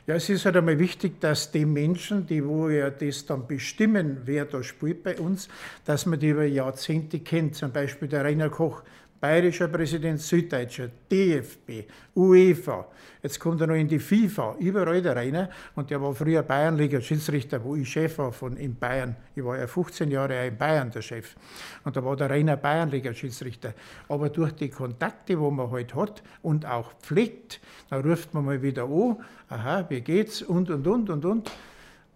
Ja, 0.08 0.15
es 0.15 0.30
ist 0.30 0.46
halt 0.46 0.58
einmal 0.58 0.80
wichtig, 0.80 1.22
dass 1.22 1.52
die 1.52 1.65
Menschen, 1.65 2.28
die 2.28 2.46
wo 2.46 2.67
ja 2.69 2.89
das 2.89 3.26
dann 3.26 3.48
bestimmen, 3.48 4.22
wer 4.26 4.43
da 4.46 4.62
spielt 4.62 5.04
bei 5.04 5.17
uns, 5.17 5.48
dass 5.86 6.06
man 6.06 6.19
die 6.19 6.30
über 6.30 6.43
Jahrzehnte 6.43 7.19
kennt. 7.19 7.56
Zum 7.56 7.72
Beispiel 7.72 8.10
der 8.10 8.26
Rainer 8.26 8.50
Koch, 8.50 8.84
bayerischer 9.23 9.69
Präsident, 9.69 10.19
Süddeutscher, 10.19 10.89
DFB, 11.09 11.86
UEFA, 12.13 12.88
jetzt 13.21 13.39
kommt 13.39 13.62
er 13.62 13.67
noch 13.67 13.75
in 13.75 13.88
die 13.88 13.99
FIFA, 13.99 14.57
überall 14.59 15.01
da 15.01 15.13
rein. 15.13 15.47
Und 15.75 15.89
der 15.89 16.01
war 16.01 16.13
früher 16.13 16.43
Bayernliga-Schiedsrichter, 16.43 17.63
wo 17.63 17.77
ich 17.77 17.89
Chef 17.89 18.17
war 18.17 18.33
von 18.33 18.57
in 18.57 18.75
Bayern. 18.75 19.15
Ich 19.33 19.45
war 19.45 19.57
ja 19.57 19.65
15 19.65 20.12
Jahre 20.12 20.45
in 20.47 20.57
Bayern 20.57 20.91
der 20.91 21.01
Chef. 21.01 21.38
Und 21.86 21.95
da 21.95 22.03
war 22.03 22.17
der 22.17 22.31
reiner 22.31 22.57
Bayernliga-Schiedsrichter. 22.57 23.73
Aber 24.09 24.27
durch 24.27 24.51
die 24.51 24.67
Kontakte, 24.67 25.39
wo 25.39 25.49
man 25.49 25.71
heute 25.71 25.95
halt 25.95 26.09
hat 26.09 26.23
und 26.41 26.65
auch 26.65 26.91
pflegt, 26.99 27.62
da 27.89 28.01
ruft 28.01 28.33
man 28.33 28.43
mal 28.43 28.62
wieder 28.62 28.83
an, 28.83 29.23
aha, 29.47 29.86
wie 29.88 30.01
geht's 30.01 30.41
und, 30.41 30.69
und, 30.69 30.86
und, 30.86 31.09
und, 31.09 31.23
und. 31.23 31.51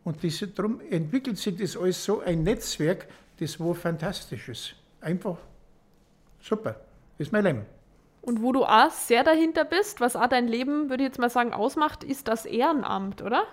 Und 0.04 0.58
darum 0.60 0.82
entwickelt 0.90 1.38
sich 1.38 1.56
das 1.56 1.78
alles 1.78 2.04
so 2.04 2.20
ein 2.20 2.44
Netzwerk, 2.44 3.08
das 3.40 3.58
war 3.62 3.74
fantastisches. 3.76 4.74
Einfach 5.00 5.38
super 6.42 6.76
ist 7.18 7.32
mein 7.32 7.44
Leben. 7.44 7.66
Und 8.22 8.42
wo 8.42 8.52
du 8.52 8.66
auch 8.66 8.92
sehr 8.92 9.24
dahinter 9.24 9.64
bist, 9.64 10.02
was 10.02 10.16
auch 10.16 10.28
dein 10.28 10.48
Leben, 10.48 10.90
würde 10.90 11.04
ich 11.04 11.08
jetzt 11.08 11.20
mal 11.20 11.30
sagen, 11.30 11.54
ausmacht, 11.54 12.04
ist 12.04 12.28
das 12.28 12.46
Ehrenamt, 12.46 13.22
oder? 13.22 13.44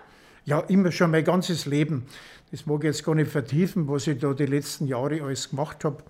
Ja, 0.44 0.60
immer 0.60 0.90
schon 0.90 1.10
mein 1.10 1.24
ganzes 1.24 1.64
Leben. 1.64 2.06
Das 2.50 2.66
mag 2.66 2.80
ich 2.80 2.86
jetzt 2.86 3.04
gar 3.04 3.14
nicht 3.14 3.30
vertiefen, 3.30 3.88
was 3.88 4.06
ich 4.06 4.18
da 4.18 4.32
die 4.32 4.46
letzten 4.46 4.86
Jahre 4.86 5.22
alles 5.22 5.50
gemacht 5.50 5.84
habe. 5.84 6.02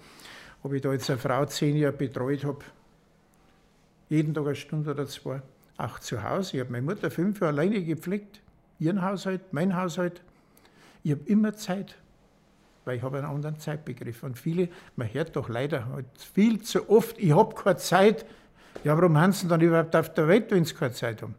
Ob 0.62 0.72
ich 0.72 0.80
da 0.80 0.92
jetzt 0.92 1.10
eine 1.10 1.18
Frau 1.18 1.44
zehn 1.44 1.76
Jahre 1.76 1.92
betreut 1.92 2.44
habe, 2.44 2.64
jeden 4.08 4.34
Tag 4.34 4.46
eine 4.46 4.54
Stunde 4.54 4.90
oder 4.90 5.06
zwei, 5.06 5.42
auch 5.76 5.98
zu 5.98 6.22
Hause. 6.22 6.56
Ich 6.56 6.60
habe 6.60 6.72
meine 6.72 6.86
Mutter 6.86 7.10
fünf 7.10 7.40
Jahre 7.40 7.52
alleine 7.52 7.82
gepflegt, 7.82 8.40
ihren 8.78 9.02
Haushalt, 9.02 9.52
mein 9.52 9.76
Haushalt. 9.76 10.22
Ich 11.02 11.12
habe 11.12 11.22
immer 11.26 11.54
Zeit 11.54 11.96
weil 12.84 12.96
ich 12.96 13.02
habe 13.02 13.18
einen 13.18 13.26
anderen 13.26 13.58
Zeitbegriff. 13.58 14.22
Und 14.22 14.38
viele, 14.38 14.68
man 14.96 15.12
hört 15.12 15.36
doch 15.36 15.48
leider 15.48 15.88
halt 15.88 16.06
viel 16.16 16.60
zu 16.62 16.88
oft, 16.88 17.18
ich 17.18 17.34
habe 17.34 17.54
keine 17.54 17.76
Zeit. 17.76 18.26
Ja, 18.82 18.96
warum 18.96 19.16
haben 19.16 19.32
sie 19.32 19.48
dann 19.48 19.60
überhaupt 19.60 19.94
auf 19.96 20.12
der 20.14 20.28
Welt, 20.28 20.50
wenn 20.50 20.64
sie 20.64 20.74
keine 20.74 20.92
Zeit 20.92 21.22
haben? 21.22 21.34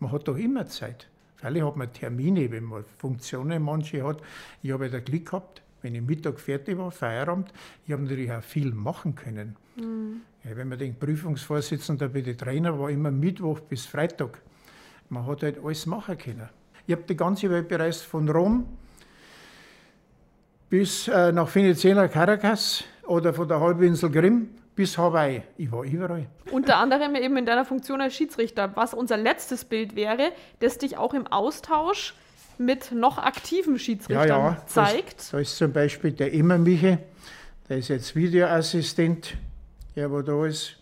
Man 0.00 0.12
hat 0.12 0.26
doch 0.28 0.36
immer 0.36 0.66
Zeit. 0.66 1.08
Freilich 1.36 1.62
hat 1.62 1.76
man 1.76 1.92
Termine, 1.92 2.50
wenn 2.50 2.64
man 2.64 2.84
Funktionen 2.98 3.62
manche 3.62 4.04
hat. 4.04 4.20
Ich 4.62 4.72
habe 4.72 4.86
ja 4.86 4.92
den 4.92 5.04
Glück 5.04 5.26
gehabt, 5.26 5.62
wenn 5.82 5.94
ich 5.94 6.02
Mittag 6.02 6.40
fertig 6.40 6.76
war, 6.76 6.90
Feierabend, 6.90 7.52
ich 7.86 7.92
habe 7.92 8.02
natürlich 8.02 8.32
auch 8.32 8.42
viel 8.42 8.72
machen 8.72 9.14
können. 9.14 9.56
Mhm. 9.76 10.22
Ja, 10.44 10.56
wenn 10.56 10.68
man 10.68 10.78
den 10.78 10.98
Prüfungsvorsitzenden 10.98 12.12
bei 12.12 12.22
den 12.22 12.36
Trainer 12.36 12.78
war, 12.78 12.90
immer 12.90 13.10
Mittwoch 13.10 13.60
bis 13.60 13.86
Freitag. 13.86 14.40
Man 15.08 15.26
hat 15.26 15.42
halt 15.42 15.62
alles 15.62 15.86
machen 15.86 16.18
können. 16.18 16.48
Ich 16.86 16.92
habe 16.92 17.04
die 17.04 17.16
ganze 17.16 17.50
Welt 17.50 17.68
bereist, 17.68 18.02
von 18.04 18.28
Rom 18.28 18.66
bis 20.70 21.08
äh, 21.08 21.32
nach 21.32 21.54
Venezuela, 21.54 22.08
Caracas 22.08 22.84
oder 23.06 23.32
von 23.32 23.48
der 23.48 23.60
Halbinsel 23.60 24.10
Grimm 24.10 24.50
bis 24.74 24.96
Hawaii. 24.96 25.42
Ich 25.56 25.72
war 25.72 25.82
überall. 25.82 26.26
Unter 26.52 26.76
anderem 26.76 27.14
eben 27.16 27.36
in 27.36 27.46
deiner 27.46 27.64
Funktion 27.64 28.00
als 28.00 28.14
Schiedsrichter, 28.14 28.76
was 28.76 28.94
unser 28.94 29.16
letztes 29.16 29.64
Bild 29.64 29.96
wäre, 29.96 30.30
das 30.60 30.78
dich 30.78 30.96
auch 30.96 31.14
im 31.14 31.26
Austausch 31.26 32.14
mit 32.58 32.92
noch 32.92 33.18
aktiven 33.18 33.78
Schiedsrichtern 33.78 34.28
ja, 34.28 34.50
ja, 34.50 34.66
zeigt. 34.66 35.32
Da 35.32 35.38
ist 35.38 35.56
zum 35.56 35.72
Beispiel 35.72 36.12
der 36.12 36.32
Immermiche, 36.32 36.98
der 37.68 37.78
ist 37.78 37.88
jetzt 37.88 38.14
Videoassistent, 38.14 39.36
der 39.96 40.10
wo 40.10 40.22
da 40.22 40.46
ist. 40.46 40.76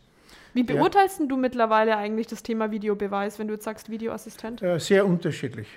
Wie 0.53 0.63
beurteilst 0.63 1.21
ja. 1.21 1.27
du 1.27 1.37
mittlerweile 1.37 1.97
eigentlich 1.97 2.27
das 2.27 2.43
Thema 2.43 2.71
Videobeweis, 2.71 3.39
wenn 3.39 3.47
du 3.47 3.55
jetzt 3.55 3.65
sagst 3.65 3.91
Videoassistent? 3.91 4.63
Sehr 4.79 5.07
unterschiedlich. 5.07 5.69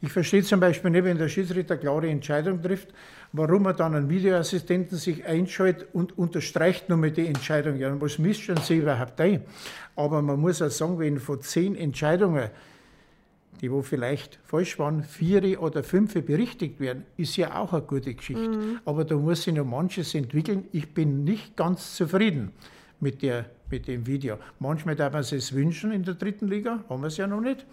Ich 0.00 0.12
verstehe 0.12 0.42
zum 0.42 0.60
Beispiel 0.60 0.90
nicht, 0.90 1.04
wenn 1.04 1.18
der 1.18 1.28
Schiedsrichter 1.28 1.76
klare 1.76 2.08
Entscheidung 2.08 2.62
trifft, 2.62 2.88
warum 3.32 3.66
er 3.66 3.74
dann 3.74 3.94
einen 3.94 4.08
Videoassistenten 4.08 4.98
sich 4.98 5.24
einschaltet 5.24 5.88
und 5.92 6.16
unterstreicht 6.18 6.88
nur 6.88 6.98
mit 6.98 7.16
die 7.16 7.26
Entscheidung. 7.26 7.76
Ja, 7.76 7.98
was 8.00 8.18
mischen 8.18 8.56
sie 8.58 8.78
überhaupt 8.78 9.20
ein? 9.20 9.42
Aber 9.94 10.22
man 10.22 10.40
muss 10.40 10.62
auch 10.62 10.70
sagen, 10.70 10.98
wenn 10.98 11.18
von 11.18 11.40
zehn 11.40 11.76
Entscheidungen, 11.76 12.50
die 13.60 13.70
wo 13.70 13.80
vielleicht 13.82 14.38
falsch 14.44 14.78
waren, 14.78 15.02
vier 15.02 15.62
oder 15.62 15.82
fünf 15.82 16.12
berichtigt 16.12 16.78
werden, 16.78 17.04
ist 17.16 17.36
ja 17.36 17.58
auch 17.58 17.72
eine 17.72 17.82
gute 17.82 18.14
Geschichte. 18.14 18.48
Mhm. 18.48 18.80
Aber 18.84 19.04
da 19.04 19.16
muss 19.16 19.44
sich 19.44 19.54
noch 19.54 19.64
manches 19.64 20.14
entwickeln. 20.14 20.66
Ich 20.72 20.92
bin 20.92 21.24
nicht 21.24 21.56
ganz 21.56 21.96
zufrieden 21.96 22.52
mit, 23.00 23.22
der, 23.22 23.46
mit 23.70 23.88
dem 23.88 24.06
Video. 24.06 24.36
Manchmal 24.58 24.94
darf 24.94 25.14
man 25.14 25.22
es 25.22 25.54
wünschen 25.54 25.90
in 25.90 26.02
der 26.02 26.14
dritten 26.14 26.48
Liga, 26.48 26.84
haben 26.88 27.00
wir 27.00 27.08
es 27.08 27.16
ja 27.16 27.26
noch 27.26 27.40
nicht 27.40 27.64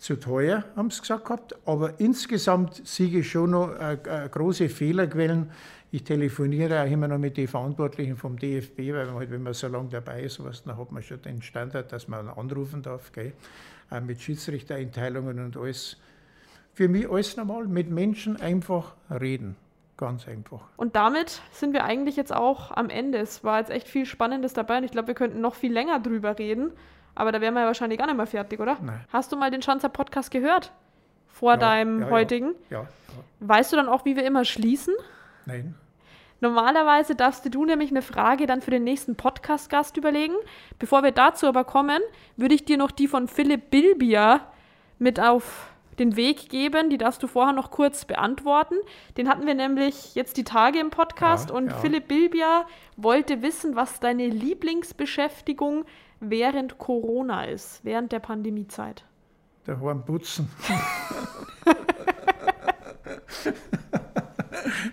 zu 0.00 0.16
teuer, 0.18 0.64
haben 0.76 0.90
sie 0.90 1.02
gesagt 1.02 1.26
gehabt. 1.26 1.54
Aber 1.66 2.00
insgesamt 2.00 2.86
sehe 2.86 3.20
ich 3.20 3.30
schon 3.30 3.50
noch 3.50 3.78
äh, 3.78 3.98
äh, 4.04 4.28
große 4.28 4.70
Fehlerquellen. 4.70 5.50
Ich 5.92 6.04
telefoniere 6.04 6.82
auch 6.82 6.90
immer 6.90 7.06
noch 7.06 7.18
mit 7.18 7.36
den 7.36 7.46
Verantwortlichen 7.46 8.16
vom 8.16 8.38
DFB, 8.38 8.78
weil 8.78 9.06
man 9.06 9.14
halt, 9.16 9.30
wenn 9.30 9.42
man 9.42 9.52
so 9.52 9.68
lange 9.68 9.90
dabei 9.90 10.22
ist, 10.22 10.34
sowas, 10.34 10.62
dann 10.64 10.78
hat 10.78 10.90
man 10.90 11.02
schon 11.02 11.20
den 11.20 11.42
Standard, 11.42 11.92
dass 11.92 12.08
man 12.08 12.28
anrufen 12.28 12.82
darf, 12.82 13.12
gell? 13.12 13.34
Auch 13.90 14.00
mit 14.00 14.20
Schiedsrichtereinteilungen 14.20 15.38
und 15.44 15.56
alles. 15.56 15.98
Für 16.72 16.88
mich 16.88 17.10
alles 17.10 17.36
normal, 17.36 17.66
mit 17.66 17.90
Menschen 17.90 18.40
einfach 18.40 18.94
reden. 19.10 19.56
Ganz 19.98 20.26
einfach. 20.26 20.62
Und 20.78 20.96
damit 20.96 21.42
sind 21.52 21.74
wir 21.74 21.84
eigentlich 21.84 22.16
jetzt 22.16 22.32
auch 22.32 22.70
am 22.70 22.88
Ende. 22.88 23.18
Es 23.18 23.44
war 23.44 23.58
jetzt 23.58 23.70
echt 23.70 23.86
viel 23.86 24.06
Spannendes 24.06 24.54
dabei 24.54 24.78
und 24.78 24.84
ich 24.84 24.92
glaube, 24.92 25.08
wir 25.08 25.14
könnten 25.14 25.42
noch 25.42 25.56
viel 25.56 25.72
länger 25.72 26.00
drüber 26.00 26.38
reden. 26.38 26.72
Aber 27.14 27.32
da 27.32 27.40
wären 27.40 27.54
wir 27.54 27.60
ja 27.60 27.66
wahrscheinlich 27.66 27.98
gar 27.98 28.06
nicht 28.06 28.16
mehr 28.16 28.26
fertig, 28.26 28.60
oder? 28.60 28.76
Nein. 28.80 29.04
Hast 29.12 29.32
du 29.32 29.36
mal 29.36 29.50
den 29.50 29.62
Schanzer 29.62 29.88
Podcast 29.88 30.30
gehört? 30.30 30.72
Vor 31.28 31.52
ja, 31.52 31.56
deinem 31.56 32.02
ja, 32.02 32.10
heutigen? 32.10 32.54
Ja, 32.70 32.82
ja, 32.82 32.88
Weißt 33.40 33.72
du 33.72 33.76
dann 33.76 33.88
auch, 33.88 34.04
wie 34.04 34.16
wir 34.16 34.24
immer 34.24 34.44
schließen? 34.44 34.94
Nein. 35.46 35.74
Normalerweise 36.40 37.14
darfst 37.14 37.54
du 37.54 37.64
nämlich 37.64 37.90
eine 37.90 38.02
Frage 38.02 38.46
dann 38.46 38.62
für 38.62 38.70
den 38.70 38.84
nächsten 38.84 39.14
Podcast-Gast 39.14 39.96
überlegen. 39.96 40.34
Bevor 40.78 41.02
wir 41.02 41.12
dazu 41.12 41.46
aber 41.46 41.64
kommen, 41.64 42.00
würde 42.36 42.54
ich 42.54 42.64
dir 42.64 42.78
noch 42.78 42.90
die 42.90 43.08
von 43.08 43.28
Philipp 43.28 43.70
Bilbier 43.70 44.40
mit 44.98 45.20
auf 45.20 45.70
den 45.98 46.16
Weg 46.16 46.48
geben. 46.48 46.88
Die 46.88 46.96
darfst 46.96 47.22
du 47.22 47.26
vorher 47.26 47.52
noch 47.52 47.70
kurz 47.70 48.06
beantworten. 48.06 48.76
Den 49.18 49.28
hatten 49.28 49.46
wir 49.46 49.54
nämlich 49.54 50.14
jetzt 50.14 50.38
die 50.38 50.44
Tage 50.44 50.80
im 50.80 50.90
Podcast 50.90 51.50
und. 51.50 51.72
Philipp 51.74 52.08
Bilbier 52.08 52.64
wollte 52.96 53.42
wissen, 53.42 53.76
was 53.76 54.00
deine 54.00 54.26
Lieblingsbeschäftigung 54.28 55.84
während 56.20 56.78
Corona 56.78 57.44
ist, 57.44 57.84
während 57.84 58.12
der 58.12 58.20
Pandemiezeit? 58.20 59.04
Daheim 59.64 60.04
putzen. 60.04 60.48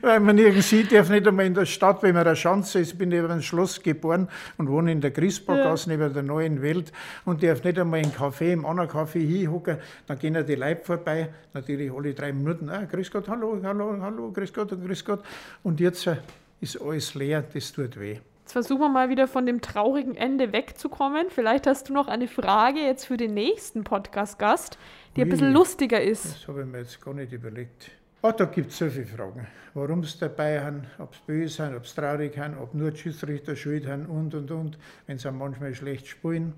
Weil 0.02 0.20
man 0.20 0.36
nirgends 0.36 0.70
sieht, 0.70 0.92
darf 0.92 1.10
nicht 1.10 1.28
einmal 1.28 1.46
in 1.46 1.54
der 1.54 1.66
Stadt, 1.66 2.02
wenn 2.04 2.14
man 2.16 2.26
eine 2.26 2.36
Schanze 2.36 2.80
ist, 2.80 2.94
ich 2.94 2.98
bin 2.98 3.10
neben 3.10 3.30
einem 3.30 3.42
Schloss 3.42 3.82
geboren 3.82 4.30
und 4.58 4.70
wohne 4.70 4.92
in 4.92 5.02
der 5.02 5.12
Christburggasse 5.12 5.90
ja. 5.90 5.98
neben 5.98 6.14
der 6.14 6.24
neuen 6.24 6.62
Welt 6.62 6.92
und 7.26 7.44
darf 7.44 7.64
nicht 7.64 7.80
einmal 7.80 8.00
in 8.00 8.12
Café, 8.12 8.54
im 8.54 8.66
anderen 8.66 8.90
Café 8.90 9.20
hinhocken, 9.20 9.78
dann 10.06 10.20
gehen 10.20 10.36
ja 10.36 10.44
die 10.44 10.56
Leute 10.56 10.84
vorbei, 10.84 11.30
natürlich 11.54 11.92
alle 11.92 12.14
drei 12.14 12.32
Minuten, 12.32 12.70
ah, 12.70 12.86
grüß 12.86 13.12
Gott, 13.12 13.28
hallo, 13.28 13.60
hallo, 13.64 13.98
hallo, 14.02 14.32
grüß 14.32 14.54
Gott 14.54 14.72
und 14.72 14.86
grüß 14.86 15.04
Gott. 15.04 15.24
Und 15.64 15.80
jetzt 15.80 16.08
äh, 16.08 16.18
ist 16.62 16.82
alles 16.82 17.14
leer, 17.16 17.44
das 17.54 17.72
tut 17.72 18.00
weh. 18.00 18.20
Jetzt 18.48 18.54
versuchen 18.54 18.80
wir 18.80 18.88
mal 18.88 19.10
wieder 19.10 19.28
von 19.28 19.46
dem 19.46 19.60
traurigen 19.60 20.16
Ende 20.16 20.54
wegzukommen. 20.54 21.28
Vielleicht 21.30 21.68
hast 21.68 21.90
du 21.90 21.94
noch 21.94 22.08
eine 22.08 22.30
Frage 22.30 22.80
jetzt 22.80 23.04
für 23.04 23.18
den 23.18 23.34
nächsten 23.34 23.84
Podcast-Gast, 23.84 24.78
die 25.18 25.20
Ui, 25.20 25.26
ein 25.26 25.30
bisschen 25.30 25.52
lustiger 25.52 26.02
ist. 26.02 26.24
Das 26.24 26.48
habe 26.48 26.62
ich 26.62 26.66
mir 26.66 26.78
jetzt 26.78 27.02
gar 27.02 27.14
nicht 27.14 27.34
überlegt. 27.34 27.92
Oh, 28.22 28.32
da 28.32 28.46
gibt 28.46 28.72
es 28.72 28.78
so 28.78 28.90
viele 28.90 29.06
Fragen. 29.06 29.48
Warum 29.74 30.02
sie 30.06 30.18
dabei 30.18 30.64
haben, 30.64 30.88
ob 30.98 31.14
sie 31.14 31.22
böse 31.28 31.56
sind, 31.56 31.76
ob 31.76 31.86
sie 31.86 31.96
traurig 31.96 32.36
sind, 32.36 32.58
ob 32.58 32.74
nur 32.74 32.92
die 32.92 32.98
Schiedsrichter 33.00 33.54
schuld 33.58 33.86
haben 33.86 34.06
und 34.06 34.34
und 34.34 34.50
und. 34.50 34.78
Wenn 35.08 35.18
sie 35.18 35.30
manchmal 35.30 35.76
schlecht 35.76 36.08
spielen, 36.08 36.54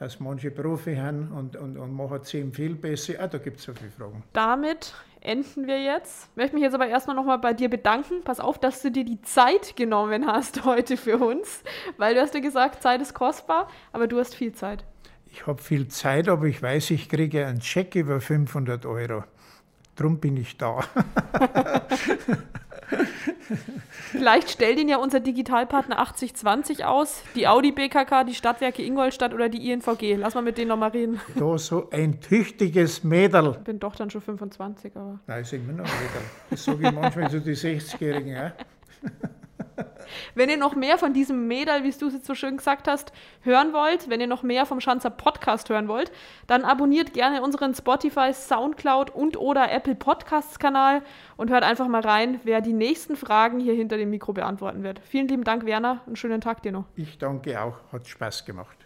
dass 0.00 0.18
manche 0.18 0.50
Profi 0.50 0.96
haben 0.96 1.30
und, 1.30 1.54
und, 1.54 1.76
und 1.76 1.94
machen 1.94 2.24
zehn 2.24 2.52
viel 2.52 2.74
besser. 2.74 3.14
Ah, 3.20 3.28
da 3.28 3.38
gibt 3.38 3.58
es 3.58 3.62
so 3.62 3.72
viele 3.74 3.92
Fragen. 3.92 4.24
Damit 4.32 4.92
enden 5.24 5.66
wir 5.66 5.82
jetzt. 5.82 6.28
Ich 6.30 6.36
möchte 6.36 6.54
mich 6.54 6.62
jetzt 6.62 6.74
aber 6.74 6.86
erstmal 6.86 7.16
nochmal 7.16 7.38
bei 7.38 7.52
dir 7.52 7.68
bedanken. 7.68 8.22
Pass 8.24 8.40
auf, 8.40 8.58
dass 8.58 8.82
du 8.82 8.90
dir 8.90 9.04
die 9.04 9.20
Zeit 9.22 9.76
genommen 9.76 10.26
hast 10.26 10.64
heute 10.66 10.96
für 10.96 11.18
uns, 11.18 11.62
weil 11.96 12.14
du 12.14 12.20
hast 12.20 12.34
ja 12.34 12.40
gesagt, 12.40 12.82
Zeit 12.82 13.00
ist 13.00 13.14
kostbar, 13.14 13.68
aber 13.92 14.06
du 14.06 14.18
hast 14.18 14.34
viel 14.34 14.52
Zeit. 14.52 14.84
Ich 15.26 15.46
habe 15.46 15.62
viel 15.62 15.88
Zeit, 15.88 16.28
aber 16.28 16.46
ich 16.46 16.62
weiß, 16.62 16.90
ich 16.90 17.08
kriege 17.08 17.46
einen 17.46 17.62
Scheck 17.62 17.94
über 17.94 18.20
500 18.20 18.84
Euro. 18.84 19.24
Drum 19.96 20.18
bin 20.18 20.36
ich 20.36 20.56
da. 20.58 20.80
Vielleicht 23.90 24.50
stellt 24.50 24.78
ihn 24.78 24.88
ja 24.88 24.98
unser 24.98 25.20
Digitalpartner 25.20 25.98
8020 25.98 26.84
aus, 26.84 27.22
die 27.34 27.48
Audi 27.48 27.72
BKK, 27.72 28.24
die 28.24 28.34
Stadtwerke 28.34 28.82
Ingolstadt 28.82 29.34
oder 29.34 29.48
die 29.48 29.70
INVG. 29.70 30.16
Lass 30.16 30.34
mal 30.34 30.42
mit 30.42 30.58
denen 30.58 30.68
nochmal 30.68 30.90
reden. 30.90 31.20
Da 31.34 31.58
so 31.58 31.90
ein 31.90 32.20
tüchtiges 32.20 33.04
Mädel. 33.04 33.56
Ich 33.58 33.64
bin 33.64 33.78
doch 33.78 33.96
dann 33.96 34.10
schon 34.10 34.20
25, 34.20 34.96
aber. 34.96 35.18
Nein, 35.26 35.42
ist 35.42 35.52
immer 35.52 35.72
noch 35.72 35.84
ein 35.84 35.90
Mädel. 35.90 36.22
Das 36.50 36.64
sage 36.64 36.86
ich 36.86 36.92
manchmal 36.92 37.30
zu 37.30 37.40
die 37.40 37.56
60-Jährigen. 37.56 38.32
Ja. 38.32 38.52
Wenn 40.34 40.48
ihr 40.48 40.56
noch 40.56 40.74
mehr 40.74 40.98
von 40.98 41.12
diesem 41.12 41.46
Mädel, 41.48 41.84
wie 41.84 41.90
du 41.90 42.06
es 42.06 42.14
jetzt 42.14 42.26
so 42.26 42.34
schön 42.34 42.56
gesagt 42.56 42.88
hast, 42.88 43.12
hören 43.42 43.72
wollt, 43.72 44.08
wenn 44.08 44.20
ihr 44.20 44.26
noch 44.26 44.42
mehr 44.42 44.66
vom 44.66 44.80
Schanzer 44.80 45.10
Podcast 45.10 45.68
hören 45.68 45.88
wollt, 45.88 46.12
dann 46.46 46.64
abonniert 46.64 47.12
gerne 47.12 47.42
unseren 47.42 47.74
Spotify, 47.74 48.32
Soundcloud 48.32 49.10
und 49.10 49.36
oder 49.36 49.70
Apple 49.70 49.94
Podcasts 49.94 50.58
Kanal 50.58 51.02
und 51.36 51.50
hört 51.50 51.64
einfach 51.64 51.88
mal 51.88 52.02
rein, 52.02 52.40
wer 52.44 52.60
die 52.60 52.72
nächsten 52.72 53.16
Fragen 53.16 53.60
hier 53.60 53.74
hinter 53.74 53.96
dem 53.96 54.10
Mikro 54.10 54.32
beantworten 54.32 54.82
wird. 54.82 55.00
Vielen 55.00 55.28
lieben 55.28 55.44
Dank, 55.44 55.66
Werner. 55.66 56.00
Einen 56.06 56.16
schönen 56.16 56.40
Tag 56.40 56.62
dir 56.62 56.72
noch. 56.72 56.84
Ich 56.96 57.18
danke 57.18 57.60
auch. 57.60 57.80
Hat 57.92 58.06
Spaß 58.06 58.44
gemacht. 58.44 58.81